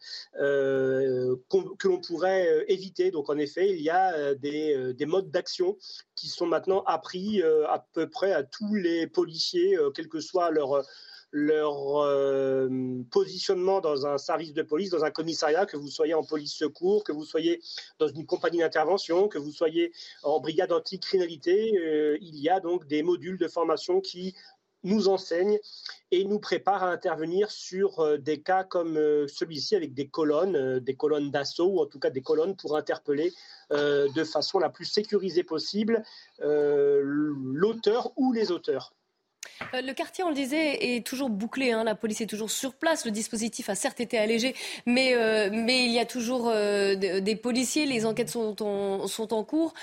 [1.80, 3.12] que l'on pourrait euh, éviter.
[3.12, 5.78] Donc en effet, il y a euh, euh, des, modes d'action
[6.16, 10.84] qui sont maintenant appris à peu près à tous les policiers, quel que soit leur
[11.40, 12.08] leur
[13.12, 17.04] positionnement dans un service de police, dans un commissariat, que vous soyez en police secours,
[17.04, 17.62] que vous soyez
[18.00, 19.92] dans une compagnie d'intervention, que vous soyez
[20.24, 24.36] en brigade anti-criminalité, il y a donc des modules de formation qui
[24.84, 25.60] nous enseigne
[26.12, 30.56] et nous prépare à intervenir sur euh, des cas comme euh, celui-ci avec des colonnes,
[30.56, 33.34] euh, des colonnes d'assaut ou en tout cas des colonnes pour interpeller
[33.70, 36.02] de façon la plus sécurisée possible
[36.40, 38.94] l'auteur ou les auteurs.
[39.74, 41.72] Le quartier, on le disait, est toujours bouclé.
[41.72, 41.84] Hein.
[41.84, 43.06] La police est toujours sur place.
[43.06, 44.56] Le dispositif a certes été allégé,
[44.86, 45.16] mais,
[45.52, 47.86] mais il y a toujours des policiers.
[47.86, 49.74] Les enquêtes sont en, cours.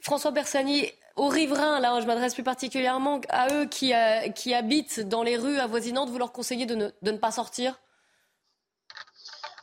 [0.00, 0.86] François Bersani,
[1.18, 5.58] aux riverains, là je m'adresse plus particulièrement à eux qui, euh, habitent dans les rues
[5.58, 7.80] avoisinantes, vous leur conseillez de ne pas sortir?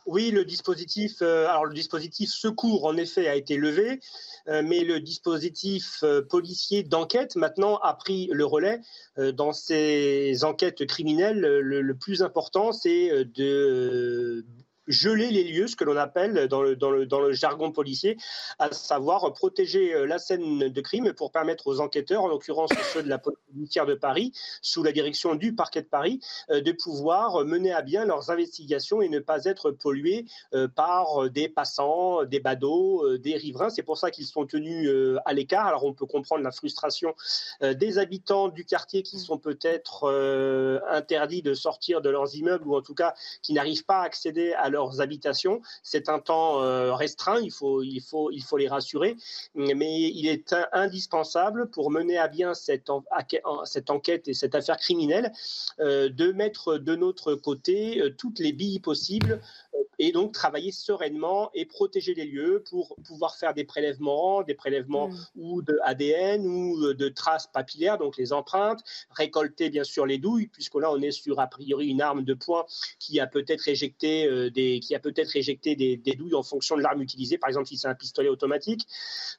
[0.06, 4.00] Oui, le dispositif, euh, alors le dispositif secours en effet a été levé,
[4.48, 8.80] euh, mais le dispositif policier d'enquête maintenant a pris le relais
[9.16, 11.40] dans ces enquêtes criminelles.
[11.40, 14.44] le plus important, c'est de
[14.86, 18.16] geler les lieux, ce que l'on appelle dans le, jargon policier,
[18.58, 23.02] à savoir protéger euh, la scène de crime pour permettre aux enquêteurs, en l'occurrence ceux
[23.02, 24.32] de la police de Paris,
[24.62, 29.02] sous la direction du parquet de Paris, euh, de pouvoir mener à bien leurs investigations
[29.02, 33.70] et ne pas être pollués euh, par des passants, des badauds, des riverains.
[33.70, 34.90] C'est pour ça qu'ils sont tenus
[35.24, 35.66] à l'écart.
[35.66, 37.14] Alors on peut comprendre la frustration
[37.60, 40.08] des habitants du quartier qui sont peut-être
[40.90, 44.52] interdits de sortir de leurs immeubles ou en tout cas qui n'arrivent pas à accéder
[44.52, 45.60] à leurs habitations.
[45.82, 49.16] C'est un temps euh, restreint, il faut, il, faut, il faut les rassurer,
[49.54, 52.90] mais il est indispensable pour mener à bien cette,
[53.64, 55.32] cette enquête et cette affaire criminelle
[55.80, 59.40] euh, de mettre de notre côté euh, toutes les billes possibles
[59.98, 65.08] et donc travailler sereinement et protéger les lieux pour pouvoir faire des prélèvements, des prélèvements
[65.08, 65.16] mm.
[65.36, 70.48] ou de ADN ou de traces papillaires, donc les empreintes, récolter bien sûr les douilles,
[70.48, 72.66] puisque là on est sur a priori une arme de poing
[72.98, 76.82] qui a peut-être éjecté euh, des qui a peut-être éjecté des, douilles en fonction de
[76.82, 78.86] l'arme utilisée, par exemple si c'est un pistolet automatique.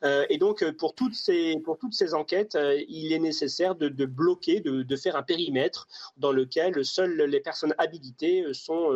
[0.03, 2.57] Euh, et donc euh, pour toutes ces pour toutes ces enquêtes,
[2.87, 7.73] il est nécessaire de, bloquer, de, de, faire un périmètre dans lequel seules les personnes
[7.77, 8.91] habilitées sont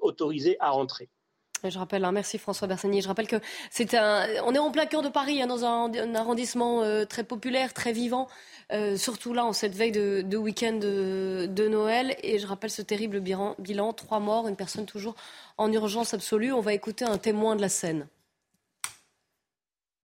[0.00, 1.05] autorisées à rentrer.
[1.70, 3.02] Je rappelle, hein, merci François Bersani.
[3.02, 3.36] Je rappelle que
[3.70, 7.24] c'est un, on est en plein cœur de Paris, hein, dans un, arrondissement euh, très
[7.24, 8.28] populaire, très vivant,
[8.72, 12.16] euh, surtout là en cette veille de, week-end de, Noël.
[12.22, 15.14] Et je rappelle ce terrible bilan, trois morts, une personne toujours
[15.58, 16.52] en urgence absolue.
[16.52, 18.06] On va écouter un témoin de la scène.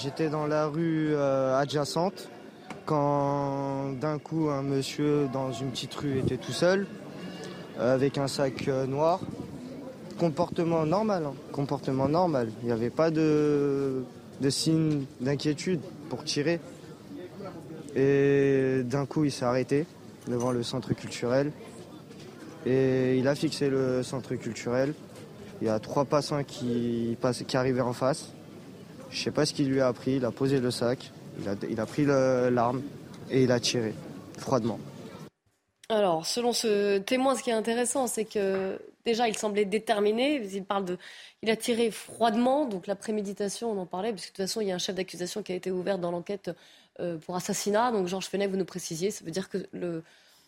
[0.02, 2.28] J'étais dans la rue euh, adjacente
[2.86, 6.88] quand d'un coup un monsieur dans une petite rue était tout seul
[7.78, 9.20] avec un sac noir
[10.12, 11.34] comportement normal, hein.
[11.52, 12.50] comportement normal.
[12.62, 14.04] Il n'y avait pas de,
[14.40, 16.60] de signe d'inquiétude pour tirer.
[17.94, 19.86] Et d'un coup, il s'est arrêté
[20.28, 21.52] devant le centre culturel.
[22.64, 24.94] Et il a fixé le centre culturel.
[25.60, 27.16] Il y a trois passants qui,
[27.46, 28.32] qui arrivaient en face.
[29.10, 30.16] Je ne sais pas ce qu'il lui a appris.
[30.16, 32.82] Il a posé le sac, il a, il a pris l'arme
[33.30, 33.94] et il a tiré
[34.38, 34.78] froidement.
[35.88, 40.42] Alors, selon ce témoin, ce qui est intéressant, c'est que déjà, il semblait déterminé.
[41.42, 44.60] Il a tiré froidement, donc la préméditation, on en parlait, parce que de toute façon,
[44.60, 46.50] il y a un chef d'accusation qui a été ouvert dans l'enquête
[47.00, 47.92] euh, pour assassinat.
[47.92, 50.02] Donc, Georges Fenech, vous nous précisiez, ça veut dire que le,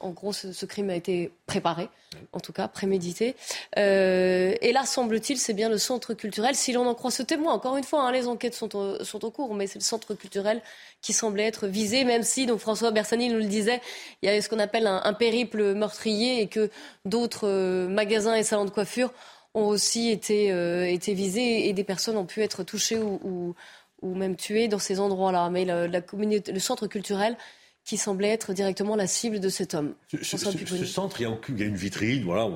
[0.05, 1.89] En gros, ce, crime a été préparé,
[2.35, 3.37] en tout cas prémédité.
[3.79, 6.55] Euh, et là, semble-t-il, c'est bien le centre culturel.
[6.55, 8.69] Si l'on en croit ce témoin, encore une fois, hein, les enquêtes sont,
[9.03, 10.61] sont au cours, mais c'est le centre culturel
[11.01, 13.81] qui semblait être visé, même si, donc François Bersani nous le disait,
[14.21, 16.69] il y avait ce qu'on appelle un, périple meurtrier et que
[17.07, 19.11] d'autres euh, magasins et salons de coiffure
[19.55, 23.55] ont aussi été, euh, été visés et des personnes ont pu être touchées ou,
[24.03, 25.49] ou, même tuées dans ces endroits-là.
[25.49, 27.39] Mais le centre culturel
[27.85, 29.95] qui semblait être directement la cible de cet homme.
[30.23, 32.49] Ce, centre, il y, a, il y, a, une vitrine, voilà,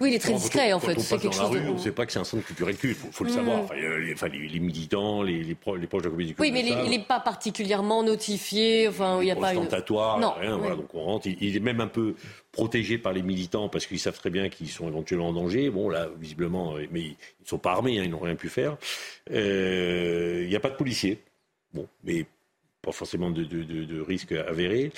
[0.00, 0.94] oui, il est très discret en fait.
[0.94, 2.76] Quand on passe dans la rue, on ne sait pas que c'est un centre culturel
[2.76, 2.98] culte.
[3.04, 3.62] Il faut, le savoir.
[3.62, 8.02] Enfin, les, militants, les, les, proches, de la comédie Oui, mais il n'est pas particulièrement
[8.02, 8.88] notifié.
[8.88, 9.68] Enfin, il n'y a pas une.
[9.90, 10.34] Non.
[10.40, 11.28] Rien, voilà, donc on rentre.
[11.28, 12.16] Il, est même un peu
[12.50, 15.70] protégé par les militants parce qu'ils savent très bien qu'ils sont éventuellement en danger.
[15.70, 18.48] Bon, là, visiblement, euh, mais ils ne sont pas armés, hein, ils n'ont rien pu
[18.48, 18.76] faire.
[19.30, 21.22] Euh, il n'y a pas de policiers.
[21.72, 22.26] Bon, mais
[22.82, 24.92] pas forcément de, de, de, de risque avéré.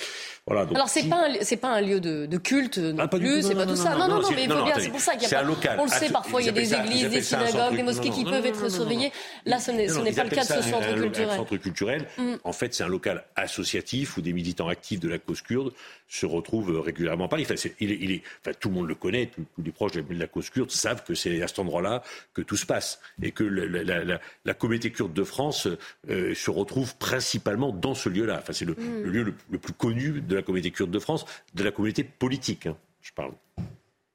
[0.47, 3.43] Voilà, donc, Alors c'est pas c'est pas un lieu de, de culte non ah, plus,
[3.43, 3.95] c'est pas tout ça.
[3.95, 4.47] Non non non, mais
[4.79, 5.43] c'est pour ça qu'il y a pas.
[5.43, 5.77] Local.
[5.79, 8.45] On le sait parfois, il y a des églises, des synagogues, des mosquées qui peuvent
[8.45, 9.11] être surveillées.
[9.45, 11.35] Là, ce n'est pas le cas de ce centre culturel.
[11.35, 12.33] Centre culturel, mm.
[12.43, 15.73] en fait, c'est un local associatif où des militants actifs de la cause kurde
[16.07, 17.43] se retrouvent régulièrement à Paris.
[17.49, 20.03] Enfin, il est, il est, enfin, tout le monde le connaît, tous les proches de
[20.09, 22.03] la cause kurde savent que c'est à cet endroit-là
[22.33, 25.67] que tout se passe et que la, la, la, la communauté kurde de France
[26.09, 28.39] euh, se retrouve principalement dans ce lieu-là.
[28.41, 29.03] Enfin, c'est le, mm.
[29.03, 32.77] lieu le, plus connu de la communauté kurde de France, de la communauté politique, hein,
[33.01, 33.33] je parle.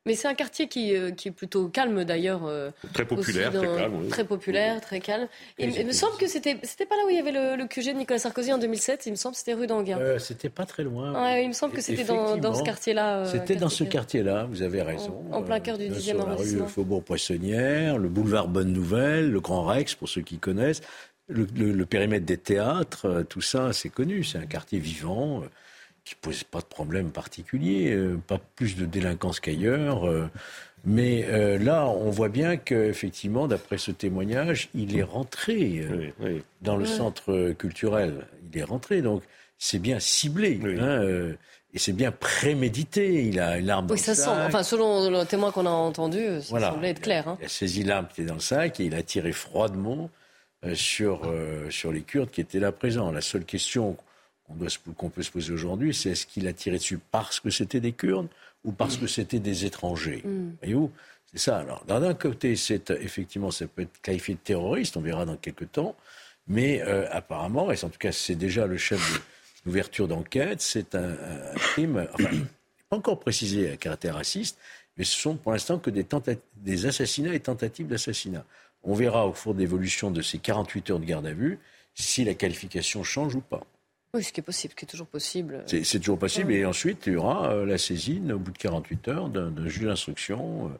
[0.08, 2.46] Mais c'est un quartier qui, euh, qui, est plutôt calme d'ailleurs.
[2.46, 4.08] Euh, très populaire, très calme.
[4.08, 5.28] Très populaire, très calme.
[5.58, 7.92] Et, il me semble que c'était c'était pas là où il y avait le, QG
[7.92, 9.04] de Nicolas Sarkozy en 2007.
[9.04, 9.98] Il me semble que c'était rue d'Anguin.
[9.98, 11.12] Euh, c'était pas très loin.
[11.12, 13.26] Ouais, il me semble que c'était dans, dans, ce quartier-là.
[13.26, 14.46] c'était dans ce quartier-là.
[14.48, 15.24] Vous avez raison.
[15.30, 16.60] En, plein cœur du 10e arrondissement.
[16.60, 20.80] La rue Faubourg Poissonnière, le boulevard Bonne Nouvelle, le Grand Rex pour ceux qui connaissent.
[21.28, 24.24] Le, le périmètre des théâtres, tout ça, c'est connu.
[24.24, 25.42] C'est un quartier vivant
[26.04, 27.94] qui pose pas de problème particulier,
[28.26, 30.08] pas plus de délinquance qu'ailleurs.
[30.84, 35.86] Mais euh, là, on voit bien qu'effectivement, d'après ce témoignage, il est rentré
[36.22, 38.26] euh, dans le centre culturel.
[38.52, 39.22] Il est rentré, donc
[39.58, 40.60] c'est bien ciblé.
[40.62, 41.34] Hein, euh,
[41.74, 43.24] et c'est bien prémédité.
[43.24, 44.16] Il a une arme dans le sac.
[44.16, 47.28] Sent, enfin, selon le témoin qu'on a entendu, ça semblait être clair.
[47.28, 47.36] Hein.
[47.40, 50.10] Il a saisi l'arme qui était dans le sac et il a tiré froidement
[50.74, 51.32] sur,
[51.70, 53.12] sur les Kurdes qui étaient là présents.
[53.12, 53.96] La seule question
[54.96, 57.92] qu'on peut se poser aujourd'hui, c'est est-ce qu'il a tiré dessus parce que c'était des
[57.92, 58.28] Kurdes
[58.64, 60.22] ou parce que c'était des étrangers.
[60.24, 60.50] Mm.
[60.60, 60.90] Voyez-vous
[61.32, 61.58] C'est ça.
[61.58, 65.70] Alors, d'un côté, c'est effectivement, ça peut être qualifié de terroriste, on verra dans quelques
[65.70, 65.96] temps,
[66.46, 69.20] mais euh, apparemment, et en tout cas, c'est déjà le chef de
[69.66, 71.14] l'ouverture d'enquête, c'est un,
[71.54, 72.30] crime, enfin,
[72.88, 74.58] pas encore précisé à caractère raciste,
[74.96, 76.06] mais ce sont pour l'instant que des,
[76.56, 78.44] des assassinats et tentatives d'assassinat.
[78.88, 81.58] On verra au cours d'évolution de ces 48 heures de garde à vue
[81.94, 83.60] si la qualification change ou pas.
[84.14, 85.62] Oui, ce qui est possible, ce qui est toujours possible.
[85.66, 86.52] C'est toujours possible.
[86.52, 89.84] Et ensuite, il y aura euh, la saisine, au bout de 48 heures, d'un juge
[89.84, 90.72] d'instruction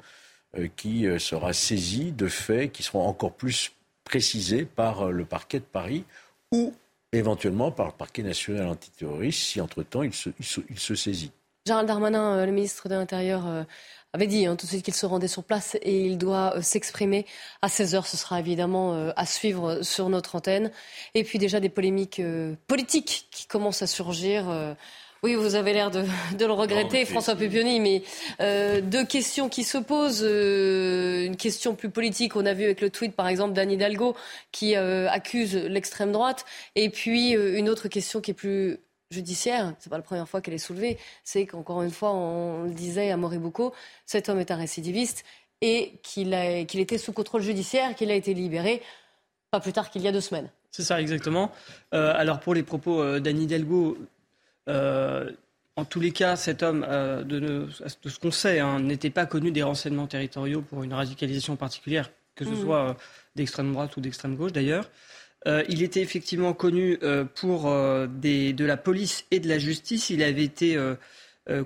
[0.57, 3.73] euh, euh, qui sera saisi de faits qui seront encore plus
[4.05, 6.05] précisés par le parquet de Paris
[6.51, 6.73] ou
[7.13, 11.33] éventuellement par le parquet national antiterroriste si, entre-temps, il se, il se saisit.
[11.67, 13.67] Gérald Darmanin, le ministre de l'Intérieur,
[14.13, 16.63] avait dit hein, tout de suite qu'il se rendait sur place et il doit euh,
[16.63, 17.27] s'exprimer
[17.63, 18.07] à 16h.
[18.07, 20.71] Ce sera évidemment euh, à suivre sur notre antenne.
[21.15, 24.77] Et puis déjà des polémiques euh, politiques qui commencent à surgir.
[25.25, 26.05] Oui, vous avez l'air de,
[26.39, 28.03] le regretter, François Pupioni, mais
[28.83, 30.23] deux questions qui se posent.
[30.23, 34.15] une question plus politique, on a vu avec le tweet par exemple d'Anne Hidalgo
[34.53, 36.45] qui accuse l'extrême droite,
[36.77, 38.79] et puis une autre question qui est plus
[39.11, 42.73] judiciaire, c'est pas la première fois qu'elle est soulevée, c'est qu'encore une fois, on le
[42.73, 43.75] disait à Moribuco,
[44.07, 45.25] cet homme est un récidiviste
[45.61, 48.83] et qu'il était sous contrôle judiciaire, qu'il a été libéré
[49.51, 50.51] pas plus tard qu'il y a deux semaines.
[50.71, 51.51] C'est ça, exactement.
[51.95, 53.97] Euh, alors pour les propos euh, d'Annie Delgo,
[54.69, 55.31] euh,
[55.77, 56.81] en tous les cas, cet homme,
[57.25, 57.69] de,
[58.05, 62.45] ce qu'on sait, hein, n'était pas connu des renseignements territoriaux pour une radicalisation particulière, que
[62.45, 62.63] ce mmh.
[62.63, 62.97] soit
[63.37, 64.91] d'extrême droite ou d'extrême gauche d'ailleurs.
[65.47, 70.11] Euh, il était effectivement connu euh, pour euh, de la police et de la justice.
[70.11, 70.79] Il avait été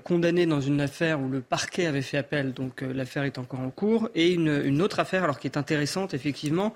[0.05, 3.69] condamné dans une affaire où le parquet avait fait appel, donc l'affaire est encore en
[3.69, 4.09] cours.
[4.15, 6.73] Et une, autre affaire, alors qui est intéressante effectivement,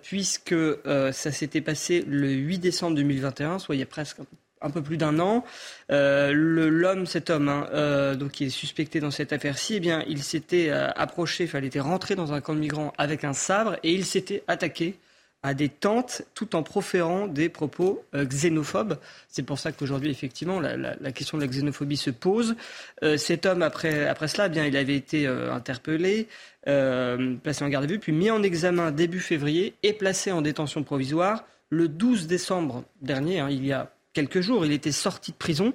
[0.00, 0.54] puisque
[0.86, 4.20] ça s'était passé le 8 décembre 2021, soit il y a presque
[4.62, 5.44] un peu plus d'un an.
[5.90, 10.70] L'homme, cet homme, hein, donc qui est suspecté dans cette affaire-ci, eh bien, il s'était
[10.70, 14.06] approché, enfin, il était rentré dans un camp de migrants avec un sabre et il
[14.06, 14.96] s'était attaqué
[15.42, 18.98] à des tentes tout en proférant des propos euh, xénophobes.
[19.28, 22.56] C'est pour ça qu'aujourd'hui, effectivement, la, question de la xénophobie se pose.
[23.02, 26.28] Euh, cet homme, après, après cela, eh bien, il avait été euh, interpellé,
[26.64, 30.82] placé en garde à vue, puis mis en examen début février et placé en détention
[30.82, 34.66] provisoire le 12 décembre dernier, hein, il y a quelques jours.
[34.66, 35.72] Il était sorti de prison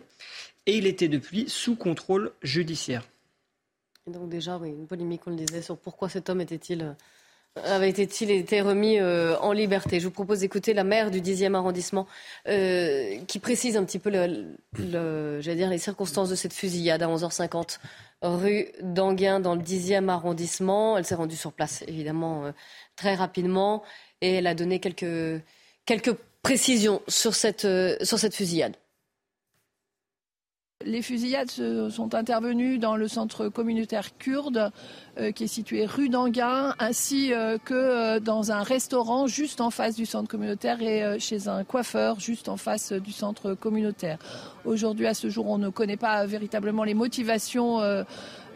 [0.66, 3.08] et il était depuis sous contrôle judiciaire.
[4.08, 6.96] Et donc déjà, oui, une polémique, on le disait, sur pourquoi cet homme était-il
[7.64, 10.00] avait-il été remis euh, en liberté?
[10.00, 12.06] Je vous propose d'écouter la maire du 10e arrondissement
[12.48, 17.80] euh, qui précise un petit peu le, dire, les circonstances de cette fusillade à 11h50
[18.22, 20.98] rue d'Anguin dans le 10e arrondissement.
[20.98, 22.52] Elle s'est rendue sur place évidemment euh,
[22.96, 23.84] très rapidement
[24.22, 25.42] et elle a donné quelques,
[25.86, 27.68] quelques précisions sur cette,
[28.04, 28.76] sur cette fusillade.
[30.86, 34.72] Les fusillades sont intervenues dans le centre communautaire kurde
[35.18, 39.72] euh, qui est situé rue d'Anguin, ainsi euh, que euh, dans un restaurant juste en
[39.72, 44.20] face du centre communautaire et chez un coiffeur juste en face du centre communautaire.
[44.64, 47.80] Aujourd'hui, à ce jour, on ne connaît pas véritablement les motivations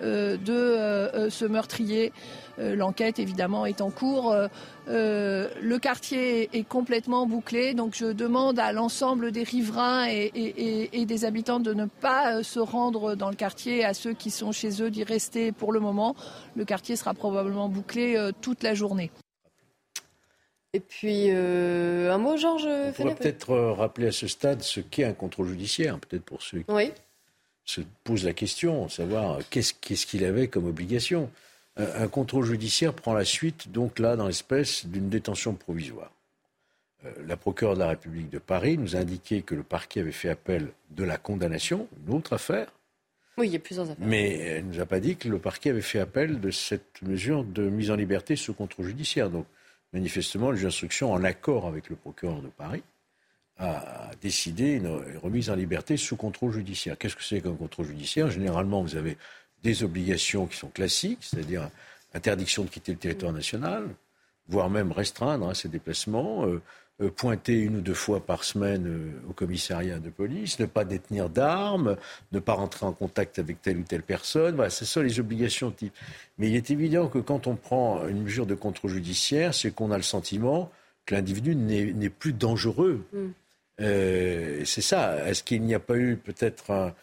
[0.02, 2.12] de ce meurtrier.
[2.60, 4.36] L'enquête, évidemment, est en cours.
[4.88, 11.26] le quartier est complètement bouclé, donc je demande à l'ensemble des riverains et, et, des
[11.26, 14.92] habitants de ne pas se rendre dans le quartier, à ceux qui sont chez eux
[14.92, 16.16] d'y rester pour le moment
[16.56, 19.12] le quartier sera probablement bouclé euh, toute la journée.
[20.74, 23.52] Et puis, euh, un mot, Georges On pourrait peut-être?
[23.52, 26.92] euh, rappeler à ce stade ce qu'est un contrôle judiciaire, peut-être pour ceux qui
[27.66, 31.32] se posent la question, savoir qu'est-ce qu'il avait comme obligation.
[31.80, 36.12] Un, contrôle judiciaire prend la suite, donc là, dans l'espèce d'une détention provisoire.
[37.26, 40.30] la procureure de la République de Paris nous a indiqué que le parquet avait fait
[40.30, 42.68] appel de la condamnation, une autre affaire,
[43.40, 44.06] oui, il y a plusieurs affaires.
[44.06, 47.02] Mais elle ne nous a pas dit que le parquet avait fait appel de cette
[47.02, 49.30] mesure de mise en liberté sous contrôle judiciaire.
[49.30, 49.46] Donc,
[49.94, 52.84] manifestement, les instructions, en accord avec le procureur de Paris,
[53.58, 54.88] a décidé une
[55.24, 56.98] remise en liberté sous contrôle judiciaire.
[56.98, 58.30] Qu'est-ce que c'est qu'un contrôle judiciaire?
[58.30, 59.18] Généralement, vous avez
[59.64, 61.70] des obligations qui sont classiques, c'est-à-dire
[62.14, 63.88] interdiction de quitter le territoire national,
[64.48, 66.62] voire même restreindre hein, ses déplacements, euh,
[67.02, 70.84] euh, pointer une ou deux fois par semaine euh, au commissariat de police, ne pas
[70.84, 71.96] détenir d'armes,
[72.32, 74.56] ne pas rentrer en contact avec telle ou telle personne.
[74.56, 75.94] Voilà, c'est ça les obligations type.
[76.38, 79.92] Mais il est évident que quand on prend une mesure de contrôle judiciaire, c'est qu'on
[79.92, 80.72] a le sentiment
[81.06, 83.06] que l'individu n'est plus dangereux.
[83.14, 83.18] Mm.
[83.82, 85.26] Euh, c'est ça.
[85.28, 86.94] Est-ce qu'il n'y a pas eu peut-être un...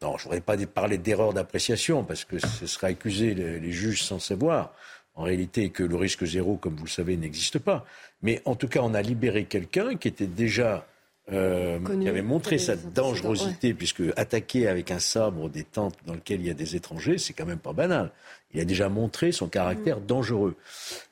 [0.00, 4.04] Non, je ne voudrais pas parler d'erreur d'appréciation parce que ce serait accuser les juges
[4.04, 4.72] sans savoir
[5.18, 7.84] en réalité que le risque zéro, comme vous le savez, n'existe pas.
[8.22, 10.86] Mais en tout cas, on a libéré quelqu'un qui était déjà
[11.32, 16.40] euh, qui avait montré sa dangerosité, puisque attaquer avec un sabre des tentes dans lesquelles
[16.40, 18.12] il y a des étrangers, c'est quand même pas banal.
[18.54, 20.06] Il a déjà montré son caractère mm.
[20.06, 20.56] dangereux.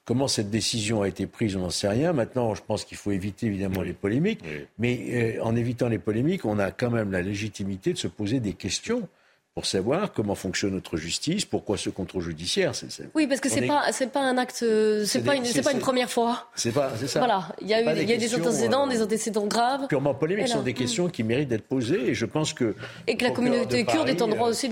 [0.06, 2.12] Comment cette décision a été prise, on n'en sait rien.
[2.12, 4.40] Maintenant, je pense qu'il faut éviter évidemment les polémiques,
[4.78, 8.40] mais euh, en évitant les polémiques, on a quand même la légitimité de se poser
[8.40, 9.08] des questions
[9.56, 12.72] pour savoir comment fonctionne notre justice, pourquoi ce contrôle judiciaire.
[13.14, 14.62] oui, parce que c'est n'est pas c'est pas un acte,
[15.06, 16.50] c'est pas une c'est pas une première fois.
[16.54, 17.20] C'est pas c'est ça.
[17.20, 19.86] Voilà, il y a eu il y a des antécédents, des euh, antécédents graves.
[19.88, 22.74] Purement polémiques, ce sont des questions qui méritent d'être posées et je pense que
[23.06, 24.68] et que la communauté kurde est en droit euh, aussi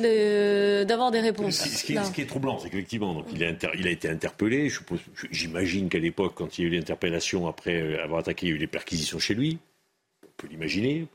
[0.87, 1.55] d'avoir des réponses.
[1.55, 4.11] Ce qui, est, ce qui est troublant, c'est qu'effectivement, donc il a, il a été
[4.11, 4.71] interpellé.
[5.31, 8.57] J'imagine qu'à l'époque, quand il y a eu l'interpellation après avoir attaqué, il y a
[8.57, 9.57] eu des perquisitions chez lui.
[10.25, 11.07] On peut l'imaginer.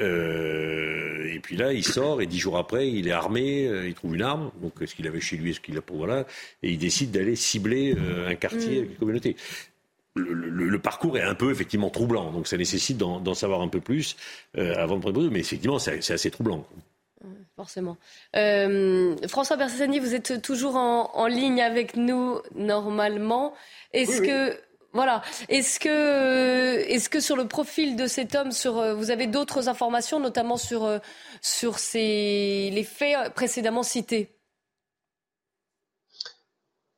[0.00, 3.94] Euh, et puis là, il sort et dix jours après, il est armé, euh, il
[3.94, 4.50] trouve une arme.
[4.60, 6.26] Donc, est-ce qu'il avait chez lui, est-ce qu'il a pour voilà,
[6.62, 9.36] et il décide d'aller cibler euh, un quartier avec une communauté.
[10.16, 14.16] Le, parcours est un peu effectivement troublant, donc ça nécessite d'en savoir un peu plus
[14.56, 15.28] avant de prendre.
[15.28, 16.64] Mais effectivement, c'est assez troublant.
[17.56, 17.96] Forcément.
[18.32, 23.54] François Bersani, vous êtes toujours en, ligne avec nous normalement.
[23.92, 24.56] Est-ce que
[24.94, 25.22] voilà.
[25.48, 29.68] Est-ce que, est-ce que sur le profil de cet homme, sur, euh, vous avez d'autres
[29.68, 30.98] informations, notamment sur, euh,
[31.42, 34.30] sur ces, les faits précédemment cités?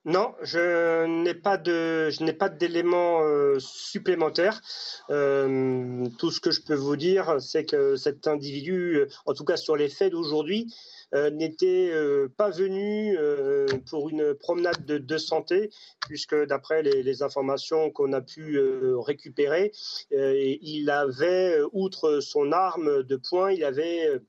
[0.04, 4.60] Non, je n'ai pas de, je n'ai pas d'éléments euh, supplémentaires.
[5.08, 9.74] tout ce que je peux vous dire, c'est que cet individu, en tout cas sur
[9.74, 15.70] les faits d'aujourd'hui, euh, n'était euh, pas venu euh, pour une promenade de, santé,
[16.00, 18.58] puisque d'après les, informations qu'on a pu
[18.98, 19.72] récupérer,
[20.10, 24.20] il avait, outre son arme de poing, il avait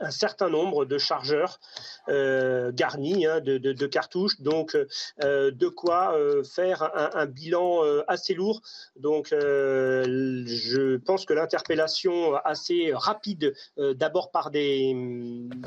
[0.00, 1.60] un certain nombre de chargeurs
[2.08, 4.76] euh, garnis hein, de, cartouches, donc
[5.22, 8.60] euh, de quoi euh, faire un, bilan assez lourd.
[8.96, 14.94] Donc je pense que l'interpellation assez rapide, d'abord par des,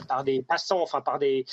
[0.08, 1.46] par des passants, enfin par des,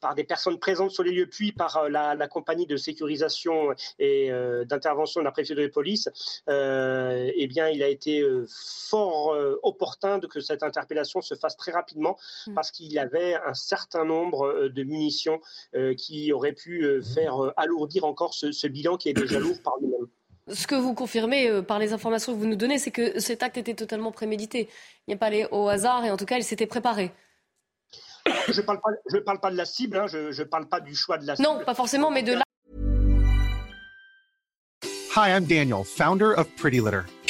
[0.00, 4.30] par des personnes présentes sur les lieux, puis par la, compagnie de sécurisation et
[4.66, 6.08] d'intervention de la préfecture de police,
[6.48, 12.16] eh bien il a été fort opportun que cette interpellation se fasse très rapidement
[12.46, 12.54] Mm.
[12.54, 15.40] parce qu'il y avait un certain nombre euh, de munitions
[15.74, 19.74] euh, qui auraient pu euh, faire alourdir encore ce, bilan qui est déjà lourd par
[19.80, 20.06] lui-même.
[20.48, 23.42] ce que vous confirmez euh, par les informations que vous nous donnez, c'est que cet
[23.42, 24.68] acte était totalement prémédité.
[25.06, 27.12] Il n'y a pas allé au hasard et en tout cas, il s'était préparé.
[28.48, 30.80] Je ne parle, pas, je parle pas de la cible, hein, je ne parle pas
[30.80, 31.48] du choix de la cible.
[31.48, 32.42] Non, pas forcément, mais de la.
[35.14, 37.02] Hi, I'm Daniel, founder of Pretty Litter.